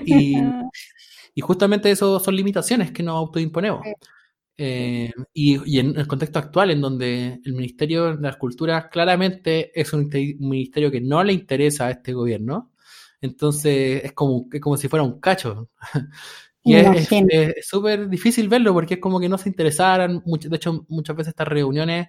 Y, 0.07 0.37
y, 1.35 1.41
justamente 1.43 1.91
eso 1.91 2.19
son 2.19 2.35
limitaciones 2.35 2.91
que 2.91 3.03
nos 3.03 3.17
autoimponemos. 3.17 3.83
Eh, 4.57 5.13
y, 5.33 5.79
en 5.79 5.97
el 5.99 6.07
contexto 6.07 6.39
actual, 6.39 6.71
en 6.71 6.81
donde 6.81 7.41
el 7.45 7.53
Ministerio 7.55 8.17
de 8.17 8.23
las 8.23 8.37
Culturas 8.37 8.87
claramente 8.91 9.79
es 9.79 9.93
un, 9.93 10.09
ministerio 10.39 10.91
que 10.91 11.01
no 11.01 11.25
le 11.25 11.33
interesa 11.33 11.87
a 11.87 11.91
este 11.91 12.13
gobierno, 12.13 12.73
entonces 13.21 14.05
es 14.05 14.13
como, 14.13 14.47
es 14.53 14.61
como 14.61 14.77
si 14.77 14.89
fuera 14.89 15.03
un 15.03 15.21
cacho. 15.21 15.71
y 16.65 16.75
es 16.75 17.67
súper 17.67 18.09
difícil 18.09 18.49
verlo 18.49 18.73
porque 18.73 18.95
es 18.95 19.01
como 19.01 19.21
que 19.21 19.29
no 19.29 19.39
se 19.39 19.51
interesaran. 19.51 20.23
de 20.25 20.57
hecho, 20.57 20.85
muchas 20.89 21.15
veces 21.15 21.31
estas 21.31 21.49
reuniones 21.49 22.09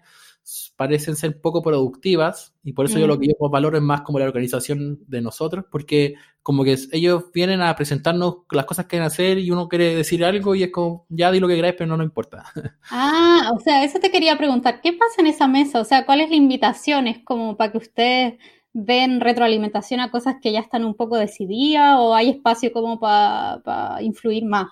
parecen 0.76 1.16
ser 1.16 1.42
poco 1.42 1.64
productivas 1.64 2.54
y 2.64 2.74
por 2.74 2.86
eso 2.86 3.00
yo 3.00 3.08
lo 3.08 3.20
que 3.20 3.28
yo 3.28 3.50
valoro 3.50 3.78
es 3.78 3.84
más 3.84 4.02
como 4.02 4.20
la 4.20 4.26
organización 4.26 5.00
de 5.08 5.22
nosotros, 5.22 5.66
porque 5.72 6.16
como 6.44 6.64
que 6.64 6.78
ellos 6.92 7.26
vienen 7.34 7.62
a 7.62 7.76
presentarnos 7.76 8.38
las 8.52 8.66
cosas 8.66 8.86
que 8.86 8.90
quieren 8.90 9.08
hacer 9.08 9.40
y 9.40 9.50
uno 9.50 9.68
quiere 9.68 9.96
decir 9.96 10.24
algo 10.24 10.54
y 10.54 10.64
es 10.64 10.72
como, 10.72 11.06
ya 11.10 11.32
di 11.32 11.40
lo 11.40 11.48
que 11.48 11.56
queráis, 11.56 11.76
pero 11.78 11.88
no 11.88 11.98
nos 11.98 12.06
importa. 12.06 12.44
Ah, 12.92 13.52
o 13.56 13.60
sea, 13.60 13.84
eso 13.84 14.00
te 14.00 14.12
quería 14.12 14.38
preguntar, 14.38 14.80
¿qué 14.82 14.94
pasa 14.94 15.16
en 15.20 15.28
esa 15.28 15.48
mesa? 15.48 15.82
O 15.82 15.86
sea, 15.86 16.06
¿cuál 16.06 16.22
es 16.22 16.30
la 16.30 16.36
invitación? 16.36 17.08
¿Es 17.08 17.20
como 17.24 17.58
para 17.58 17.72
que 17.72 17.80
ustedes 17.80 18.36
den 18.76 19.22
retroalimentación 19.22 20.02
a 20.02 20.12
cosas 20.12 20.36
que 20.42 20.52
ya 20.52 20.60
están 20.60 20.84
un 20.84 20.96
poco 20.96 21.16
decididas 21.16 21.96
o 21.98 22.14
hay 22.14 22.30
espacio 22.30 22.74
como 22.74 23.00
para 23.00 24.02
influir 24.02 24.44
más? 24.44 24.68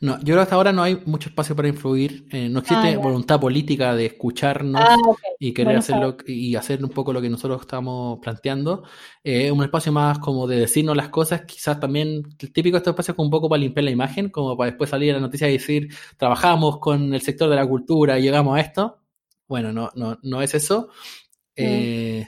No, 0.00 0.18
yo 0.18 0.24
creo 0.24 0.36
que 0.38 0.42
hasta 0.42 0.56
ahora 0.56 0.72
no 0.72 0.82
hay 0.82 1.00
mucho 1.06 1.28
espacio 1.28 1.54
para 1.54 1.68
influir. 1.68 2.26
Eh, 2.32 2.48
no 2.48 2.58
existe 2.58 2.94
ah, 2.94 2.98
voluntad 2.98 3.40
política 3.40 3.94
de 3.94 4.06
escucharnos 4.06 4.82
ah, 4.84 4.96
y 5.38 5.54
querer 5.54 5.76
hacerlo 5.76 6.16
y 6.26 6.56
hacer 6.56 6.82
un 6.82 6.90
poco 6.90 7.12
lo 7.12 7.22
que 7.22 7.30
nosotros 7.30 7.60
estamos 7.60 8.18
planteando. 8.20 8.82
Es 9.22 9.44
eh, 9.44 9.52
un 9.52 9.62
espacio 9.62 9.92
más 9.92 10.18
como 10.18 10.48
de 10.48 10.56
decirnos 10.56 10.96
las 10.96 11.10
cosas, 11.10 11.42
quizás 11.42 11.78
también 11.78 12.24
el 12.40 12.52
típico 12.52 12.74
de 12.74 12.78
estos 12.78 12.90
espacios 12.90 13.14
como 13.14 13.26
un 13.26 13.30
poco 13.30 13.48
para 13.48 13.60
limpiar 13.60 13.84
la 13.84 13.92
imagen, 13.92 14.30
como 14.30 14.56
para 14.56 14.72
después 14.72 14.90
salir 14.90 15.12
a 15.12 15.14
la 15.14 15.20
noticia 15.20 15.48
y 15.48 15.52
decir 15.52 15.94
trabajamos 16.16 16.80
con 16.80 17.14
el 17.14 17.20
sector 17.20 17.48
de 17.48 17.54
la 17.54 17.66
cultura 17.68 18.18
y 18.18 18.22
llegamos 18.22 18.58
a 18.58 18.60
esto. 18.60 18.98
Bueno, 19.46 19.72
no, 19.72 19.90
no, 19.94 20.18
no 20.22 20.42
es 20.42 20.54
eso. 20.54 20.88
Mm. 21.56 22.22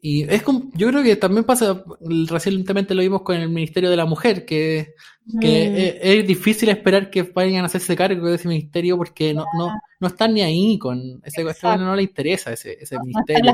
Y 0.00 0.22
es 0.22 0.44
yo 0.74 0.88
creo 0.88 1.02
que 1.02 1.16
también 1.16 1.44
pasa, 1.44 1.82
recientemente 2.28 2.94
lo 2.94 3.02
vimos 3.02 3.22
con 3.22 3.36
el 3.36 3.48
Ministerio 3.48 3.90
de 3.90 3.96
la 3.96 4.04
Mujer, 4.04 4.44
que, 4.44 4.94
que 5.40 5.98
mm. 6.00 6.06
es, 6.06 6.26
difícil 6.26 6.68
esperar 6.68 7.10
que 7.10 7.22
vayan 7.22 7.62
a 7.62 7.66
hacerse 7.66 7.96
cargo 7.96 8.28
de 8.28 8.36
ese 8.36 8.46
ministerio 8.46 8.96
porque 8.96 9.34
no, 9.34 9.44
no, 9.58 9.72
no 9.98 10.06
están 10.06 10.34
ni 10.34 10.42
ahí 10.42 10.78
con 10.78 11.20
ese 11.24 11.42
cuestión, 11.42 11.80
no 11.80 11.96
le 11.96 12.02
interesa 12.02 12.52
ese, 12.52 12.76
ese 12.80 12.98
ministerio. 13.00 13.52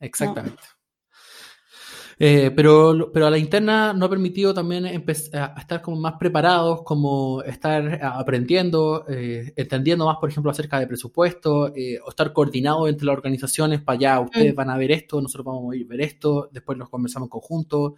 Exactamente. 0.00 0.62
Eh, 2.22 2.50
pero, 2.54 3.10
pero 3.14 3.28
a 3.28 3.30
la 3.30 3.38
interna 3.38 3.94
no 3.94 4.04
ha 4.04 4.10
permitido 4.10 4.52
también 4.52 4.84
a 4.84 4.90
estar 5.58 5.80
como 5.80 5.98
más 5.98 6.16
preparados, 6.18 6.82
como 6.82 7.40
estar 7.44 7.98
aprendiendo, 8.02 9.06
eh, 9.08 9.54
entendiendo 9.56 10.04
más, 10.04 10.18
por 10.18 10.28
ejemplo, 10.28 10.50
acerca 10.50 10.78
de 10.78 10.86
presupuesto, 10.86 11.74
eh, 11.74 11.98
o 12.04 12.10
estar 12.10 12.34
coordinados 12.34 12.90
entre 12.90 13.06
las 13.06 13.14
organizaciones 13.14 13.80
para 13.80 13.96
allá, 13.96 14.20
ustedes 14.20 14.52
mm. 14.52 14.56
van 14.56 14.68
a 14.68 14.76
ver 14.76 14.90
esto, 14.92 15.18
nosotros 15.22 15.46
vamos 15.46 15.72
a 15.72 15.76
ir 15.76 15.86
a 15.86 15.88
ver 15.88 16.02
esto, 16.02 16.50
después 16.52 16.76
nos 16.76 16.90
conversamos 16.90 17.28
en 17.28 17.30
conjunto. 17.30 17.94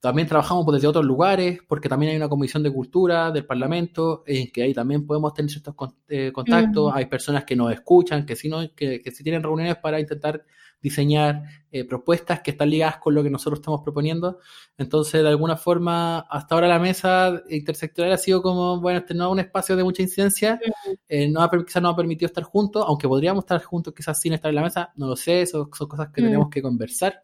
también 0.00 0.26
trabajamos 0.26 0.66
desde 0.74 0.88
otros 0.88 1.04
lugares, 1.04 1.60
porque 1.68 1.88
también 1.88 2.10
hay 2.10 2.16
una 2.16 2.28
comisión 2.28 2.64
de 2.64 2.72
cultura 2.72 3.30
del 3.30 3.46
Parlamento, 3.46 4.24
en 4.26 4.50
que 4.50 4.64
ahí 4.64 4.74
también 4.74 5.06
podemos 5.06 5.32
tener 5.32 5.52
ciertos 5.52 5.76
contactos, 5.76 6.92
mm. 6.92 6.96
hay 6.96 7.06
personas 7.06 7.44
que 7.44 7.54
nos 7.54 7.72
escuchan, 7.72 8.26
que 8.26 8.34
sí, 8.34 8.48
no, 8.48 8.74
que, 8.74 9.00
que 9.00 9.10
sí 9.12 9.22
tienen 9.22 9.44
reuniones 9.44 9.76
para 9.76 10.00
intentar 10.00 10.44
diseñar 10.84 11.44
eh, 11.72 11.82
propuestas 11.84 12.40
que 12.42 12.50
están 12.50 12.68
ligadas 12.68 12.98
con 12.98 13.14
lo 13.14 13.22
que 13.22 13.30
nosotros 13.30 13.58
estamos 13.58 13.80
proponiendo. 13.82 14.38
Entonces, 14.76 15.22
de 15.22 15.28
alguna 15.30 15.56
forma, 15.56 16.18
hasta 16.18 16.54
ahora 16.54 16.68
la 16.68 16.78
mesa 16.78 17.42
intersectorial 17.48 18.12
ha 18.12 18.18
sido 18.18 18.42
como, 18.42 18.82
bueno, 18.82 18.98
este 18.98 19.14
no 19.14 19.24
es 19.24 19.32
un 19.32 19.40
espacio 19.40 19.76
de 19.76 19.82
mucha 19.82 20.02
incidencia, 20.02 20.60
eh, 21.08 21.26
no 21.30 21.42
ha, 21.42 21.50
quizás 21.50 21.82
no 21.82 21.88
ha 21.88 21.96
permitido 21.96 22.26
estar 22.26 22.44
juntos, 22.44 22.84
aunque 22.86 23.08
podríamos 23.08 23.44
estar 23.44 23.62
juntos 23.64 23.94
quizás 23.96 24.20
sin 24.20 24.34
estar 24.34 24.50
en 24.50 24.56
la 24.56 24.62
mesa, 24.62 24.92
no 24.96 25.06
lo 25.06 25.16
sé, 25.16 25.46
son, 25.46 25.70
son 25.72 25.88
cosas 25.88 26.10
que 26.12 26.20
mm. 26.20 26.24
tenemos 26.26 26.50
que 26.50 26.62
conversar, 26.62 27.22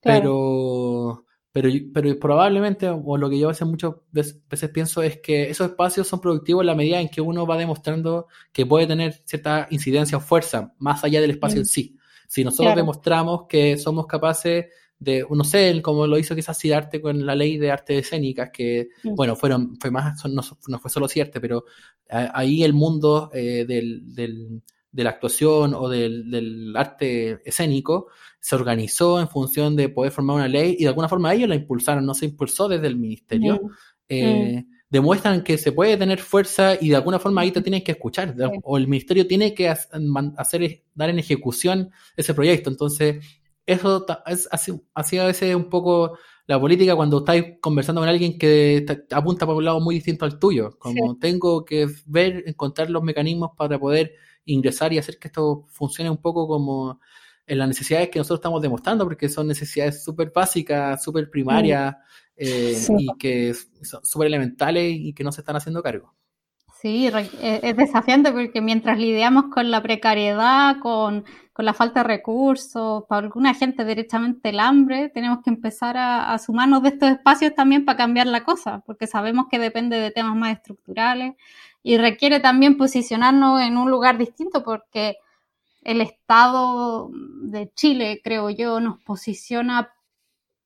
pero... 0.00 1.24
Pero, 1.54 1.68
pero 1.92 2.18
probablemente, 2.18 2.88
o 2.88 3.18
lo 3.18 3.28
que 3.28 3.38
yo 3.38 3.48
a 3.48 3.50
veces 3.50 3.68
muchas 3.68 3.92
veces 4.10 4.70
pienso 4.70 5.02
es 5.02 5.20
que 5.20 5.50
esos 5.50 5.68
espacios 5.68 6.08
son 6.08 6.18
productivos 6.18 6.62
en 6.62 6.68
la 6.68 6.74
medida 6.74 6.98
en 6.98 7.10
que 7.10 7.20
uno 7.20 7.46
va 7.46 7.58
demostrando 7.58 8.26
que 8.52 8.64
puede 8.64 8.86
tener 8.86 9.20
cierta 9.26 9.66
incidencia 9.68 10.16
o 10.16 10.22
fuerza 10.22 10.72
más 10.78 11.04
allá 11.04 11.20
del 11.20 11.32
espacio 11.32 11.58
en 11.58 11.66
sí. 11.66 11.98
Si 12.32 12.42
nosotros 12.44 12.74
demostramos 12.74 13.42
que 13.46 13.76
somos 13.76 14.06
capaces 14.06 14.64
de, 14.98 15.22
no 15.28 15.44
sé, 15.44 15.82
como 15.82 16.06
lo 16.06 16.16
hizo 16.16 16.34
quizás 16.34 16.56
Sidarte 16.56 17.02
con 17.02 17.26
la 17.26 17.34
ley 17.34 17.58
de 17.58 17.70
artes 17.70 18.06
escénicas, 18.06 18.48
que, 18.50 18.88
mm. 19.02 19.14
bueno, 19.14 19.36
fueron, 19.36 19.76
fue 19.78 19.90
más, 19.90 20.24
no, 20.24 20.42
fue 20.78 20.90
solo 20.90 21.08
cierto, 21.08 21.42
pero 21.42 21.66
ahí 22.08 22.64
el 22.64 22.72
mundo 22.72 23.28
eh, 23.34 23.66
del, 23.68 24.14
del, 24.14 24.62
de 24.90 25.04
la 25.04 25.10
actuación 25.10 25.74
o 25.74 25.90
del, 25.90 26.30
del, 26.30 26.74
arte 26.74 27.46
escénico 27.46 28.06
se 28.40 28.54
organizó 28.54 29.20
en 29.20 29.28
función 29.28 29.76
de 29.76 29.90
poder 29.90 30.10
formar 30.10 30.36
una 30.36 30.48
ley 30.48 30.76
y 30.78 30.84
de 30.84 30.88
alguna 30.88 31.10
forma 31.10 31.34
ellos 31.34 31.50
la 31.50 31.56
impulsaron, 31.56 32.06
no 32.06 32.14
se 32.14 32.24
impulsó 32.24 32.66
desde 32.66 32.86
el 32.86 32.96
ministerio. 32.96 33.56
Mm. 33.56 33.70
Eh, 34.08 34.64
mm 34.66 34.71
demuestran 34.92 35.42
que 35.42 35.56
se 35.56 35.72
puede 35.72 35.96
tener 35.96 36.20
fuerza 36.20 36.74
y 36.78 36.90
de 36.90 36.96
alguna 36.96 37.18
forma 37.18 37.40
ahí 37.40 37.50
te 37.50 37.62
tienen 37.62 37.82
que 37.82 37.92
escuchar, 37.92 38.36
o 38.62 38.76
el 38.76 38.86
ministerio 38.86 39.26
tiene 39.26 39.54
que 39.54 39.70
hacer, 39.70 40.84
dar 40.94 41.08
en 41.08 41.18
ejecución 41.18 41.90
ese 42.14 42.34
proyecto. 42.34 42.68
Entonces, 42.68 43.24
eso 43.64 44.04
es 44.26 44.46
así, 44.52 45.18
a 45.18 45.24
veces 45.24 45.54
un 45.54 45.70
poco 45.70 46.18
la 46.46 46.60
política 46.60 46.94
cuando 46.94 47.20
estáis 47.20 47.54
conversando 47.62 48.02
con 48.02 48.08
alguien 48.10 48.36
que 48.36 48.84
apunta 49.10 49.46
por 49.46 49.56
un 49.56 49.64
lado 49.64 49.80
muy 49.80 49.94
distinto 49.94 50.26
al 50.26 50.38
tuyo. 50.38 50.78
Como 50.78 51.16
tengo 51.18 51.64
que 51.64 51.88
ver, 52.04 52.44
encontrar 52.46 52.90
los 52.90 53.02
mecanismos 53.02 53.52
para 53.56 53.78
poder 53.78 54.12
ingresar 54.44 54.92
y 54.92 54.98
hacer 54.98 55.18
que 55.18 55.28
esto 55.28 55.64
funcione 55.70 56.10
un 56.10 56.18
poco 56.18 56.46
como 56.46 57.00
en 57.46 57.58
las 57.58 57.66
necesidades 57.66 58.10
que 58.10 58.18
nosotros 58.18 58.40
estamos 58.40 58.60
demostrando, 58.60 59.04
porque 59.04 59.30
son 59.30 59.48
necesidades 59.48 60.04
súper 60.04 60.30
básicas, 60.34 61.02
súper 61.02 61.30
primarias, 61.30 61.96
eh, 62.36 62.78
y 62.98 63.08
que 63.18 63.54
son 63.82 64.04
súper 64.04 64.28
elementales 64.28 64.94
y 64.96 65.12
que 65.12 65.24
no 65.24 65.32
se 65.32 65.40
están 65.40 65.56
haciendo 65.56 65.82
cargo. 65.82 66.14
Sí, 66.82 67.06
e, 67.06 67.60
es 67.62 67.76
desafiante 67.76 68.32
porque 68.32 68.60
mientras 68.60 68.98
lidiamos 68.98 69.44
con 69.54 69.70
la 69.70 69.80
precariedad, 69.82 70.80
con, 70.80 71.24
la 71.56 71.74
falta 71.74 72.00
de 72.00 72.08
recursos, 72.08 73.04
para 73.08 73.24
alguna 73.24 73.54
gente 73.54 73.84
directamente 73.84 74.48
el 74.48 74.58
hambre, 74.58 75.08
tenemos 75.10 75.44
que 75.44 75.50
empezar 75.50 75.96
a, 75.96 76.36
sumarnos 76.38 76.82
de 76.82 76.88
estos 76.88 77.10
espacios 77.10 77.54
también 77.54 77.84
para 77.84 77.98
cambiar 77.98 78.26
la 78.26 78.42
cosa, 78.42 78.82
porque 78.84 79.06
sabemos 79.06 79.46
que 79.48 79.60
depende 79.60 80.00
de 80.00 80.10
temas 80.10 80.34
más 80.34 80.56
estructurales 80.56 81.36
y 81.84 81.98
requiere 81.98 82.40
también 82.40 82.76
posicionarnos 82.76 83.60
en 83.60 83.76
un 83.76 83.88
lugar 83.88 84.18
distinto 84.18 84.64
porque 84.64 85.18
el 85.82 86.00
Estado 86.00 87.10
de 87.42 87.70
Chile, 87.74 88.20
creo 88.24 88.50
yo, 88.50 88.80
nos 88.80 88.98
posiciona 89.02 89.92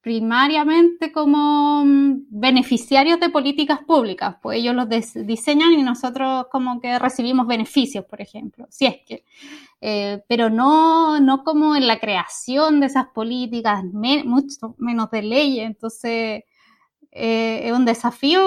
primariamente 0.06 1.10
como 1.10 1.84
mm, 1.84 2.26
beneficiarios 2.28 3.18
de 3.18 3.28
políticas 3.28 3.80
públicas, 3.80 4.36
pues 4.40 4.58
ellos 4.58 4.72
los 4.72 4.88
diseñan 5.26 5.72
y 5.72 5.82
nosotros 5.82 6.46
como 6.48 6.80
que 6.80 6.96
recibimos 7.00 7.48
beneficios, 7.48 8.04
por 8.04 8.20
ejemplo, 8.20 8.68
si 8.70 8.86
es 8.86 8.98
que, 9.04 9.24
eh, 9.80 10.22
pero 10.28 10.48
no, 10.48 11.18
no 11.18 11.42
como 11.42 11.74
en 11.74 11.88
la 11.88 11.98
creación 11.98 12.78
de 12.78 12.86
esas 12.86 13.08
políticas, 13.08 13.82
mucho 13.82 14.76
menos 14.78 15.10
de 15.10 15.22
leyes, 15.22 15.66
entonces 15.66 16.44
eh, 17.10 17.60
es 17.64 17.72
un 17.72 17.84
desafío 17.84 18.40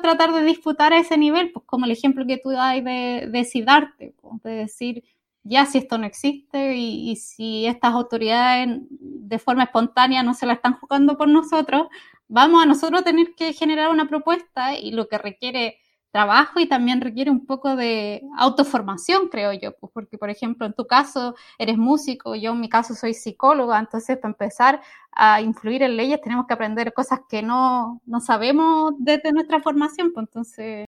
tratar 0.00 0.32
de 0.32 0.44
disputar 0.44 0.94
a 0.94 0.98
ese 0.98 1.18
nivel, 1.18 1.52
pues 1.52 1.66
como 1.66 1.84
el 1.84 1.90
ejemplo 1.90 2.26
que 2.26 2.38
tú 2.38 2.48
das 2.52 2.82
de, 2.82 3.28
de 3.30 3.44
Sidarte, 3.44 4.14
pues, 4.18 4.42
de 4.44 4.50
decir, 4.52 5.04
ya 5.44 5.66
si 5.66 5.78
esto 5.78 5.98
no 5.98 6.06
existe 6.06 6.76
y, 6.76 7.16
si 7.16 7.66
estas 7.66 7.92
autoridades 7.92 8.80
de 8.90 9.38
forma 9.38 9.64
espontánea 9.64 10.22
no 10.22 10.34
se 10.34 10.46
la 10.46 10.54
están 10.54 10.74
jugando 10.74 11.16
por 11.16 11.28
nosotros, 11.28 11.88
vamos 12.28 12.62
a 12.62 12.66
nosotros 12.66 13.04
tener 13.04 13.34
que 13.36 13.52
generar 13.52 13.90
una 13.90 14.08
propuesta 14.08 14.74
y 14.74 14.92
lo 14.92 15.08
que 15.08 15.18
requiere 15.18 15.78
trabajo 16.12 16.60
y 16.60 16.68
también 16.68 17.00
requiere 17.00 17.30
un 17.30 17.46
poco 17.46 17.74
de 17.74 18.22
autoformación, 18.36 19.28
creo 19.28 19.52
yo, 19.54 19.74
pues 19.74 19.90
porque 19.94 20.18
por 20.18 20.28
ejemplo 20.28 20.66
en 20.66 20.74
tu 20.74 20.86
caso 20.86 21.34
eres 21.58 21.78
músico, 21.78 22.34
yo 22.36 22.52
en 22.52 22.60
mi 22.60 22.68
caso 22.68 22.94
soy 22.94 23.14
psicóloga, 23.14 23.78
entonces 23.78 24.18
para 24.18 24.32
empezar 24.32 24.82
a 25.10 25.40
influir 25.40 25.82
en 25.82 25.96
leyes 25.96 26.20
tenemos 26.20 26.46
que 26.46 26.52
aprender 26.52 26.92
cosas 26.92 27.20
que 27.28 27.42
no, 27.42 28.02
no 28.04 28.20
sabemos 28.20 28.92
desde 28.98 29.32
nuestra 29.32 29.60
formación, 29.60 30.12
pues 30.12 30.26
entonces... 30.26 30.84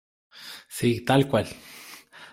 Sí, 0.69 1.05
tal 1.05 1.27
cual. 1.27 1.49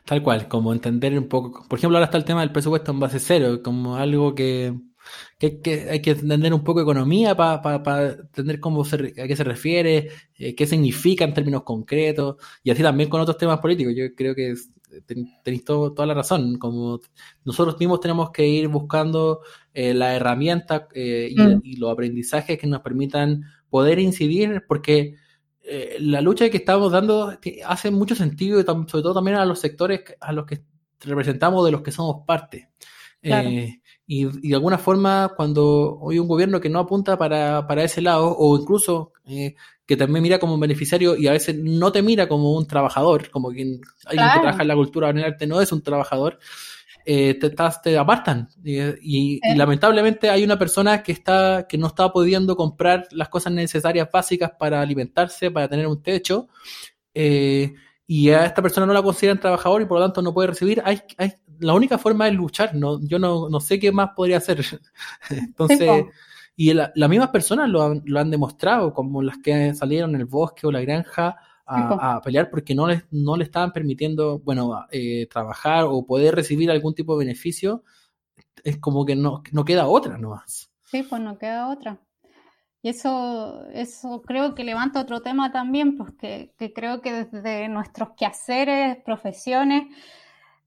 Tal 0.05 0.21
cual, 0.21 0.47
como 0.47 0.71
entender 0.71 1.17
un 1.17 1.27
poco. 1.27 1.65
Por 1.67 1.79
ejemplo, 1.79 1.97
ahora 1.97 2.05
está 2.05 2.17
el 2.17 2.25
tema 2.25 2.41
del 2.41 2.51
presupuesto 2.51 2.91
en 2.91 2.99
base 2.99 3.19
cero, 3.19 3.61
como 3.63 3.95
algo 3.95 4.35
que, 4.35 4.71
que, 5.39 5.87
hay 5.89 5.99
que 5.99 6.11
entender 6.11 6.53
un 6.53 6.63
poco 6.63 6.81
economía 6.81 7.35
para 7.35 8.13
entender 8.21 8.59
cómo 8.59 8.85
se, 8.85 8.95
a 9.19 9.27
qué 9.27 9.35
se 9.35 9.43
refiere, 9.43 10.09
eh, 10.37 10.53
qué 10.53 10.67
significa 10.67 11.25
en 11.25 11.33
términos 11.33 11.63
concretos, 11.63 12.35
y 12.63 12.69
así 12.69 12.83
también 12.83 13.09
con 13.09 13.19
otros 13.19 13.37
temas 13.37 13.59
políticos. 13.59 13.93
Yo 13.97 14.13
creo 14.15 14.35
que 14.35 14.53
tenéis 15.43 15.65
toda 15.65 16.05
la 16.05 16.13
razón. 16.13 16.59
Como 16.59 16.99
nosotros 17.43 17.79
mismos 17.79 17.99
tenemos 17.99 18.29
que 18.29 18.47
ir 18.47 18.67
buscando 18.67 19.41
eh, 19.73 19.95
la 19.95 20.15
herramienta 20.15 20.87
eh, 20.93 21.29
y, 21.31 21.39
mm. 21.39 21.61
y, 21.63 21.75
los 21.77 21.91
aprendizajes 21.91 22.59
que 22.59 22.67
nos 22.67 22.81
permitan 22.81 23.43
poder 23.71 23.97
incidir, 23.97 24.65
porque 24.67 25.15
eh, 25.67 25.97
la 25.99 26.21
lucha 26.21 26.49
que 26.49 26.57
estamos 26.57 26.91
dando 26.91 27.37
hace 27.65 27.91
mucho 27.91 28.15
sentido, 28.15 28.61
sobre 28.63 29.03
todo 29.03 29.13
también 29.15 29.37
a 29.37 29.45
los 29.45 29.59
sectores 29.59 30.01
a 30.19 30.31
los 30.31 30.45
que 30.45 30.61
representamos, 31.01 31.65
de 31.65 31.71
los 31.71 31.81
que 31.81 31.91
somos 31.91 32.25
parte. 32.25 32.69
Eh, 33.21 33.79
y, 34.07 34.25
de 34.25 34.55
alguna 34.55 34.77
forma, 34.77 35.33
cuando 35.35 35.99
hay 36.09 36.19
un 36.19 36.27
gobierno 36.27 36.61
que 36.61 36.69
no 36.69 36.79
apunta 36.79 37.17
para, 37.17 37.65
para 37.65 37.83
ese 37.83 38.01
lado, 38.01 38.35
o 38.37 38.57
incluso 38.57 39.13
eh, 39.25 39.55
que 39.85 39.97
también 39.97 40.21
mira 40.21 40.37
como 40.37 40.53
un 40.53 40.59
beneficiario 40.59 41.15
y 41.15 41.27
a 41.27 41.31
veces 41.31 41.55
no 41.57 41.91
te 41.91 42.03
mira 42.03 42.27
como 42.27 42.53
un 42.53 42.67
trabajador, 42.67 43.31
como 43.31 43.49
quien 43.49 43.81
alguien 44.05 44.27
que 44.33 44.39
trabaja 44.39 44.61
en 44.61 44.67
la 44.67 44.75
cultura 44.75 45.09
en 45.09 45.17
el 45.17 45.23
arte 45.25 45.47
no 45.47 45.59
es 45.61 45.71
un 45.71 45.81
trabajador, 45.81 46.37
eh, 47.07 47.35
te, 47.35 47.51
te, 47.51 47.97
apartan. 47.97 48.49
Y, 48.63 49.39
lamentablemente 49.55 50.29
hay 50.29 50.43
una 50.43 50.57
persona 50.57 51.03
que, 51.03 51.11
está, 51.11 51.67
que 51.69 51.77
no 51.77 51.87
está 51.87 52.11
pudiendo 52.11 52.55
comprar 52.55 53.07
las 53.11 53.29
cosas 53.29 53.53
necesarias 53.53 54.09
básicas 54.11 54.51
para 54.57 54.81
alimentarse, 54.81 55.51
para 55.51 55.67
tener 55.67 55.85
un 55.85 56.01
techo. 56.01 56.47
Eh, 57.13 57.73
y 58.07 58.29
a 58.29 58.45
esta 58.45 58.61
persona 58.61 58.87
no 58.87 58.93
la 58.93 59.03
consideran 59.03 59.39
trabajador 59.39 59.83
y 59.83 59.85
por 59.85 59.99
lo 59.99 60.05
tanto 60.05 60.23
no 60.23 60.33
puede 60.33 60.47
recibir. 60.47 60.81
Hay, 60.83 61.01
hay, 61.17 61.33
la 61.59 61.73
única 61.73 61.99
forma 61.99 62.27
es 62.27 62.33
luchar, 62.33 62.73
no, 62.73 62.99
yo 63.01 63.19
no, 63.19 63.49
no 63.49 63.59
sé 63.59 63.79
qué 63.79 63.91
más 63.91 64.09
podría 64.15 64.37
hacer. 64.37 64.63
Entonces, 65.29 66.05
y 66.55 66.73
las 66.73 67.09
mismas 67.09 67.29
personas 67.29 67.69
lo 67.69 67.83
han, 67.83 68.01
lo 68.05 68.19
han 68.19 68.31
demostrado, 68.31 68.93
como 68.93 69.21
las 69.21 69.37
que 69.37 69.75
salieron 69.75 70.15
en 70.15 70.21
el 70.21 70.25
bosque 70.25 70.65
o 70.65 70.71
la 70.71 70.81
granja 70.81 71.37
a, 71.65 72.21
pelear 72.21 72.49
porque 72.49 72.75
no 72.75 72.87
les, 72.87 73.03
no 73.11 73.37
le 73.37 73.43
estaban 73.43 73.73
permitiendo, 73.73 74.39
bueno, 74.39 74.85
eh, 74.91 75.27
trabajar 75.27 75.85
o 75.87 76.05
poder 76.05 76.35
recibir 76.35 76.69
algún 76.69 76.93
tipo 76.93 77.17
de 77.17 77.25
beneficio, 77.25 77.83
es 78.63 78.77
como 78.77 79.05
que 79.05 79.15
no, 79.15 79.43
no 79.51 79.65
queda 79.65 79.87
otra 79.87 80.17
nomás. 80.17 80.71
Sí, 80.83 81.03
pues 81.03 81.21
no 81.21 81.37
queda 81.37 81.69
otra. 81.69 81.99
Y 82.81 82.89
eso, 82.89 83.65
eso 83.73 84.21
creo 84.21 84.53
que 84.53 84.63
levanta 84.63 85.01
otro 85.01 85.21
tema 85.21 85.51
también, 85.51 85.97
porque 85.97 86.53
que 86.57 86.71
creo 86.71 87.01
que 87.01 87.25
desde 87.25 87.67
nuestros 87.67 88.09
quehaceres, 88.15 88.97
profesiones, 89.03 89.87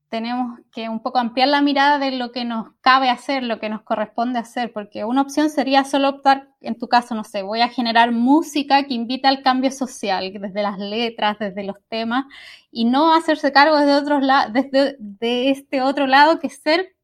tenemos 0.08 0.58
que 0.72 0.88
un 0.88 1.00
poco 1.02 1.18
ampliar 1.18 1.48
la 1.48 1.60
mirada 1.60 1.98
de 1.98 2.12
lo 2.12 2.32
que 2.32 2.44
nos 2.44 2.72
cabe 2.80 3.10
hacer, 3.10 3.42
lo 3.42 3.58
que 3.58 3.68
nos 3.68 3.82
corresponde 3.82 4.38
hacer, 4.38 4.72
porque 4.72 5.04
una 5.04 5.22
opción 5.22 5.50
sería 5.50 5.84
solo 5.84 6.08
optar, 6.08 6.48
en 6.60 6.78
tu 6.78 6.88
caso, 6.88 7.14
no 7.14 7.24
sé, 7.24 7.42
voy 7.42 7.60
a 7.60 7.68
generar 7.68 8.12
música 8.12 8.84
que 8.84 8.94
invita 8.94 9.28
al 9.28 9.42
cambio 9.42 9.70
social, 9.70 10.32
desde 10.32 10.62
las 10.62 10.78
letras, 10.78 11.38
desde 11.38 11.62
los 11.62 11.76
temas, 11.88 12.24
y 12.70 12.86
no 12.86 13.14
hacerse 13.14 13.52
cargo 13.52 13.76
desde, 13.76 13.96
otros 13.96 14.22
desde 14.52 14.96
de 14.98 15.50
este 15.50 15.82
otro 15.82 16.06
lado 16.06 16.38
que 16.38 16.48
ser 16.48 16.96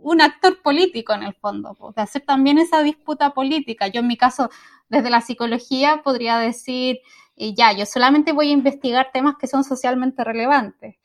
un 0.00 0.20
actor 0.20 0.62
político 0.62 1.14
en 1.14 1.22
el 1.22 1.34
fondo, 1.34 1.76
de 1.94 2.02
hacer 2.02 2.22
también 2.22 2.58
esa 2.58 2.82
disputa 2.82 3.34
política. 3.34 3.88
Yo 3.88 4.00
en 4.00 4.08
mi 4.08 4.16
caso, 4.16 4.50
desde 4.88 5.10
la 5.10 5.20
psicología, 5.20 6.02
podría 6.04 6.38
decir, 6.38 7.00
eh, 7.36 7.54
ya, 7.54 7.72
yo 7.72 7.86
solamente 7.86 8.32
voy 8.32 8.50
a 8.50 8.52
investigar 8.52 9.10
temas 9.12 9.36
que 9.38 9.46
son 9.46 9.64
socialmente 9.64 10.24
relevantes 10.24 10.96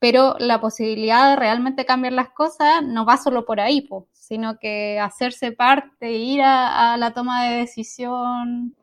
pero 0.00 0.34
la 0.38 0.60
posibilidad 0.60 1.30
de 1.30 1.36
realmente 1.36 1.84
cambiar 1.84 2.14
las 2.14 2.30
cosas 2.30 2.82
no 2.82 3.04
va 3.04 3.18
solo 3.18 3.44
por 3.44 3.60
ahí, 3.60 3.86
sino 4.12 4.58
que 4.58 4.98
hacerse 4.98 5.52
parte, 5.52 6.12
ir 6.12 6.40
a, 6.42 6.96
la 6.96 7.12
toma 7.12 7.44
de 7.44 7.58
decisión. 7.58 8.74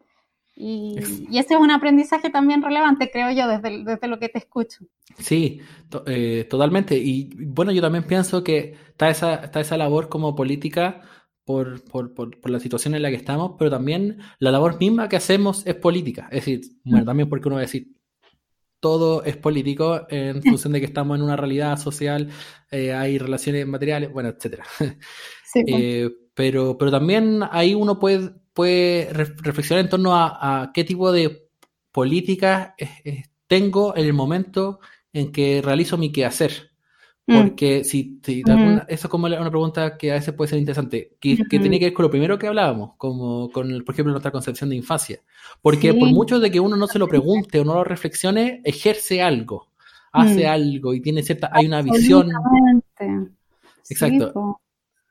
Y, 0.56 0.96
ese 1.34 1.56
es 1.56 1.60
un 1.60 1.72
aprendizaje 1.72 2.30
también 2.30 2.62
relevante, 2.62 3.10
creo 3.12 3.32
yo, 3.32 3.48
desde, 3.48 3.84
desde 3.84 4.08
lo 4.08 4.20
que 4.20 4.30
te 4.30 4.38
escucho. 4.38 4.86
Sí, 5.18 5.60
eh, 6.06 6.46
totalmente. 6.48 6.96
Y 6.96 7.30
bueno, 7.48 7.72
yo 7.72 7.82
también 7.82 8.06
pienso 8.06 8.44
que 8.44 8.76
está 8.90 9.10
esa, 9.10 9.36
está 9.36 9.60
esa 9.60 9.76
labor 9.76 10.10
como 10.10 10.36
política 10.36 11.02
por, 11.46 11.84
por, 11.86 12.14
por, 12.14 12.40
por, 12.40 12.52
la 12.52 12.60
situación 12.60 12.94
en 12.94 13.02
la 13.02 13.10
que 13.10 13.16
estamos, 13.16 13.56
pero 13.58 13.72
también 13.72 14.20
la 14.38 14.52
labor 14.52 14.80
misma 14.80 15.10
que 15.10 15.16
hacemos 15.16 15.66
es 15.66 15.76
política. 15.76 16.28
Es 16.32 16.46
decir, 16.46 16.62
bueno, 16.84 17.04
mm. 17.04 17.08
también 17.08 17.30
porque 17.30 17.48
uno 17.48 17.56
va 17.56 17.62
a 17.62 17.66
decir, 17.66 17.97
todo 18.80 19.24
es 19.24 19.38
político 19.38 20.08
en 20.10 20.42
función 20.44 20.74
de 20.74 20.80
que 20.80 20.86
estamos 20.86 21.18
en 21.18 21.24
una 21.24 21.36
realidad 21.36 21.78
social, 21.78 22.30
eh, 22.72 22.94
hay 22.94 23.18
relaciones 23.18 23.66
materiales, 23.68 24.12
bueno, 24.12 24.30
etcétera. 24.30 24.66
Eh, 25.66 26.12
pero, 26.36 26.78
pero 26.78 26.92
también 26.92 27.40
ahí 27.50 27.74
uno 27.74 27.98
puede, 27.98 28.32
puede 28.54 29.12
reflexionar 29.12 29.86
en 29.86 29.90
torno 29.90 30.12
a, 30.14 30.72
qué 30.72 30.84
tipo 30.84 31.12
de 31.12 31.50
políticas 31.92 32.74
tengo 33.48 33.96
en 33.96 34.06
el 34.06 34.14
momento 34.14 34.80
en 35.14 35.32
que 35.32 35.62
realizo 35.64 35.98
mi 35.98 36.12
quehacer. 36.12 36.72
Mm. 37.28 37.42
Porque 37.42 37.84
si, 37.84 38.22
eso 38.26 38.86
es 38.88 39.08
como 39.08 39.28
una 39.28 39.50
pregunta 39.50 39.98
que 39.98 40.12
a 40.12 40.16
veces 40.16 40.34
puede 40.34 40.50
ser 40.50 40.60
interesante, 40.60 41.18
que, 41.20 41.36
tiene 41.50 41.78
que 41.78 41.86
ver 41.86 41.94
con 41.94 42.04
lo 42.04 42.10
primero 42.10 42.40
que 42.40 42.48
hablábamos, 42.48 42.92
como 42.96 43.52
con, 43.52 43.84
por 43.84 43.94
ejemplo, 43.94 44.14
nuestra 44.14 44.32
concepción 44.32 44.70
de 44.70 44.78
infancia. 44.78 45.20
Porque 45.62 45.94
por 45.94 46.08
mucho 46.08 46.40
de 46.40 46.50
que 46.50 46.62
uno 46.62 46.78
no 46.78 46.88
se 46.88 47.00
lo 47.00 47.08
pregunte 47.08 47.60
o 47.60 47.66
no 47.66 47.74
lo 47.74 47.84
reflexione, 47.84 48.62
ejerce 48.64 49.22
algo, 49.22 49.68
hace 50.14 50.46
mm. 50.46 50.50
algo 50.50 50.94
y 50.94 51.02
tiene 51.02 51.22
cierta, 51.22 51.50
hay 51.52 51.66
una 51.66 51.82
visión. 51.82 52.32
Exacto. 53.90 54.62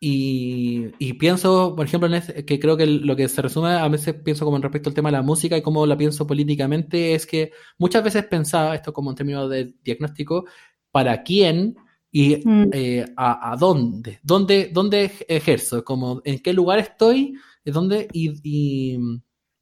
Y, 0.00 0.86
y, 0.98 1.14
pienso, 1.14 1.74
por 1.76 1.84
ejemplo, 1.84 2.06
en 2.06 2.14
este, 2.14 2.44
que 2.44 2.58
creo 2.58 2.78
que 2.78 2.86
lo 2.86 3.14
que 3.16 3.28
se 3.28 3.42
resume, 3.42 3.70
a 3.70 3.88
veces 3.88 4.14
pienso 4.14 4.44
como 4.44 4.56
en 4.56 4.62
respecto 4.62 4.88
al 4.88 4.94
tema 4.94 5.10
de 5.10 5.16
la 5.16 5.22
música 5.22 5.56
y 5.56 5.62
cómo 5.62 5.86
la 5.86 5.96
pienso 5.96 6.26
políticamente, 6.26 7.14
es 7.14 7.26
que 7.26 7.50
muchas 7.78 8.04
veces 8.04 8.24
pensaba, 8.24 8.74
esto 8.74 8.92
como 8.92 9.10
en 9.10 9.16
términos 9.16 9.50
de 9.50 9.74
diagnóstico, 9.82 10.46
para 10.90 11.22
quién 11.22 11.76
y 12.18 12.40
mm. 12.42 12.70
eh, 12.72 13.04
a, 13.14 13.54
dónde, 13.60 14.20
dónde, 14.22 14.70
dónde 14.72 15.12
ejerzo, 15.28 15.84
como 15.84 16.22
en 16.24 16.38
qué 16.38 16.54
lugar 16.54 16.78
estoy, 16.78 17.34
dónde 17.62 18.08
y, 18.10 18.40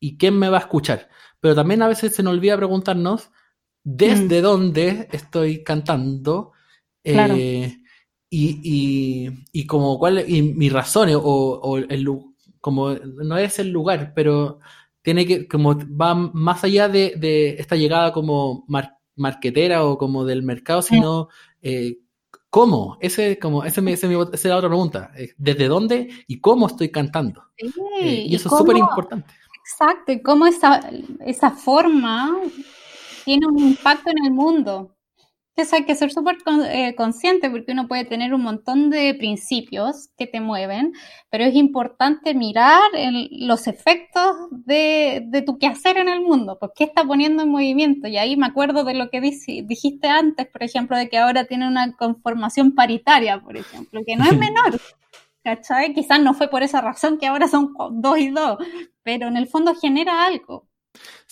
y, 0.00 0.16
quién 0.16 0.38
me 0.38 0.48
va 0.48 0.58
a 0.58 0.60
escuchar. 0.60 1.08
Pero 1.40 1.56
también 1.56 1.82
a 1.82 1.88
veces 1.88 2.14
se 2.14 2.22
nos 2.22 2.32
olvida 2.32 2.56
preguntarnos 2.56 3.28
desde 3.82 4.38
mm. 4.38 4.42
dónde 4.44 5.08
estoy 5.10 5.64
cantando 5.64 6.52
eh, 7.02 7.76
y, 8.30 9.32
y, 9.52 9.66
como 9.66 9.98
cuál 9.98 10.24
y 10.24 10.42
mi 10.42 10.68
razón 10.68 11.08
o, 11.12 11.20
o, 11.20 11.78
el 11.78 12.08
como 12.60 12.94
no 12.94 13.36
es 13.36 13.58
el 13.58 13.70
lugar, 13.70 14.12
pero 14.14 14.60
tiene 15.02 15.26
que 15.26 15.48
como 15.48 15.76
va 16.00 16.14
más 16.14 16.62
allá 16.62 16.88
de, 16.88 17.14
de 17.16 17.56
esta 17.58 17.74
llegada 17.74 18.12
como 18.12 18.64
marquetera 19.16 19.84
o 19.84 19.98
como 19.98 20.24
del 20.24 20.44
mercado, 20.44 20.82
sino 20.82 21.30
eh, 21.60 21.98
¿Cómo? 22.54 22.98
Ese, 23.00 23.36
como, 23.40 23.64
ese, 23.64 23.80
ese, 23.90 24.06
esa 24.14 24.30
es 24.32 24.44
la 24.44 24.56
otra 24.58 24.68
pregunta. 24.68 25.10
Eh, 25.16 25.34
¿Desde 25.36 25.66
dónde 25.66 26.08
y 26.28 26.40
cómo 26.40 26.68
estoy 26.68 26.88
cantando? 26.88 27.42
Eh, 27.56 28.26
y 28.28 28.34
eso 28.36 28.48
es 28.48 28.56
súper 28.56 28.76
importante. 28.76 29.34
Exacto, 29.58 30.12
y 30.12 30.22
cómo 30.22 30.46
esa, 30.46 30.88
esa 31.26 31.50
forma 31.50 32.32
tiene 33.24 33.48
un 33.48 33.58
impacto 33.58 34.08
en 34.10 34.26
el 34.26 34.30
mundo. 34.30 34.93
Entonces 35.56 35.72
hay 35.72 35.84
que 35.84 35.94
ser 35.94 36.10
súper 36.10 36.38
eh, 36.68 36.96
consciente 36.96 37.48
porque 37.48 37.70
uno 37.70 37.86
puede 37.86 38.04
tener 38.04 38.34
un 38.34 38.42
montón 38.42 38.90
de 38.90 39.14
principios 39.14 40.08
que 40.16 40.26
te 40.26 40.40
mueven, 40.40 40.92
pero 41.30 41.44
es 41.44 41.54
importante 41.54 42.34
mirar 42.34 42.82
los 43.30 43.68
efectos 43.68 44.34
de, 44.50 45.22
de, 45.26 45.42
tu 45.42 45.56
quehacer 45.58 45.96
en 45.98 46.08
el 46.08 46.22
mundo, 46.22 46.58
pues 46.58 46.72
qué 46.74 46.82
está 46.82 47.04
poniendo 47.04 47.44
en 47.44 47.50
movimiento. 47.50 48.08
Y 48.08 48.16
ahí 48.16 48.36
me 48.36 48.46
acuerdo 48.46 48.82
de 48.82 48.94
lo 48.94 49.10
que 49.10 49.20
dijiste 49.20 50.08
antes, 50.08 50.48
por 50.48 50.64
ejemplo, 50.64 50.96
de 50.96 51.08
que 51.08 51.18
ahora 51.18 51.44
tiene 51.44 51.68
una 51.68 51.94
conformación 51.94 52.74
paritaria, 52.74 53.40
por 53.40 53.56
ejemplo, 53.56 54.00
que 54.04 54.16
no 54.16 54.24
es 54.24 54.36
menor. 54.36 54.80
¿Cachai? 55.44 55.94
Quizás 55.94 56.20
no 56.20 56.34
fue 56.34 56.48
por 56.48 56.64
esa 56.64 56.80
razón 56.80 57.16
que 57.18 57.26
ahora 57.26 57.46
son 57.46 57.74
dos 57.92 58.18
y 58.18 58.30
dos, 58.30 58.58
pero 59.04 59.28
en 59.28 59.36
el 59.36 59.46
fondo 59.46 59.74
genera 59.76 60.24
algo. 60.26 60.66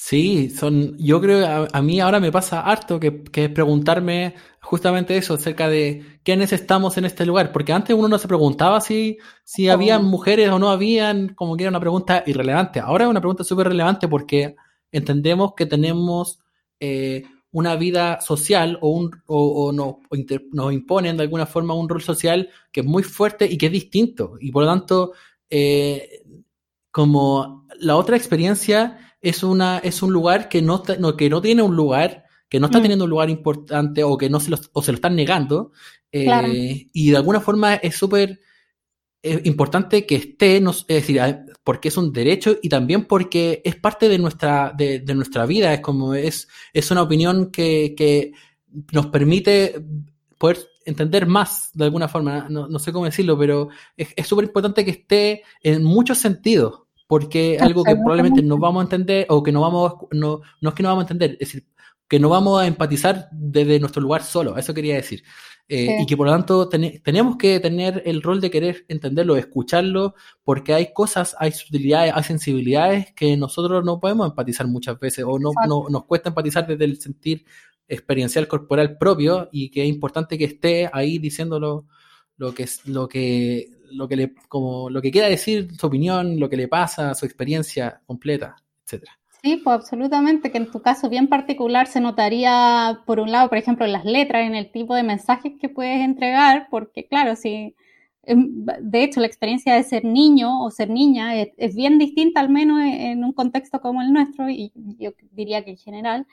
Sí, 0.04 0.50
son, 0.50 0.96
yo 0.98 1.20
creo, 1.20 1.68
a, 1.72 1.80
mí 1.80 2.00
ahora 2.00 2.18
me 2.18 2.32
pasa 2.32 2.60
harto 2.60 2.98
que, 2.98 3.22
que, 3.22 3.48
preguntarme 3.48 4.34
justamente 4.60 5.16
eso, 5.16 5.34
acerca 5.34 5.68
de 5.68 6.18
quiénes 6.24 6.52
estamos 6.52 6.98
en 6.98 7.04
este 7.04 7.24
lugar, 7.24 7.52
porque 7.52 7.72
antes 7.72 7.94
uno 7.96 8.08
no 8.08 8.18
se 8.18 8.26
preguntaba 8.26 8.80
si, 8.80 9.18
si 9.44 9.68
habían 9.68 10.04
mujeres 10.04 10.50
o 10.50 10.58
no 10.58 10.70
habían, 10.70 11.34
como 11.34 11.56
que 11.56 11.62
era 11.62 11.70
una 11.70 11.78
pregunta 11.78 12.24
irrelevante. 12.26 12.80
Ahora 12.80 13.04
es 13.04 13.10
una 13.10 13.20
pregunta 13.20 13.44
súper 13.44 13.68
relevante 13.68 14.08
porque 14.08 14.56
entendemos 14.90 15.54
que 15.56 15.66
tenemos 15.66 16.40
eh, 16.80 17.22
una 17.52 17.76
vida 17.76 18.20
social 18.20 18.78
o, 18.80 18.88
un, 18.88 19.22
o, 19.26 19.66
o, 19.66 19.72
no, 19.72 20.00
nos 20.52 20.72
imponen 20.72 21.16
de 21.16 21.22
alguna 21.22 21.46
forma 21.46 21.74
un 21.74 21.88
rol 21.88 22.02
social 22.02 22.50
que 22.72 22.80
es 22.80 22.86
muy 22.86 23.04
fuerte 23.04 23.46
y 23.46 23.56
que 23.56 23.66
es 23.66 23.72
distinto. 23.72 24.34
Y 24.40 24.50
por 24.50 24.64
lo 24.64 24.68
tanto, 24.68 25.12
eh, 25.48 26.24
como 26.90 27.68
la 27.78 27.94
otra 27.94 28.16
experiencia 28.16 28.98
es, 29.22 29.42
una, 29.42 29.78
es 29.78 30.02
un 30.02 30.12
lugar 30.12 30.48
que 30.48 30.60
no, 30.60 30.82
que 30.82 31.30
no 31.30 31.40
tiene 31.40 31.62
un 31.62 31.76
lugar, 31.76 32.24
que 32.48 32.60
no 32.60 32.66
está 32.66 32.80
mm. 32.80 32.82
teniendo 32.82 33.04
un 33.04 33.10
lugar 33.10 33.30
importante 33.30 34.04
o 34.04 34.18
que 34.18 34.28
no 34.28 34.40
se 34.40 34.50
lo, 34.50 34.58
o 34.72 34.82
se 34.82 34.92
lo 34.92 34.96
están 34.96 35.16
negando. 35.16 35.72
Eh, 36.10 36.88
y 36.92 37.10
de 37.10 37.16
alguna 37.16 37.40
forma 37.40 37.76
es 37.76 37.96
súper 37.96 38.40
eh, 39.22 39.40
importante 39.44 40.04
que 40.04 40.16
esté, 40.16 40.56
es 40.56 40.86
decir, 40.86 41.20
porque 41.62 41.88
es 41.88 41.96
un 41.96 42.12
derecho 42.12 42.58
y 42.60 42.68
también 42.68 43.06
porque 43.06 43.62
es 43.64 43.76
parte 43.76 44.08
de 44.08 44.18
nuestra, 44.18 44.74
de, 44.76 44.98
de 44.98 45.14
nuestra 45.14 45.46
vida, 45.46 45.72
es 45.72 45.80
como 45.80 46.14
es, 46.14 46.48
es 46.72 46.90
una 46.90 47.02
opinión 47.02 47.50
que, 47.50 47.94
que 47.96 48.32
nos 48.90 49.06
permite 49.06 49.82
poder 50.36 50.58
entender 50.84 51.26
más 51.26 51.70
de 51.72 51.84
alguna 51.84 52.08
forma, 52.08 52.48
no, 52.50 52.66
no 52.66 52.78
sé 52.80 52.92
cómo 52.92 53.04
decirlo, 53.04 53.38
pero 53.38 53.68
es 53.96 54.26
súper 54.26 54.46
importante 54.46 54.84
que 54.84 54.90
esté 54.90 55.42
en 55.62 55.84
muchos 55.84 56.18
sentidos, 56.18 56.82
porque 57.06 57.58
algo 57.60 57.84
que 57.84 57.94
probablemente 57.96 58.42
no 58.42 58.58
vamos 58.58 58.80
a 58.80 58.84
entender 58.84 59.26
o 59.28 59.42
que 59.42 59.52
no 59.52 59.60
vamos, 59.60 59.94
no, 60.12 60.40
no 60.60 60.68
es 60.68 60.74
que 60.74 60.82
no 60.82 60.88
vamos 60.88 61.02
a 61.02 61.04
entender, 61.04 61.32
es 61.32 61.38
decir, 61.38 61.66
que 62.08 62.20
no 62.20 62.28
vamos 62.28 62.60
a 62.60 62.66
empatizar 62.66 63.28
desde 63.32 63.80
nuestro 63.80 64.02
lugar 64.02 64.22
solo, 64.22 64.56
eso 64.56 64.74
quería 64.74 64.96
decir. 64.96 65.22
Eh, 65.68 66.02
y 66.02 66.06
que 66.06 66.16
por 66.16 66.26
lo 66.26 66.32
tanto 66.32 66.68
tenemos 66.68 67.36
que 67.38 67.58
tener 67.60 68.02
el 68.04 68.20
rol 68.20 68.40
de 68.40 68.50
querer 68.50 68.84
entenderlo, 68.88 69.36
escucharlo, 69.36 70.14
porque 70.44 70.74
hay 70.74 70.92
cosas, 70.92 71.34
hay 71.38 71.52
sutilidades, 71.52 72.12
hay 72.14 72.22
sensibilidades 72.24 73.12
que 73.14 73.36
nosotros 73.38 73.82
no 73.82 73.98
podemos 73.98 74.28
empatizar 74.28 74.66
muchas 74.66 74.98
veces 74.98 75.24
o 75.26 75.38
no, 75.38 75.52
no, 75.66 75.86
nos 75.88 76.04
cuesta 76.04 76.28
empatizar 76.28 76.66
desde 76.66 76.84
el 76.84 77.00
sentir 77.00 77.46
experiencial 77.88 78.48
corporal 78.48 78.98
propio 78.98 79.48
y 79.52 79.70
que 79.70 79.82
es 79.82 79.88
importante 79.88 80.36
que 80.36 80.44
esté 80.44 80.90
ahí 80.92 81.18
diciéndolo 81.18 81.86
lo 82.36 82.52
que 82.52 82.64
es 82.64 82.86
lo 82.86 83.08
que 83.08 83.70
lo 83.92 84.08
que 84.08 84.16
le 84.16 84.34
como 84.48 84.90
lo 84.90 85.00
que 85.02 85.10
quiera 85.10 85.28
decir 85.28 85.68
su 85.78 85.86
opinión 85.86 86.38
lo 86.40 86.48
que 86.48 86.56
le 86.56 86.68
pasa 86.68 87.14
su 87.14 87.26
experiencia 87.26 88.00
completa 88.06 88.56
etcétera. 88.84 89.18
Sí, 89.42 89.56
pues 89.56 89.74
absolutamente, 89.74 90.52
que 90.52 90.58
en 90.58 90.70
tu 90.70 90.82
caso 90.82 91.08
bien 91.08 91.26
particular 91.26 91.88
se 91.88 92.00
notaría, 92.00 93.00
por 93.06 93.18
un 93.18 93.32
lado, 93.32 93.48
por 93.48 93.58
ejemplo, 93.58 93.84
en 93.84 93.90
las 93.92 94.04
letras, 94.04 94.46
en 94.46 94.54
el 94.54 94.70
tipo 94.70 94.94
de 94.94 95.02
mensajes 95.02 95.54
que 95.60 95.68
puedes 95.68 96.00
entregar, 96.00 96.68
porque 96.70 97.08
claro, 97.08 97.34
si, 97.34 97.74
em, 98.22 98.64
de 98.80 99.02
hecho, 99.02 99.18
la 99.20 99.26
experiencia 99.26 99.74
de 99.74 99.82
ser 99.82 100.04
niño 100.04 100.62
o 100.62 100.70
ser 100.70 100.90
niña 100.90 101.34
es, 101.34 101.74
bien 101.74 101.98
distinta, 101.98 102.40
al 102.40 102.50
menos 102.50 102.80
en 102.84 103.24
un 103.24 103.32
contexto 103.32 103.80
como 103.80 104.00
el 104.00 104.12
nuestro, 104.12 104.48
y 104.48 104.72
yo 104.98 105.10
diría 105.32 105.64
que 105.64 105.72
en 105.72 105.78
general, 105.78 106.26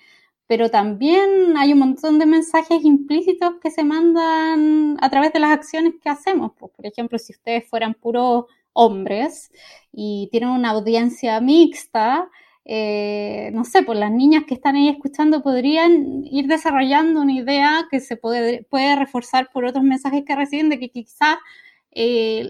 pero 0.49 0.71
también 0.71 1.55
hay 1.57 1.73
un 1.73 1.79
montón 1.79 2.17
de 2.17 2.25
mensajes 2.25 2.83
implícitos 2.83 3.53
que 3.61 3.69
se 3.69 3.83
mandan 3.83 4.97
a 4.99 5.07
través 5.11 5.31
de 5.31 5.37
las 5.39 5.51
acciones 5.51 5.93
que 6.01 6.09
hacemos. 6.09 6.53
Pues, 6.57 6.71
por 6.75 6.87
ejemplo, 6.87 7.19
si 7.19 7.33
ustedes 7.33 7.69
fueran 7.69 7.93
puros 7.93 8.45
hombres 8.73 9.51
y 9.91 10.27
tienen 10.31 10.49
una 10.49 10.71
audiencia 10.71 11.39
mixta, 11.39 12.31
eh, 12.65 13.51
no 13.53 13.63
sé, 13.63 13.83
pues 13.83 13.99
las 13.99 14.11
niñas 14.11 14.45
que 14.47 14.55
están 14.55 14.75
ahí 14.75 14.89
escuchando 14.89 15.43
podrían 15.43 16.25
ir 16.25 16.47
desarrollando 16.47 17.21
una 17.21 17.33
idea 17.33 17.87
que 17.91 17.99
se 17.99 18.17
puede, 18.17 18.63
puede 18.63 18.95
reforzar 18.95 19.51
por 19.53 19.65
otros 19.65 19.83
mensajes 19.83 20.23
que 20.25 20.35
reciben 20.35 20.69
de 20.69 20.79
que 20.79 20.89
quizás 20.89 21.37
eh, 21.91 22.49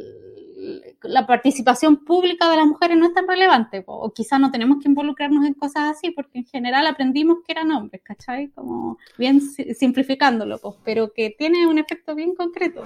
la 1.04 1.26
participación 1.28 2.04
pública 2.04 2.50
de 2.50 2.58
las 2.58 2.66
mujeres 2.66 2.98
no 2.98 3.08
es 3.08 3.14
tan 3.14 3.28
relevante, 3.28 3.84
o 3.86 4.12
quizás 4.14 4.40
no 4.40 4.52
tenemos 4.52 4.78
que 4.82 4.90
involucrarnos 4.90 5.46
en 5.46 5.54
cosas 5.54 5.98
así, 5.98 6.12
porque 6.12 6.40
en 6.40 6.46
general 6.46 6.88
aprendimos 6.88 7.40
que 7.46 7.54
eran 7.54 7.72
hombres, 7.72 8.02
¿cachai? 8.04 8.50
Como 8.50 8.98
bien 9.18 9.42
simplificándolo, 9.42 10.58
pues, 10.60 10.76
pero 10.84 11.12
que 11.14 11.36
tiene 11.38 11.68
un 11.68 11.78
efecto 11.78 12.16
bien 12.16 12.36
concreto. 12.36 12.84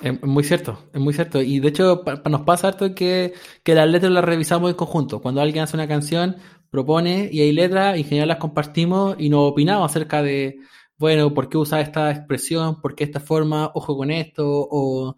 Es 0.00 0.22
muy 0.22 0.44
cierto, 0.44 0.78
es 0.92 1.00
muy 1.00 1.12
cierto. 1.12 1.42
Y 1.42 1.58
de 1.58 1.68
hecho, 1.68 2.02
nos 2.30 2.42
pasa 2.42 2.68
harto 2.68 2.94
que, 2.94 3.32
que 3.64 3.74
las 3.74 3.88
letras 3.88 4.12
las 4.12 4.24
revisamos 4.24 4.70
en 4.70 4.76
conjunto. 4.76 5.20
Cuando 5.20 5.40
alguien 5.40 5.64
hace 5.64 5.76
una 5.76 5.88
canción, 5.88 6.36
propone 6.70 7.28
y 7.32 7.40
hay 7.40 7.52
letras, 7.52 7.96
y 7.96 8.00
en 8.00 8.06
general 8.06 8.28
las 8.28 8.38
compartimos 8.38 9.16
y 9.18 9.28
nos 9.28 9.50
opinamos 9.50 9.90
acerca 9.90 10.22
de, 10.22 10.60
bueno, 10.98 11.32
¿por 11.34 11.48
qué 11.48 11.58
usar 11.58 11.80
esta 11.80 12.10
expresión? 12.10 12.80
¿Por 12.80 12.94
qué 12.94 13.04
esta 13.04 13.20
forma? 13.20 13.70
Ojo 13.74 13.96
con 13.96 14.10
esto. 14.10 14.44
O, 14.46 15.16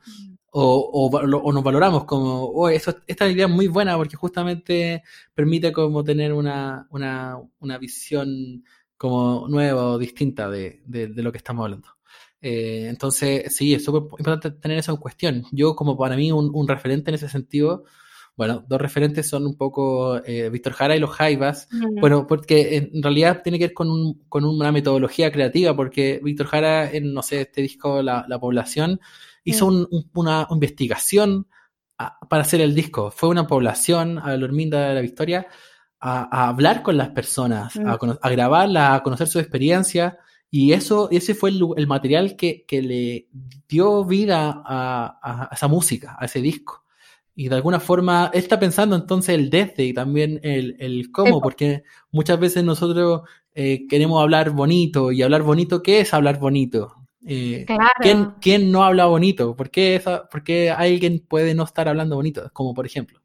o, 0.51 1.11
o, 1.11 1.53
nos 1.53 1.62
valoramos 1.62 2.05
como, 2.05 2.44
oh, 2.44 2.68
eso, 2.68 2.96
esta 3.07 3.28
idea 3.28 3.46
es 3.46 3.53
muy 3.53 3.68
buena 3.68 3.96
porque 3.96 4.16
justamente 4.16 5.03
permite 5.34 5.72
como 5.72 6.03
tener 6.03 6.32
una, 6.32 6.86
una, 6.90 7.38
una 7.61 7.78
visión 7.78 8.64
como 8.96 9.46
nueva 9.48 9.86
o 9.92 9.98
distinta 9.98 10.51
de, 10.51 10.82
de, 10.86 11.09
de 11.09 11.22
lo 11.22 11.32
que 11.32 11.38
estamos 11.38 11.64
hablando. 11.64 11.88
Eh, 12.42 12.86
entonces, 12.88 13.55
sí, 13.55 13.74
es 13.74 13.84
súper 13.84 14.03
importante 14.18 14.51
tener 14.51 14.78
eso 14.78 14.92
en 14.92 14.98
cuestión. 14.98 15.44
Yo, 15.53 15.74
como 15.76 15.96
para 15.96 16.16
mí, 16.16 16.32
un, 16.32 16.68
referente 16.68 17.11
en 17.11 17.16
ese 17.16 17.28
sentido, 17.28 17.84
bueno, 18.36 18.64
dos 18.66 18.80
referentes 18.80 19.28
son 19.28 19.46
un 19.46 19.57
poco 19.57 20.24
eh, 20.24 20.48
Víctor 20.48 20.72
Jara 20.72 20.96
y 20.96 21.01
los 21.01 21.11
Jaivas. 21.11 21.68
Bueno, 22.01 22.26
porque 22.26 22.76
en 22.76 23.03
realidad 23.03 23.42
tiene 23.42 23.59
que 23.59 23.66
ver 23.66 23.74
con, 23.74 23.90
un, 23.90 24.24
con 24.28 24.44
una 24.44 24.72
metodología 24.72 25.30
creativa, 25.30 25.76
porque 25.76 26.20
Víctor 26.22 26.46
Jara, 26.46 26.90
en, 26.90 27.12
no 27.12 27.22
sé, 27.22 27.42
este 27.42 27.62
disco, 27.62 28.03
La, 28.03 28.26
población, 28.40 29.01
hizo 29.51 29.88
una 30.14 30.46
investigación 30.51 31.46
para 32.28 32.42
hacer 32.42 32.61
el 32.61 32.74
disco. 32.74 33.11
Fue 33.11 33.28
una 33.28 33.46
población 33.46 34.18
a 34.18 34.36
Lorminda 34.36 34.88
de 34.88 34.94
la 34.94 35.01
Victoria 35.01 35.46
a, 36.01 36.48
hablar 36.48 36.82
con 36.82 36.96
las 36.96 37.11
personas, 37.11 37.76
a, 37.76 37.98
a 38.22 38.30
grabarla, 38.30 38.94
a 38.94 39.03
conocer 39.03 39.28
su 39.28 39.38
experiencia 39.38 40.18
y 40.51 40.72
eso, 40.72 41.09
ese 41.12 41.34
fue 41.34 41.51
el, 41.51 41.86
material 41.86 42.34
que, 42.34 42.64
le 42.70 43.28
dio 43.68 44.05
vida 44.05 44.62
a, 44.64 45.48
esa 45.53 45.68
música, 45.68 46.16
a 46.18 46.24
ese 46.24 46.40
disco. 46.40 46.84
Y 47.36 47.48
de 47.48 47.55
alguna 47.55 47.78
forma, 47.78 48.30
él 48.34 48.40
está 48.40 48.59
pensando 48.59 48.96
entonces 48.96 49.36
el 49.36 49.48
desde 49.48 49.84
y 49.84 49.94
también 49.94 50.40
el, 50.42 51.11
cómo, 51.12 51.40
porque 51.40 51.84
muchas 52.11 52.40
veces 52.40 52.64
nosotros 52.64 53.22
eh, 53.55 53.86
queremos 53.88 54.20
hablar 54.20 54.51
bonito, 54.51 55.12
y 55.12 55.22
hablar 55.22 55.42
bonito, 55.42 55.82
¿qué 55.82 56.01
es 56.01 56.12
hablar 56.12 56.40
bonito? 56.40 56.96
Eh, 57.27 57.66
¿quién, 58.41 58.73
no 58.73 58.83
habla 58.83 59.07
bonito? 59.07 59.55
¿Por 59.55 59.71
qué, 59.71 59.97
esa, 59.97 60.29
¿Por 60.29 60.43
qué 60.43 60.71
alguien 60.71 61.25
puede 61.27 61.55
no 61.55 61.64
estar 61.64 61.89
hablando 61.89 62.16
bonito? 62.16 62.51
Como 62.53 62.75
por 62.75 62.87
ejemplo. 62.87 63.21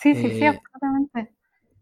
Sí, 0.00 0.14
sí, 0.14 0.30
sí, 0.30 0.42
eh, 0.42 0.48
absolutamente. 0.48 1.34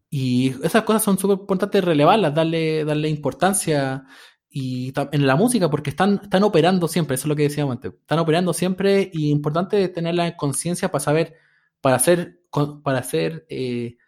Y 0.09 0.55
esas 0.63 0.83
cosas 0.85 1.03
son 1.03 1.19
súper 1.19 1.39
importantes 1.39 1.85
relevarlas, 1.85 2.35
darle, 2.35 2.85
darle 2.85 3.09
importancia 3.09 4.05
y 4.49 4.93
en 5.13 5.27
la 5.27 5.37
música, 5.37 5.69
porque 5.69 5.91
están, 5.91 6.21
están 6.23 6.43
operando 6.43 6.89
siempre, 6.89 7.17
eso 7.17 7.25
es 7.25 7.29
lo 7.29 7.37
que 7.37 7.43
decíamos 7.43 7.73
antes, 7.73 7.93
están 7.93 8.21
operando 8.21 8.55
siempre 8.55 9.11
y 9.13 9.31
importante 9.31 9.87
tenerla 9.89 10.29
en 10.29 10.33
conciencia 10.35 10.91
para 10.91 11.05
saber, 11.05 11.35
para 11.83 11.99
ser, 11.99 12.41
para 12.83 13.03
ser 13.03 13.45
eh, 13.51 13.99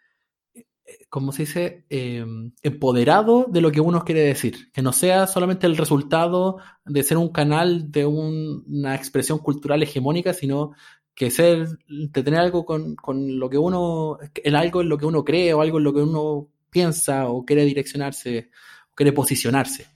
eh, 0.89 1.05
¿cómo 1.09 1.31
se 1.31 1.43
dice? 1.43 1.85
Em, 1.89 2.51
empoderado 2.63 3.45
de 3.49 3.61
lo 3.61 3.71
que 3.71 3.81
uno 3.81 4.03
quiere 4.03 4.21
decir, 4.21 4.71
que 4.71 4.81
no 4.81 4.93
sea 4.93 5.27
solamente 5.27 5.67
el 5.67 5.77
resultado 5.77 6.57
de 6.85 7.03
ser 7.03 7.17
un 7.17 7.29
canal 7.29 7.91
de 7.91 8.05
una 8.05 8.95
expresión 8.95 9.39
cultural 9.39 9.83
hegemónica, 9.83 10.33
sino 10.33 10.71
que 11.15 11.31
ser, 11.31 11.67
de 11.87 12.23
tener 12.23 12.39
algo 12.39 12.65
con, 12.65 12.95
con 12.95 13.39
lo 13.39 13.49
que 13.49 13.57
uno, 13.57 14.17
el 14.43 14.55
algo 14.55 14.81
en 14.81 14.89
lo 14.89 14.97
que 14.97 15.05
uno 15.05 15.23
cree 15.23 15.53
o 15.53 15.61
algo 15.61 15.77
en 15.77 15.83
lo 15.83 15.93
que 15.93 16.01
uno 16.01 16.47
piensa 16.69 17.27
o 17.29 17.45
quiere 17.45 17.65
direccionarse, 17.65 18.49
o 18.91 18.95
quiere 18.95 19.11
posicionarse. 19.11 19.87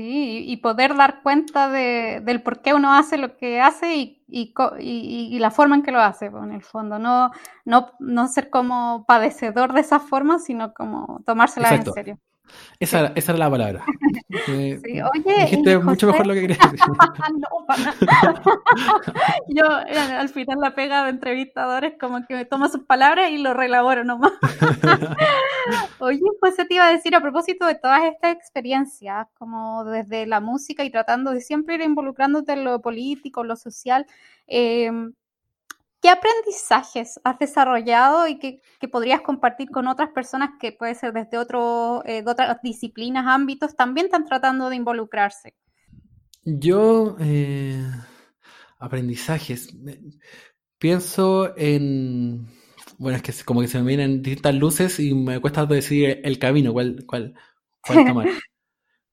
Sí, 0.00 0.44
y 0.46 0.56
poder 0.56 0.96
dar 0.96 1.20
cuenta 1.22 1.68
de, 1.68 2.22
del 2.24 2.42
por 2.42 2.62
qué 2.62 2.72
uno 2.72 2.94
hace 2.94 3.18
lo 3.18 3.36
que 3.36 3.60
hace 3.60 3.96
y, 3.96 4.24
y, 4.28 4.54
y, 4.78 5.38
la 5.38 5.50
forma 5.50 5.76
en 5.76 5.82
que 5.82 5.92
lo 5.92 6.00
hace, 6.00 6.30
pues, 6.30 6.42
en 6.42 6.52
el 6.52 6.62
fondo. 6.62 6.98
No, 6.98 7.32
no, 7.66 7.90
no 7.98 8.26
ser 8.28 8.48
como 8.48 9.04
padecedor 9.06 9.74
de 9.74 9.82
esa 9.82 10.00
forma, 10.00 10.38
sino 10.38 10.72
como 10.72 11.20
tomársela 11.26 11.74
en 11.74 11.92
serio. 11.92 12.18
Esa, 12.78 13.12
esa 13.14 13.32
era 13.32 13.38
la 13.38 13.50
palabra. 13.50 13.84
sí, 14.46 14.80
oye, 14.82 15.40
dijiste 15.42 15.78
mucho 15.78 16.06
mejor 16.06 16.26
lo 16.26 16.34
que 16.34 16.40
querías 16.40 16.72
decir. 16.72 16.86
no, 17.38 17.66
para 17.66 17.94
Yo 19.48 19.64
eh, 19.86 19.98
al 19.98 20.28
final 20.30 20.60
la 20.60 20.74
pega 20.74 21.04
de 21.04 21.10
entrevistadores 21.10 21.94
como 22.00 22.26
que 22.26 22.34
me 22.34 22.44
tomo 22.46 22.68
sus 22.68 22.84
palabras 22.84 23.30
y 23.30 23.38
lo 23.38 23.52
relaboro 23.52 24.02
nomás. 24.04 24.32
oye, 25.98 26.20
pues 26.40 26.56
te 26.56 26.66
iba 26.74 26.86
a 26.86 26.92
decir 26.92 27.14
a 27.14 27.20
propósito 27.20 27.66
de 27.66 27.74
todas 27.74 28.02
estas 28.04 28.34
experiencias, 28.34 29.26
como 29.38 29.84
desde 29.84 30.26
la 30.26 30.40
música 30.40 30.82
y 30.82 30.90
tratando 30.90 31.32
de 31.32 31.42
siempre 31.42 31.74
ir 31.74 31.82
involucrándote 31.82 32.52
en 32.52 32.64
lo 32.64 32.80
político, 32.80 33.44
lo 33.44 33.56
social, 33.56 34.06
eh, 34.46 34.90
¿Qué 36.00 36.08
aprendizajes 36.08 37.20
has 37.24 37.38
desarrollado 37.38 38.26
y 38.26 38.38
que, 38.38 38.62
podrías 38.90 39.20
compartir 39.20 39.68
con 39.70 39.86
otras 39.86 40.10
personas 40.10 40.50
que 40.58 40.72
puede 40.72 40.94
ser 40.94 41.12
desde 41.12 41.36
otro, 41.36 42.02
eh, 42.06 42.22
de 42.22 42.30
otras 42.30 42.56
disciplinas, 42.62 43.26
ámbitos, 43.26 43.76
también 43.76 44.06
están 44.06 44.24
tratando 44.24 44.70
de 44.70 44.76
involucrarse? 44.76 45.54
Yo, 46.42 47.16
eh, 47.20 47.84
aprendizajes, 48.78 49.76
pienso 50.78 51.54
en, 51.58 52.46
bueno, 52.96 53.16
es 53.16 53.22
que 53.22 53.44
como 53.44 53.60
que 53.60 53.68
se 53.68 53.78
me 53.78 53.86
vienen 53.86 54.22
distintas 54.22 54.54
luces 54.54 54.98
y 55.00 55.14
me 55.14 55.38
cuesta 55.38 55.66
decidir 55.66 56.20
el 56.24 56.38
camino, 56.38 56.72
cuál, 56.72 57.04
cuál, 57.06 57.34
cuál 57.86 58.06
tomar. 58.06 58.28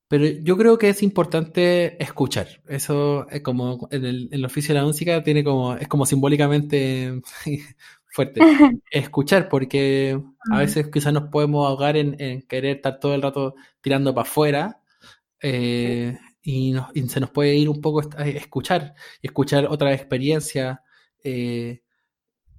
Pero 0.08 0.26
yo 0.26 0.58
creo 0.58 0.78
que 0.78 0.90
es 0.90 1.04
importante 1.04 2.02
escuchar. 2.02 2.48
Eso 2.68 3.28
es 3.30 3.42
como 3.42 3.88
en 3.92 4.06
el, 4.32 4.46
oficio 4.46 4.74
de 4.74 4.80
la 4.80 4.86
música 4.86 5.22
tiene 5.24 5.44
como, 5.44 5.76
es 5.76 5.88
como 5.88 6.06
simbólicamente 6.06 7.22
fuerte. 8.08 8.40
Escuchar, 8.92 9.50
porque 9.50 10.22
a 10.52 10.60
veces 10.60 10.88
quizás 10.92 11.14
nos 11.14 11.30
podemos 11.30 11.68
ahogar 11.68 11.98
en, 11.98 12.42
querer 12.44 12.78
estar 12.78 13.00
todo 13.00 13.16
el 13.16 13.22
rato 13.22 13.56
tirando 13.82 14.14
para 14.16 14.28
afuera. 14.28 14.82
Eh, 15.42 16.18
y, 16.42 16.74
se 17.10 17.20
nos 17.20 17.30
puede 17.32 17.56
ir 17.56 17.68
un 17.68 17.82
poco 17.82 18.02
a 18.18 18.28
escuchar, 18.28 18.96
y 19.22 19.28
escuchar 19.28 19.68
otra 19.68 19.94
experiencia. 19.94 20.84
Eh, 21.22 21.82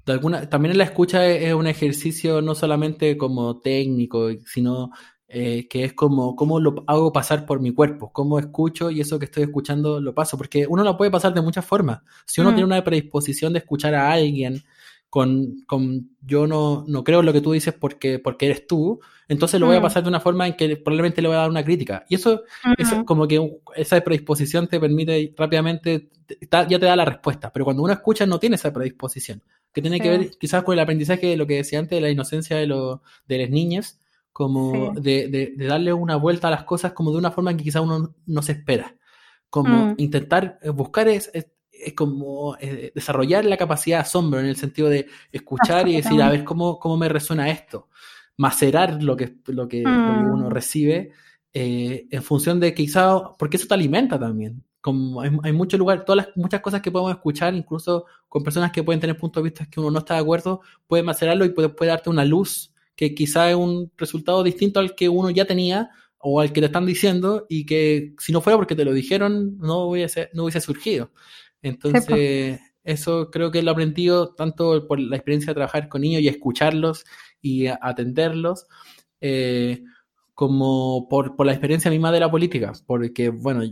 de 0.04 0.12
alguna, 0.12 0.48
también 0.50 0.76
la 0.76 0.84
escucha 0.84 1.26
es, 1.26 1.54
un 1.54 1.66
ejercicio 1.66 2.42
no 2.42 2.54
solamente 2.54 3.16
como 3.16 3.60
técnico, 3.60 4.28
sino 4.44 4.90
eh, 5.30 5.68
que 5.68 5.84
es 5.84 5.92
como 5.92 6.34
cómo 6.36 6.58
lo 6.58 6.84
hago 6.86 7.12
pasar 7.12 7.44
por 7.44 7.60
mi 7.60 7.72
cuerpo, 7.72 8.10
cómo 8.12 8.38
escucho 8.38 8.90
y 8.90 9.02
eso 9.02 9.18
que 9.18 9.26
estoy 9.26 9.42
escuchando 9.42 10.00
lo 10.00 10.14
paso, 10.14 10.38
porque 10.38 10.66
uno 10.66 10.82
lo 10.82 10.96
puede 10.96 11.10
pasar 11.10 11.34
de 11.34 11.42
muchas 11.42 11.66
formas. 11.66 12.00
Si 12.24 12.40
uno 12.40 12.52
mm. 12.52 12.54
tiene 12.54 12.66
una 12.66 12.82
predisposición 12.82 13.52
de 13.52 13.58
escuchar 13.58 13.94
a 13.94 14.10
alguien 14.10 14.62
con, 15.10 15.62
con 15.66 16.16
yo 16.22 16.46
no, 16.46 16.84
no 16.88 17.04
creo 17.04 17.20
en 17.20 17.26
lo 17.26 17.34
que 17.34 17.42
tú 17.42 17.52
dices 17.52 17.74
porque, 17.74 18.18
porque 18.18 18.46
eres 18.46 18.66
tú, 18.66 19.00
entonces 19.28 19.60
lo 19.60 19.66
voy 19.66 19.76
a 19.76 19.80
mm. 19.80 19.82
pasar 19.82 20.02
de 20.02 20.08
una 20.08 20.20
forma 20.20 20.46
en 20.46 20.56
que 20.56 20.76
probablemente 20.76 21.20
le 21.20 21.28
voy 21.28 21.36
a 21.36 21.40
dar 21.40 21.50
una 21.50 21.64
crítica. 21.64 22.06
Y 22.08 22.14
eso, 22.14 22.44
es 22.78 22.94
como 23.04 23.28
que 23.28 23.60
esa 23.76 24.00
predisposición 24.00 24.66
te 24.66 24.80
permite 24.80 25.34
rápidamente, 25.36 26.08
ya 26.50 26.66
te 26.66 26.86
da 26.86 26.96
la 26.96 27.04
respuesta, 27.04 27.52
pero 27.52 27.66
cuando 27.66 27.82
uno 27.82 27.92
escucha 27.92 28.24
no 28.24 28.38
tiene 28.38 28.56
esa 28.56 28.72
predisposición, 28.72 29.42
que 29.74 29.82
tiene 29.82 30.00
que 30.00 30.08
ver 30.08 30.30
quizás 30.40 30.62
con 30.62 30.72
el 30.72 30.80
aprendizaje 30.80 31.26
de 31.26 31.36
lo 31.36 31.46
que 31.46 31.56
decía 31.56 31.78
antes, 31.78 31.96
de 31.96 32.00
la 32.00 32.10
inocencia 32.10 32.56
de, 32.56 32.66
lo, 32.66 33.02
de 33.26 33.38
las 33.38 33.50
niñas, 33.50 34.00
como 34.38 34.92
de, 34.94 35.26
de, 35.56 35.66
darle 35.66 35.92
una 35.92 36.14
vuelta 36.14 36.46
a 36.46 36.52
las 36.52 36.62
cosas 36.62 36.92
como 36.92 37.10
de 37.10 37.18
una 37.18 37.32
forma 37.32 37.50
en 37.50 37.56
que 37.56 37.64
quizás 37.64 37.82
uno 37.82 38.14
no 38.24 38.42
se 38.42 38.52
espera. 38.52 38.94
Como 39.50 39.86
mm. 39.86 39.94
intentar 39.98 40.60
eh, 40.62 40.68
buscar 40.68 41.08
es, 41.08 41.28
es, 41.34 41.46
como 41.96 42.56
eh, 42.60 42.92
desarrollar 42.94 43.44
la 43.44 43.56
capacidad 43.56 43.96
de 43.96 44.02
asombro 44.02 44.38
en 44.38 44.46
el 44.46 44.54
sentido 44.54 44.88
de 44.88 45.08
escuchar 45.32 45.88
y 45.88 45.96
decir, 45.96 46.22
a 46.22 46.30
ver, 46.30 46.44
¿cómo, 46.44 46.78
cómo 46.78 46.96
me 46.96 47.08
resuena 47.08 47.50
esto? 47.50 47.88
macerar 48.36 49.02
lo 49.02 49.16
que, 49.16 49.38
lo 49.46 49.66
que, 49.66 49.82
uno 49.82 50.46
mm. 50.46 50.50
recibe 50.50 51.10
eh, 51.52 52.06
en 52.08 52.22
función 52.22 52.60
de 52.60 52.72
quizá, 52.72 53.32
porque 53.36 53.56
eso 53.56 53.66
te 53.66 53.74
alimenta 53.74 54.20
también. 54.20 54.62
Como 54.80 55.20
hay, 55.20 55.30
hay 55.42 55.52
muchos 55.52 55.80
lugares, 55.80 56.04
todas 56.04 56.26
las, 56.26 56.36
muchas 56.36 56.60
cosas 56.60 56.80
que 56.80 56.92
podemos 56.92 57.10
escuchar, 57.10 57.54
incluso 57.54 58.06
con 58.28 58.44
personas 58.44 58.70
que 58.70 58.84
pueden 58.84 59.00
tener 59.00 59.18
puntos 59.18 59.42
de 59.42 59.50
vista 59.50 59.66
que 59.66 59.80
uno 59.80 59.90
no 59.90 59.98
está 59.98 60.14
de 60.14 60.20
acuerdo, 60.20 60.60
puede 60.86 61.02
macerarlo 61.02 61.44
y 61.44 61.48
puede, 61.48 61.70
puede 61.70 61.90
darte 61.90 62.08
una 62.08 62.24
luz 62.24 62.72
que 62.98 63.14
quizá 63.14 63.48
es 63.48 63.54
un 63.54 63.92
resultado 63.96 64.42
distinto 64.42 64.80
al 64.80 64.96
que 64.96 65.08
uno 65.08 65.30
ya 65.30 65.44
tenía 65.44 65.90
o 66.18 66.40
al 66.40 66.52
que 66.52 66.60
te 66.60 66.66
están 66.66 66.84
diciendo 66.84 67.46
y 67.48 67.64
que 67.64 68.16
si 68.18 68.32
no 68.32 68.40
fuera 68.40 68.56
porque 68.56 68.74
te 68.74 68.84
lo 68.84 68.92
dijeron 68.92 69.56
no 69.58 69.84
hubiese, 69.84 70.30
no 70.34 70.42
hubiese 70.42 70.60
surgido. 70.60 71.12
Entonces, 71.62 72.58
eso 72.82 73.30
creo 73.30 73.52
que 73.52 73.62
lo 73.62 73.70
he 73.70 73.72
aprendido 73.72 74.34
tanto 74.34 74.88
por 74.88 74.98
la 74.98 75.14
experiencia 75.14 75.52
de 75.52 75.54
trabajar 75.54 75.88
con 75.88 76.00
niños 76.00 76.22
y 76.22 76.26
escucharlos 76.26 77.04
y 77.40 77.68
atenderlos, 77.68 78.66
eh, 79.20 79.84
como 80.34 81.06
por, 81.08 81.36
por, 81.36 81.46
la 81.46 81.52
experiencia 81.52 81.92
misma 81.92 82.10
de 82.10 82.18
la 82.18 82.32
política, 82.32 82.72
porque, 82.84 83.28
bueno, 83.28 83.62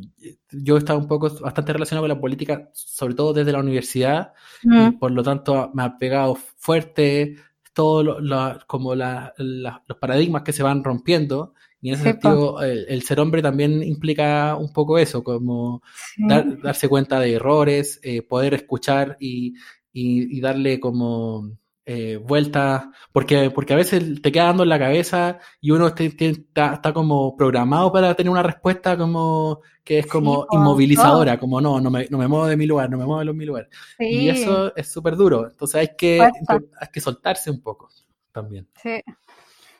yo 0.52 0.76
he 0.76 0.78
estado 0.78 1.00
un 1.00 1.08
poco 1.08 1.28
bastante 1.40 1.72
relacionado 1.72 2.04
con 2.04 2.10
la 2.10 2.20
política, 2.20 2.70
sobre 2.74 3.14
todo 3.14 3.32
desde 3.32 3.50
la 3.50 3.58
universidad, 3.58 4.34
y 4.62 4.92
por 4.92 5.10
lo 5.10 5.24
tanto 5.24 5.72
me 5.74 5.82
ha 5.82 5.98
pegado 5.98 6.36
fuerte 6.36 7.36
todo 7.76 8.18
como 8.66 8.94
la, 8.94 9.34
los 9.36 9.98
paradigmas 10.00 10.42
que 10.42 10.54
se 10.54 10.62
van 10.62 10.82
rompiendo, 10.82 11.52
y 11.82 11.90
en 11.90 11.94
ese 11.94 12.04
sentido 12.04 12.62
el, 12.62 13.02
ser 13.02 13.20
hombre 13.20 13.42
también 13.42 13.82
implica 13.82 14.56
un 14.56 14.72
poco 14.72 14.98
eso, 14.98 15.22
como 15.22 15.82
darse 16.16 16.88
cuenta 16.88 17.20
de 17.20 17.34
errores, 17.34 18.00
eh, 18.02 18.22
poder 18.22 18.54
escuchar 18.54 19.18
y, 19.20 19.52
y 19.92 20.40
darle 20.40 20.80
como 20.80 21.50
eh, 21.88 22.16
vueltas, 22.16 22.88
porque, 23.12 23.52
porque 23.52 23.72
a 23.72 23.76
veces 23.76 24.20
te 24.20 24.32
queda 24.32 24.46
dando 24.46 24.64
en 24.64 24.70
la 24.70 24.78
cabeza 24.80 25.38
y 25.60 25.70
uno 25.70 25.86
está, 25.86 26.92
como 26.92 27.36
programado 27.36 27.92
para 27.92 28.12
tener 28.14 28.28
una 28.28 28.42
respuesta 28.42 28.98
como 28.98 29.60
que 29.84 30.00
es 30.00 30.06
como 30.08 30.48
inmovilizadora, 30.50 31.38
como 31.38 31.60
no, 31.60 31.80
no 31.80 31.88
me, 31.88 32.08
no 32.10 32.18
me, 32.18 32.26
muevo 32.26 32.48
de 32.48 32.56
mi 32.56 32.66
lugar, 32.66 32.90
no 32.90 32.98
me 32.98 33.06
muevo 33.06 33.24
de 33.24 33.32
mi 33.32 33.44
lugar. 33.44 33.68
Y 34.00 34.28
eso 34.28 34.74
es 34.74 34.90
súper 34.90 35.14
duro, 35.14 35.48
entonces 35.48 35.76
hay 35.76 35.96
que, 35.96 36.20
hay 36.20 36.88
que 36.92 37.00
soltarse 37.00 37.52
un 37.52 37.62
poco 37.62 37.88
también. 38.32 38.66
Sí. 38.82 39.00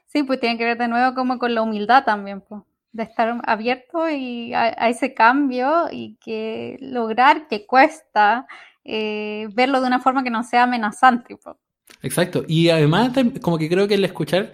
sí, 0.07 0.23
pues 0.23 0.39
tiene 0.39 0.57
que 0.57 0.65
ver 0.65 0.79
de 0.79 0.87
nuevo 0.87 1.13
como 1.17 1.41
con 1.41 1.57
la 1.57 1.63
humildad 1.63 2.05
también, 2.05 2.41
pues 2.41 2.63
de 2.93 3.03
estar 3.03 3.41
abierto 3.45 4.09
y 4.09 4.55
a, 4.55 4.69
ese 4.89 5.13
cambio 5.13 5.89
y 5.91 6.17
que 6.17 6.77
lograr 6.81 7.49
que 7.49 7.67
cuesta 7.67 8.47
eh, 8.85 9.49
verlo 9.55 9.81
de 9.81 9.89
una 9.89 9.99
forma 9.99 10.23
que 10.23 10.31
no 10.31 10.45
sea 10.45 10.63
amenazante. 10.63 11.37
Pues. 11.37 11.57
Exacto. 12.03 12.45
Y 12.49 12.69
además, 12.69 13.13
como 13.43 13.59
que 13.59 13.69
creo 13.69 13.89
que 13.89 13.95
el 13.95 14.05
escuchar, 14.05 14.53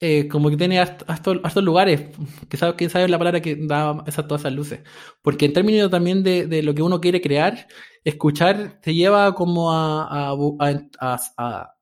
eh, 0.00 0.28
como 0.28 0.50
que 0.50 0.56
tiene 0.56 0.80
estos 0.82 1.64
lugares, 1.64 2.10
que 2.48 2.56
sabe, 2.56 2.76
quién 2.76 2.90
sabe 2.90 3.08
la 3.08 3.18
palabra 3.18 3.40
que 3.40 3.56
da 3.56 4.02
esas, 4.06 4.26
todas 4.26 4.42
esas 4.42 4.52
luces. 4.52 4.80
Porque 5.22 5.46
en 5.46 5.52
términos 5.52 5.90
también 5.90 6.22
de, 6.22 6.46
de, 6.46 6.62
lo 6.62 6.74
que 6.74 6.82
uno 6.82 7.00
quiere 7.00 7.20
crear, 7.20 7.66
escuchar 8.04 8.80
te 8.80 8.94
lleva 8.94 9.34
como 9.34 9.72
a, 9.72 10.30
a, 10.30 11.16
a 11.36 11.74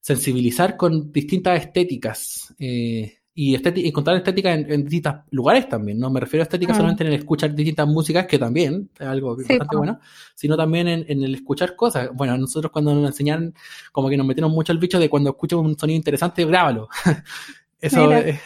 sensibilizar 0.00 0.76
con 0.76 1.12
distintas 1.12 1.60
estéticas. 1.60 2.54
Eh, 2.58 3.21
y, 3.34 3.54
encontrar 3.86 4.16
estética 4.16 4.52
en, 4.52 4.82
distintos 4.82 5.14
lugares 5.30 5.68
también, 5.68 5.98
no 5.98 6.10
me 6.10 6.20
refiero 6.20 6.42
a 6.42 6.44
estética 6.44 6.72
mm. 6.72 6.76
solamente 6.76 7.04
en 7.04 7.12
el 7.12 7.18
escuchar 7.18 7.54
distintas 7.54 7.86
músicas, 7.88 8.26
que 8.26 8.38
también 8.38 8.90
es 8.98 9.06
algo 9.06 9.36
bastante 9.36 9.76
bueno, 9.76 10.00
sino 10.34 10.56
también 10.56 10.88
en, 10.88 11.22
el 11.22 11.34
escuchar 11.34 11.74
cosas. 11.74 12.10
Bueno, 12.12 12.36
nosotros 12.36 12.70
cuando 12.72 12.94
nos 12.94 13.06
enseñan, 13.06 13.54
como 13.90 14.08
que 14.08 14.16
nos 14.16 14.26
metieron 14.26 14.52
mucho 14.52 14.72
el 14.72 14.78
bicho 14.78 14.98
de 14.98 15.08
cuando 15.08 15.30
escuchas 15.30 15.58
un 15.58 15.78
sonido 15.78 15.96
interesante, 15.96 16.44
grábalo. 16.44 16.88
Eso 17.80 18.12
es, 18.12 18.38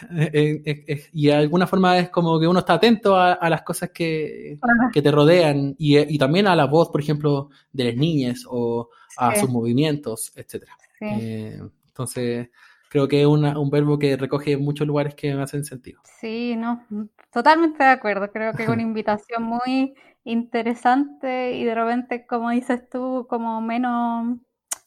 y 1.13 1.27
de 1.27 1.33
alguna 1.35 1.67
forma 1.67 1.99
es 1.99 2.09
como 2.09 2.39
que 2.39 2.47
uno 2.47 2.57
está 2.57 2.73
atento 2.73 3.15
a, 3.15 3.47
las 3.49 3.61
cosas 3.61 3.91
que, 3.91 4.57
que 4.91 5.01
te 5.03 5.11
rodean 5.11 5.75
y, 5.77 5.95
y, 5.99 6.17
también 6.17 6.47
a 6.47 6.55
la 6.55 6.65
voz, 6.65 6.89
por 6.89 7.01
ejemplo, 7.01 7.49
de 7.71 7.83
las 7.83 7.95
niñas 7.95 8.45
o 8.49 8.89
a 9.15 9.35
sus 9.35 9.47
movimientos, 9.47 10.31
etcétera. 10.35 10.75
Eh, 11.01 11.59
entonces, 11.87 12.49
creo 12.89 13.07
que 13.07 13.21
es 13.21 13.27
un 13.27 13.69
verbo 13.69 13.99
que 13.99 14.17
recoge 14.17 14.57
muchos 14.57 14.87
lugares 14.87 15.15
que 15.15 15.33
me 15.33 15.43
hacen 15.43 15.63
sentido. 15.63 16.01
Sí, 16.19 16.55
no, 16.55 16.83
totalmente 17.31 17.83
de 17.83 17.89
acuerdo. 17.89 18.31
Creo 18.31 18.53
que 18.53 18.63
es 18.63 18.69
una 18.69 18.81
invitación 18.81 19.43
muy 19.43 19.95
interesante 20.23 21.53
y 21.53 21.63
de 21.63 21.75
repente, 21.75 22.25
como 22.25 22.49
dices 22.49 22.89
tú, 22.89 23.25
como 23.29 23.61
menos, 23.61 24.37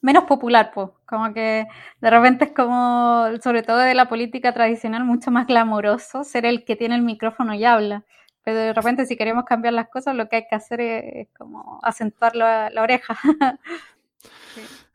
menos 0.00 0.24
popular, 0.24 0.70
pues. 0.74 0.90
Como 1.06 1.32
que 1.32 1.66
de 2.00 2.10
repente 2.10 2.46
es 2.46 2.52
como, 2.52 3.26
sobre 3.42 3.62
todo 3.62 3.78
de 3.78 3.94
la 3.94 4.08
política 4.08 4.52
tradicional, 4.52 5.04
mucho 5.04 5.30
más 5.30 5.46
glamoroso 5.46 6.24
ser 6.24 6.46
el 6.46 6.64
que 6.64 6.76
tiene 6.76 6.94
el 6.96 7.02
micrófono 7.02 7.54
y 7.54 7.64
habla. 7.64 8.04
Pero 8.42 8.58
de 8.58 8.72
repente, 8.72 9.06
si 9.06 9.16
queremos 9.16 9.44
cambiar 9.44 9.74
las 9.74 9.88
cosas, 9.88 10.16
lo 10.16 10.28
que 10.28 10.36
hay 10.36 10.46
que 10.48 10.56
hacer 10.56 10.80
es, 10.80 11.28
como 11.36 11.80
acentuar 11.82 12.36
la, 12.36 12.70
la 12.70 12.82
oreja. 12.82 13.18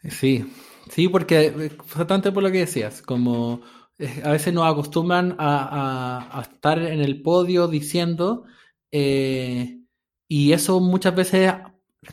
sí. 0.02 0.10
sí. 0.10 0.75
Sí, 0.90 1.08
porque 1.08 1.48
exactamente 1.48 2.32
por 2.32 2.44
lo 2.44 2.52
que 2.52 2.60
decías, 2.60 3.02
como 3.02 3.62
eh, 3.98 4.22
a 4.24 4.32
veces 4.32 4.54
nos 4.54 4.66
acostumbran 4.72 5.36
a, 5.40 6.42
estar 6.52 6.80
en 6.80 7.02
el 7.02 7.22
podio 7.22 7.68
diciendo, 7.68 8.44
eh, 8.92 9.80
y 10.28 10.52
eso 10.54 10.80
muchas 10.80 11.16
veces, 11.16 11.54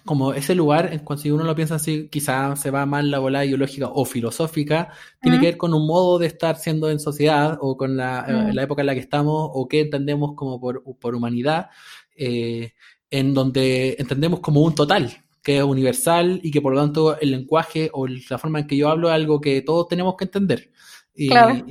como 0.04 0.32
ese 0.32 0.54
lugar, 0.54 1.02
cuando 1.04 1.22
si 1.22 1.30
uno 1.30 1.44
lo 1.44 1.54
piensa 1.54 1.76
así, 1.76 2.08
quizás 2.08 2.60
se 2.60 2.70
va 2.70 2.86
mal 2.86 3.10
la 3.10 3.18
bola 3.18 3.44
ideológica 3.44 3.88
o 3.88 4.04
filosófica, 4.04 4.92
tiene 5.20 5.38
que 5.40 5.46
ver 5.46 5.56
con 5.56 5.74
un 5.74 5.86
modo 5.86 6.18
de 6.18 6.26
estar 6.26 6.56
siendo 6.56 6.90
en 6.90 7.00
sociedad 7.00 7.58
o 7.60 7.76
con 7.76 7.96
la, 7.96 8.24
eh, 8.28 8.54
la 8.54 8.62
época 8.62 8.82
en 8.82 8.86
la 8.86 8.94
que 8.94 9.00
estamos 9.00 9.50
o 9.52 9.68
qué 9.68 9.80
entendemos 9.80 10.34
como 10.34 10.60
por, 10.60 10.82
por 10.98 11.14
humanidad, 11.14 11.70
en 12.16 13.34
donde 13.34 13.96
entendemos 13.98 14.40
como 14.40 14.62
un 14.62 14.74
total 14.74 15.22
que 15.42 15.58
es 15.58 15.64
universal 15.64 16.40
y 16.42 16.50
que 16.50 16.60
por 16.60 16.74
lo 16.74 16.80
tanto 16.80 17.18
el 17.18 17.32
lenguaje 17.32 17.90
o 17.92 18.06
la 18.06 18.38
forma 18.38 18.60
en 18.60 18.66
que 18.66 18.76
yo 18.76 18.88
hablo 18.88 19.08
es 19.08 19.14
algo 19.14 19.40
que 19.40 19.62
todos 19.62 19.88
tenemos 19.88 20.14
que 20.16 20.24
entender. 20.24 20.70
Y, 21.14 21.28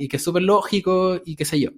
que 0.08 0.16
es 0.16 0.22
súper 0.22 0.42
lógico 0.42 1.20
y 1.24 1.34
qué 1.34 1.44
sé 1.44 1.58
yo. 1.58 1.70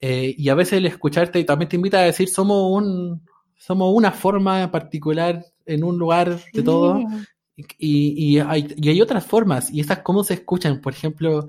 Eh, 0.00 0.34
y 0.36 0.48
a 0.48 0.54
veces 0.54 0.74
el 0.74 0.86
escucharte 0.86 1.42
también 1.44 1.68
te 1.68 1.76
invita 1.76 1.98
a 1.98 2.02
decir 2.02 2.28
somos 2.28 2.70
un 2.70 3.22
somos 3.56 3.92
una 3.92 4.12
forma 4.12 4.70
particular 4.70 5.44
en 5.66 5.82
un 5.82 5.98
lugar 5.98 6.38
de 6.52 6.62
todo 6.62 7.00
y, 7.56 7.66
y, 7.78 8.38
hay, 8.38 8.72
y 8.76 8.88
hay 8.88 9.02
otras 9.02 9.26
formas 9.26 9.70
y 9.72 9.80
estas 9.80 9.98
cómo 10.00 10.22
se 10.22 10.34
escuchan, 10.34 10.80
por 10.80 10.92
ejemplo, 10.92 11.48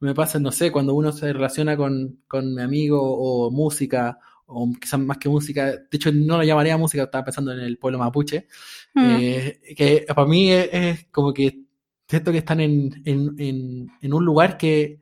me 0.00 0.14
pasa, 0.14 0.38
no 0.38 0.52
sé, 0.52 0.70
cuando 0.70 0.94
uno 0.94 1.12
se 1.12 1.32
relaciona 1.32 1.76
con, 1.76 2.20
con 2.28 2.54
mi 2.54 2.62
amigo 2.62 3.00
o 3.00 3.50
música 3.50 4.18
o 4.46 4.70
quizás 4.80 5.00
más 5.00 5.18
que 5.18 5.28
música, 5.28 5.66
de 5.66 5.88
hecho 5.90 6.12
no 6.12 6.38
lo 6.38 6.44
llamaría 6.44 6.76
música, 6.76 7.04
estaba 7.04 7.24
pensando 7.24 7.52
en 7.52 7.60
el 7.60 7.78
pueblo 7.78 7.98
mapuche, 7.98 8.46
mm. 8.94 9.16
eh, 9.20 9.60
que 9.76 10.06
para 10.06 10.26
mí 10.26 10.52
es, 10.52 11.06
como 11.10 11.32
que 11.32 11.62
siento 12.08 12.32
que 12.32 12.38
están 12.38 12.60
en, 12.60 13.02
en, 13.04 13.90
en, 14.00 14.12
un 14.12 14.24
lugar 14.24 14.56
que, 14.56 15.00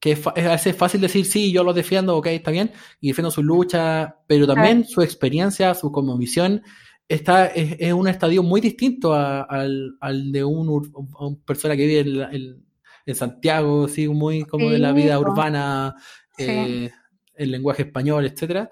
que 0.00 0.12
es, 0.12 0.26
a 0.26 0.32
veces 0.32 0.74
fácil 0.74 1.00
decir, 1.00 1.26
sí, 1.26 1.52
yo 1.52 1.62
lo 1.62 1.74
defiendo, 1.74 2.16
ok, 2.16 2.26
está 2.28 2.50
bien, 2.50 2.72
y 3.00 3.08
defiendo 3.08 3.30
su 3.30 3.42
lucha, 3.42 4.16
pero 4.26 4.46
también 4.46 4.84
su 4.84 5.02
experiencia, 5.02 5.74
su 5.74 5.90
visión 6.18 6.62
está, 7.06 7.46
es, 7.46 7.76
es, 7.78 7.92
un 7.92 8.08
estadio 8.08 8.42
muy 8.42 8.60
distinto 8.60 9.14
al, 9.14 9.96
al, 10.00 10.32
de 10.32 10.44
un, 10.44 10.68
una 10.68 11.36
persona 11.44 11.76
que 11.76 11.86
vive 11.86 12.00
en, 12.00 12.64
en, 13.06 13.14
Santiago, 13.14 13.88
sí, 13.88 14.06
muy 14.08 14.44
como 14.44 14.70
de 14.70 14.78
la 14.78 14.92
vida 14.92 15.18
urbana. 15.18 15.94
Eh, 16.36 16.90
el 17.38 17.50
lenguaje 17.50 17.82
español, 17.82 18.26
etcétera. 18.26 18.70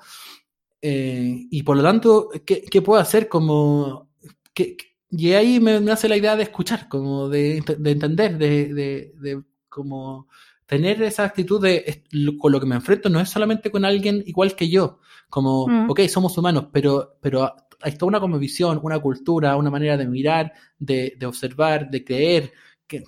Eh, 0.82 1.46
y 1.50 1.62
por 1.62 1.76
lo 1.76 1.82
tanto, 1.82 2.28
¿qué, 2.44 2.62
qué 2.62 2.82
puedo 2.82 3.00
hacer 3.00 3.28
como... 3.28 4.10
Que, 4.52 4.76
y 5.10 5.32
ahí 5.32 5.60
me, 5.60 5.76
hace 5.90 6.08
la 6.08 6.16
idea 6.16 6.36
de 6.36 6.42
escuchar, 6.42 6.88
como 6.88 7.28
de, 7.28 7.62
de 7.78 7.90
entender, 7.90 8.36
de, 8.38 8.74
de, 8.74 9.12
de, 9.16 9.42
como 9.68 10.28
tener 10.66 11.00
esa 11.02 11.24
actitud 11.24 11.62
de 11.62 12.04
con 12.38 12.50
lo 12.50 12.60
que 12.60 12.66
me 12.66 12.74
enfrento 12.74 13.08
no 13.08 13.20
es 13.20 13.28
solamente 13.28 13.70
con 13.70 13.84
alguien 13.84 14.22
igual 14.26 14.56
que 14.56 14.68
yo, 14.68 14.98
como, 15.30 15.68
mm. 15.68 15.90
ok, 15.90 16.00
somos 16.08 16.36
humanos, 16.36 16.66
pero, 16.72 17.16
pero 17.20 17.54
hay 17.80 17.92
toda 17.92 18.08
una 18.08 18.20
como 18.20 18.38
visión, 18.38 18.80
una 18.82 18.98
cultura, 18.98 19.56
una 19.56 19.70
manera 19.70 19.96
de 19.96 20.06
mirar, 20.06 20.52
de, 20.78 21.14
de 21.16 21.26
observar, 21.26 21.88
de 21.88 22.04
creer, 22.04 22.52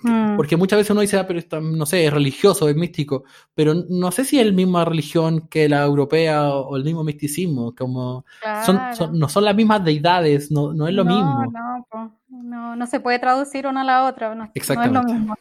Mm. 0.03 0.35
Porque 0.35 0.57
muchas 0.57 0.77
veces 0.77 0.91
uno 0.91 1.01
dice, 1.01 1.17
ah, 1.17 1.25
pero 1.25 1.39
esto, 1.39 1.61
no 1.61 1.85
sé, 1.85 2.05
es 2.05 2.13
religioso, 2.13 2.67
es 2.67 2.75
místico, 2.75 3.23
pero 3.55 3.73
no 3.89 4.11
sé 4.11 4.25
si 4.25 4.39
es 4.39 4.45
la 4.45 4.51
misma 4.51 4.85
religión 4.85 5.47
que 5.47 5.69
la 5.69 5.83
europea 5.83 6.49
o, 6.49 6.75
el 6.75 6.83
mismo 6.83 7.03
misticismo, 7.03 7.73
como 7.75 8.25
son, 8.65 8.79
no 9.13 9.29
son 9.29 9.45
las 9.45 9.55
mismas 9.55 9.83
deidades, 9.83 10.51
no, 10.51 10.73
no 10.73 10.87
es 10.87 10.93
lo 10.93 11.05
mismo. 11.05 11.45
No, 11.51 12.17
no, 12.29 12.75
no 12.75 12.87
se 12.87 12.99
puede 12.99 13.19
traducir 13.19 13.67
una 13.67 13.81
a 13.81 13.85
la 13.85 14.05
otra, 14.05 14.35
no, 14.35 14.51
es 14.53 14.91
lo 14.91 15.03
mismo. 15.03 15.35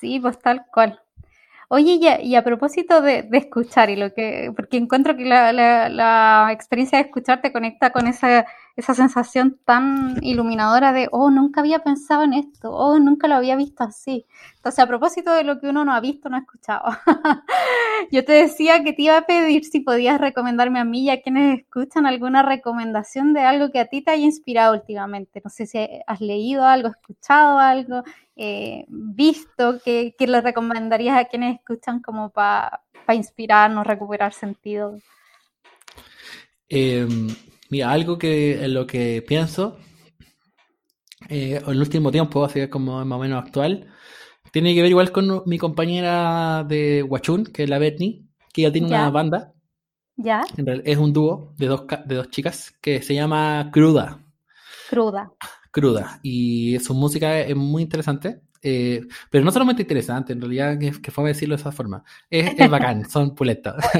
Sí, 0.00 0.18
pues 0.20 0.38
tal 0.38 0.66
cual. 0.72 1.00
Oye, 1.68 2.20
y 2.22 2.34
a, 2.34 2.44
propósito 2.44 3.00
de, 3.00 3.26
escuchar, 3.32 3.88
y 3.88 3.96
lo 3.96 4.12
que, 4.12 4.52
porque 4.54 4.76
encuentro 4.76 5.16
que 5.16 5.24
la, 5.24 5.54
la, 5.54 6.50
experiencia 6.52 6.98
de 6.98 7.04
escuchar 7.04 7.40
te 7.40 7.50
conecta 7.50 7.90
con 7.92 8.06
esa, 8.06 8.44
esa 8.76 8.94
sensación 8.94 9.58
tan 9.64 10.18
iluminadora 10.22 10.92
de, 10.92 11.08
oh, 11.12 11.30
nunca 11.30 11.60
había 11.60 11.80
pensado 11.80 12.22
en 12.22 12.32
esto, 12.32 12.70
oh, 12.72 12.98
nunca 12.98 13.28
lo 13.28 13.34
había 13.34 13.56
visto 13.56 13.84
así. 13.84 14.26
Entonces, 14.56 14.78
a 14.78 14.86
propósito 14.86 15.32
de 15.32 15.44
lo 15.44 15.60
que 15.60 15.68
uno 15.68 15.84
no 15.84 15.92
ha 15.92 16.00
visto, 16.00 16.28
no 16.28 16.36
ha 16.36 16.40
escuchado, 16.40 16.84
yo 18.10 18.24
te 18.24 18.32
decía 18.32 18.82
que 18.82 18.92
te 18.92 19.02
iba 19.02 19.18
a 19.18 19.26
pedir 19.26 19.64
si 19.64 19.80
podías 19.80 20.20
recomendarme 20.20 20.80
a 20.80 20.84
mí 20.84 21.04
y 21.04 21.10
a 21.10 21.20
quienes 21.20 21.60
escuchan 21.60 22.06
alguna 22.06 22.42
recomendación 22.42 23.34
de 23.34 23.42
algo 23.42 23.70
que 23.70 23.80
a 23.80 23.86
ti 23.86 24.02
te 24.02 24.12
haya 24.12 24.24
inspirado 24.24 24.74
últimamente. 24.74 25.40
No 25.44 25.50
sé 25.50 25.66
si 25.66 25.78
has 26.06 26.20
leído 26.20 26.64
algo, 26.64 26.88
escuchado 26.88 27.58
algo, 27.58 28.02
eh, 28.36 28.84
visto, 28.88 29.80
que, 29.84 30.14
le 30.18 30.40
recomendarías 30.40 31.18
a 31.18 31.26
quienes 31.26 31.56
escuchan 31.56 32.00
como 32.00 32.30
para 32.30 32.80
inspirarnos, 33.08 33.86
recuperar 33.86 34.32
sentido? 34.32 34.98
Em, 36.68 37.28
mira, 37.72 37.90
algo 37.90 38.18
que 38.18 38.64
en 38.64 38.74
lo 38.74 38.86
que 38.86 39.24
pienso 39.26 39.78
eh, 41.28 41.60
en 41.64 41.70
el 41.70 41.80
último 41.80 42.10
tiempo, 42.10 42.44
así 42.44 42.68
como 42.68 43.04
más 43.04 43.16
o 43.16 43.20
menos 43.20 43.42
actual, 43.42 43.88
tiene 44.52 44.74
que 44.74 44.82
ver 44.82 44.90
igual 44.90 45.10
con 45.10 45.42
mi 45.46 45.58
compañera 45.58 46.64
de 46.68 47.02
Huachun, 47.02 47.46
que 47.46 47.64
es 47.64 47.70
la 47.70 47.78
Bethany, 47.78 48.28
que 48.52 48.62
ya 48.62 48.70
tiene 48.72 48.88
una 48.88 49.10
banda. 49.10 49.52
Ya. 50.16 50.42
es 50.84 50.98
un 50.98 51.12
dúo 51.12 51.54
de 51.56 51.66
dos, 51.66 51.84
de 52.04 52.14
dos 52.14 52.30
chicas 52.30 52.72
que 52.82 53.00
se 53.02 53.14
llama 53.14 53.70
Cruda. 53.72 54.20
Cruda 54.90 55.32
cruda 55.72 56.20
y 56.22 56.78
su 56.78 56.94
música 56.94 57.40
es 57.40 57.56
muy 57.56 57.82
interesante. 57.82 58.42
Eh, 58.62 59.04
pero 59.28 59.44
no 59.44 59.50
solamente 59.50 59.82
interesante, 59.82 60.32
en 60.32 60.40
realidad, 60.40 60.78
que, 60.78 60.92
que 61.02 61.10
fue 61.10 61.28
decirlo 61.28 61.56
de 61.56 61.60
esa 61.60 61.72
forma. 61.72 62.04
Es, 62.30 62.54
es 62.56 62.70
bacán, 62.70 63.04
son 63.10 63.34
puletas. 63.34 63.76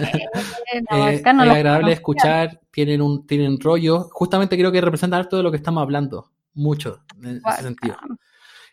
Eh, 0.75 1.17
es 1.17 1.27
agradable 1.27 1.93
escuchar, 1.93 2.59
tienen 2.71 3.03
un 3.03 3.27
tienen 3.27 3.61
rollo. 3.61 4.09
Justamente 4.11 4.57
creo 4.57 4.73
que 4.73 4.81
representan 4.81 5.29
todo 5.29 5.43
lo 5.43 5.51
que 5.51 5.59
estamos 5.59 5.83
hablando, 5.83 6.33
mucho 6.55 7.03
en 7.23 7.43
ese 7.47 7.63
sentido. 7.63 7.97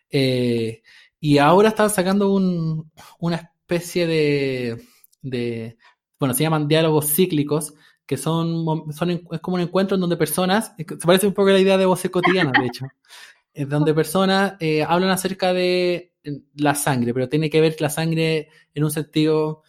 Eh, 0.09 0.81
y 1.19 1.37
ahora 1.39 1.69
están 1.69 1.89
sacando 1.89 2.31
un, 2.31 2.89
una 3.19 3.35
especie 3.35 4.07
de, 4.07 4.81
de, 5.21 5.77
bueno, 6.17 6.33
se 6.33 6.43
llaman 6.43 6.69
diálogos 6.69 7.07
cíclicos, 7.13 7.73
que 8.05 8.15
son, 8.15 8.91
son 8.93 9.09
es 9.09 9.39
como 9.41 9.55
un 9.55 9.61
encuentro 9.61 9.95
en 9.95 10.01
donde 10.01 10.17
personas, 10.17 10.73
se 10.77 10.97
parece 11.05 11.27
un 11.27 11.33
poco 11.33 11.49
a 11.49 11.53
la 11.53 11.59
idea 11.59 11.77
de 11.77 11.85
voces 11.85 12.09
cotidianas, 12.09 12.53
de 12.59 12.65
hecho, 12.65 12.85
donde 13.67 13.93
personas 13.93 14.53
eh, 14.59 14.83
hablan 14.83 15.09
acerca 15.09 15.53
de 15.53 16.13
la 16.55 16.75
sangre, 16.75 17.13
pero 17.13 17.29
tiene 17.29 17.49
que 17.49 17.61
ver 17.61 17.75
la 17.79 17.89
sangre 17.89 18.49
en 18.73 18.83
un 18.83 18.91
sentido... 18.91 19.63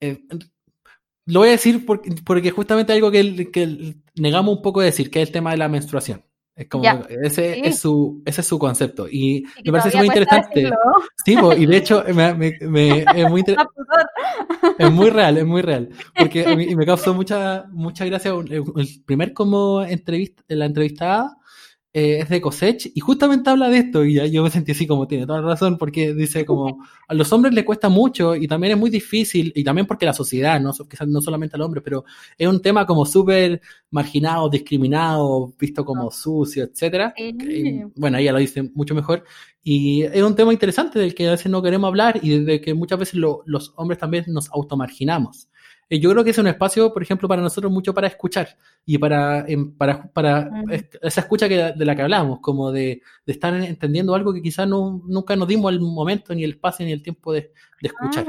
Eh, 0.00 0.24
lo 1.26 1.40
voy 1.40 1.48
a 1.48 1.52
decir 1.52 1.86
porque, 1.86 2.14
porque 2.24 2.50
justamente 2.50 2.92
algo 2.92 3.10
que, 3.10 3.50
que, 3.50 3.96
negamos 4.16 4.56
un 4.56 4.62
poco 4.62 4.80
de 4.80 4.86
decir, 4.86 5.10
que 5.10 5.22
es 5.22 5.28
el 5.28 5.32
tema 5.32 5.52
de 5.52 5.56
la 5.56 5.68
menstruación. 5.68 6.22
Es 6.54 6.68
como, 6.68 6.84
ese, 7.08 7.66
es 7.66 7.80
su, 7.80 8.22
ese 8.24 8.42
es 8.42 8.46
su 8.46 8.58
concepto. 8.58 9.08
Y, 9.08 9.44
me 9.64 9.72
parece 9.72 9.96
muy 9.96 10.06
interesante. 10.06 10.70
Sí, 11.24 11.36
y 11.56 11.66
de 11.66 11.76
hecho 11.76 12.04
me, 12.14 12.34
me, 12.34 13.04
es, 13.16 13.28
muy 13.28 13.42
es 14.78 14.90
muy 14.92 15.10
real, 15.10 15.38
es 15.38 15.46
muy 15.46 15.62
real. 15.62 15.88
Porque 16.16 16.54
me, 16.54 16.76
me 16.76 16.86
causó 16.86 17.14
mucha, 17.14 17.64
mucha 17.70 18.04
gracia 18.04 18.32
el 18.34 19.02
primer 19.04 19.32
como 19.32 19.82
entrevista, 19.82 20.42
la 20.48 20.66
entrevistada 20.66 21.38
eh, 21.96 22.18
es 22.22 22.28
de 22.28 22.40
Cosech 22.40 22.90
y 22.92 22.98
justamente 22.98 23.48
habla 23.50 23.68
de 23.68 23.78
esto 23.78 24.04
y 24.04 24.28
yo 24.28 24.42
me 24.42 24.50
sentí 24.50 24.72
así 24.72 24.84
como 24.84 25.06
tiene 25.06 25.26
toda 25.26 25.40
la 25.40 25.46
razón 25.46 25.78
porque 25.78 26.12
dice 26.12 26.44
como 26.44 26.84
a 27.06 27.14
los 27.14 27.32
hombres 27.32 27.54
le 27.54 27.64
cuesta 27.64 27.88
mucho 27.88 28.34
y 28.34 28.48
también 28.48 28.72
es 28.72 28.78
muy 28.80 28.90
difícil 28.90 29.52
y 29.54 29.62
también 29.62 29.86
porque 29.86 30.04
la 30.04 30.12
sociedad, 30.12 30.60
no, 30.60 30.72
quizás 30.72 31.06
no 31.06 31.20
solamente 31.20 31.54
al 31.54 31.62
hombre, 31.62 31.82
pero 31.82 32.04
es 32.36 32.48
un 32.48 32.60
tema 32.60 32.84
como 32.84 33.06
súper 33.06 33.60
marginado, 33.92 34.48
discriminado, 34.48 35.54
visto 35.56 35.84
como 35.84 36.10
sucio, 36.10 36.64
etcétera. 36.64 37.14
bueno, 37.94 38.18
ella 38.18 38.32
lo 38.32 38.38
dice 38.38 38.68
mucho 38.74 38.96
mejor 38.96 39.22
y 39.62 40.02
es 40.02 40.22
un 40.22 40.34
tema 40.34 40.52
interesante 40.52 40.98
del 40.98 41.14
que 41.14 41.28
a 41.28 41.30
veces 41.30 41.46
no 41.46 41.62
queremos 41.62 41.86
hablar 41.86 42.18
y 42.20 42.40
de 42.40 42.60
que 42.60 42.74
muchas 42.74 42.98
veces 42.98 43.20
los 43.20 43.72
hombres 43.76 44.00
también 44.00 44.24
nos 44.26 44.50
automarginamos. 44.50 45.48
Eh, 45.88 46.00
yo 46.00 46.10
creo 46.10 46.24
que 46.24 46.30
es 46.30 46.38
un 46.38 46.46
espacio, 46.46 46.92
por 46.92 47.02
ejemplo, 47.02 47.28
para 47.28 47.42
nosotros 47.42 47.70
mucho 47.70 47.94
para 47.94 48.06
escuchar 48.06 48.56
y 48.86 48.98
para, 48.98 49.44
em, 49.46 49.72
para, 49.72 50.10
para 50.12 50.50
esa 51.02 51.20
escucha 51.20 51.48
que, 51.48 51.72
de 51.76 51.84
la 51.84 51.94
que 51.94 52.02
hablamos, 52.02 52.40
como 52.40 52.72
de, 52.72 53.02
de 53.26 53.32
estar 53.32 53.54
entendiendo 53.54 54.14
algo 54.14 54.32
que 54.32 54.42
quizás 54.42 54.66
no, 54.66 55.02
nunca 55.06 55.36
nos 55.36 55.48
dimos 55.48 55.72
el 55.72 55.80
momento, 55.80 56.34
ni 56.34 56.44
el 56.44 56.52
espacio, 56.52 56.86
ni 56.86 56.92
el 56.92 57.02
tiempo 57.02 57.32
de, 57.32 57.52
de 57.80 57.88
escuchar. 57.88 58.26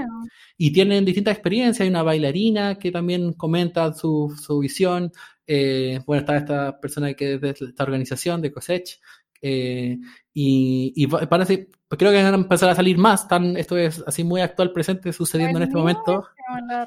Y 0.57 0.71
tienen 0.71 1.05
distintas 1.05 1.33
experiencias, 1.33 1.81
hay 1.81 1.89
una 1.89 2.03
bailarina 2.03 2.75
que 2.75 2.91
también 2.91 3.33
comenta 3.33 3.93
su, 3.93 4.35
su 4.41 4.59
visión, 4.59 5.11
eh, 5.47 5.99
bueno, 6.05 6.21
está 6.21 6.37
esta 6.37 6.79
persona 6.79 7.13
que 7.13 7.35
es 7.35 7.41
de 7.41 7.49
esta 7.51 7.83
organización 7.83 8.41
de 8.41 8.51
Cosech, 8.51 8.99
eh, 9.47 9.99
y, 10.33 10.91
y 10.95 11.05
parece, 11.05 11.69
creo 11.87 12.11
que 12.11 12.23
van 12.23 12.33
a 12.33 12.37
empezar 12.37 12.67
a 12.67 12.75
salir 12.75 12.97
más. 12.97 13.27
Tan, 13.27 13.55
esto 13.57 13.77
es 13.77 14.03
así 14.07 14.23
muy 14.23 14.41
actual, 14.41 14.73
presente, 14.73 15.13
sucediendo 15.13 15.59
en 15.59 15.63
este 15.65 15.77
momento. 15.77 16.25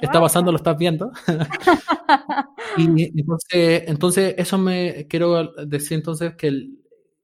Está 0.00 0.20
pasando, 0.20 0.50
lo 0.50 0.56
estás 0.56 0.76
viendo. 0.76 1.12
y 2.76 3.20
entonces, 3.20 3.84
entonces, 3.86 4.34
eso 4.36 4.59
me 4.59 5.06
quiero 5.06 5.52
decir 5.66 5.98
entonces 5.98 6.34
que 6.34 6.68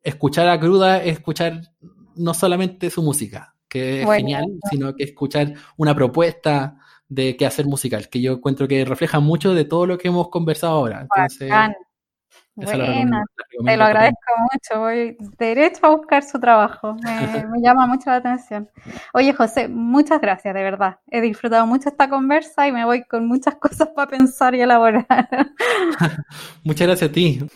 escuchar 0.05 0.49
a 0.49 0.61
Cruda 0.61 1.03
es 1.03 1.15
escuchar 1.15 1.63
no 2.15 2.33
solamente 2.33 2.91
su 2.91 3.03
música, 3.03 3.57
que 3.69 4.03
es 4.03 4.09
genial, 4.09 4.47
sino 4.71 4.95
que 4.95 5.03
escuchar 5.03 5.55
una 5.77 5.97
propuesta 5.97 6.77
de 7.09 7.37
qué 7.37 7.45
hacer 7.45 7.67
musical, 7.67 8.09
que 8.09 8.21
yo 8.21 8.35
encuentro 8.35 8.69
que 8.69 8.85
refleja 8.85 9.19
mucho 9.19 9.53
de 9.53 9.65
todo 9.65 9.85
lo 9.85 9.99
que 9.99 10.07
hemos 10.07 10.29
conversado 10.29 10.75
ahora. 10.75 11.09
Entonces, 11.11 11.51
bueno, 12.57 13.25
te 13.65 13.77
lo 13.77 13.85
agradezco 13.85 14.33
mucho. 14.53 14.81
Voy 14.81 15.17
derecho 15.39 15.87
a 15.87 15.97
buscar 15.97 16.23
su 16.23 16.39
trabajo. 16.39 16.95
Me, 17.53 17.61
llama 17.61 17.87
mucho 17.87 18.11
la 18.11 18.17
atención. 18.17 18.69
Oye, 19.13 19.33
José, 19.33 19.69
muchas 19.69 20.21
gracias, 20.21 20.55
de 20.55 20.63
verdad. 20.63 20.99
He 21.11 21.21
disfrutado 21.21 21.67
mucho 21.67 21.89
esta 21.89 22.09
conversa 22.09 22.69
y 22.69 22.73
me 22.73 22.85
voy 22.85 23.05
con 23.05 23.27
muchas 23.27 23.55
cosas 23.61 23.89
para 23.89 24.11
pensar 24.11 24.55
y 24.55 24.61
elaborar. 24.61 25.07
muchas 26.65 26.87
gracias 26.87 27.11
a 27.11 27.13
ti. 27.13 27.47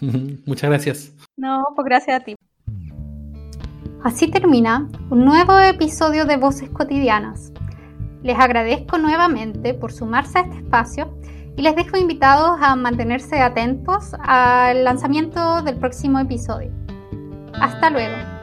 muchas 0.46 0.70
gracias. 0.70 1.12
No, 1.36 1.64
pues 1.74 1.84
gracias 1.84 2.20
a 2.20 2.24
ti. 2.24 2.36
Así 4.04 4.30
termina 4.30 4.88
un 5.10 5.24
nuevo 5.24 5.58
episodio 5.58 6.24
de 6.24 6.36
Voces 6.36 6.70
Cotidianas. 6.70 7.52
Les 8.22 8.38
agradezco 8.38 8.98
nuevamente 8.98 9.74
por 9.74 9.92
sumarse 9.92 10.38
a 10.38 10.42
este 10.42 10.58
espacio 10.58 11.17
y 11.58 11.62
les 11.62 11.74
dejo 11.74 11.96
invitados 11.96 12.56
a 12.62 12.76
mantenerse 12.76 13.40
atentos 13.40 14.14
al 14.20 14.84
lanzamiento 14.84 15.60
del 15.62 15.74
próximo 15.76 16.20
episodio. 16.20 16.70
Hasta 17.60 17.90
luego. 17.90 18.37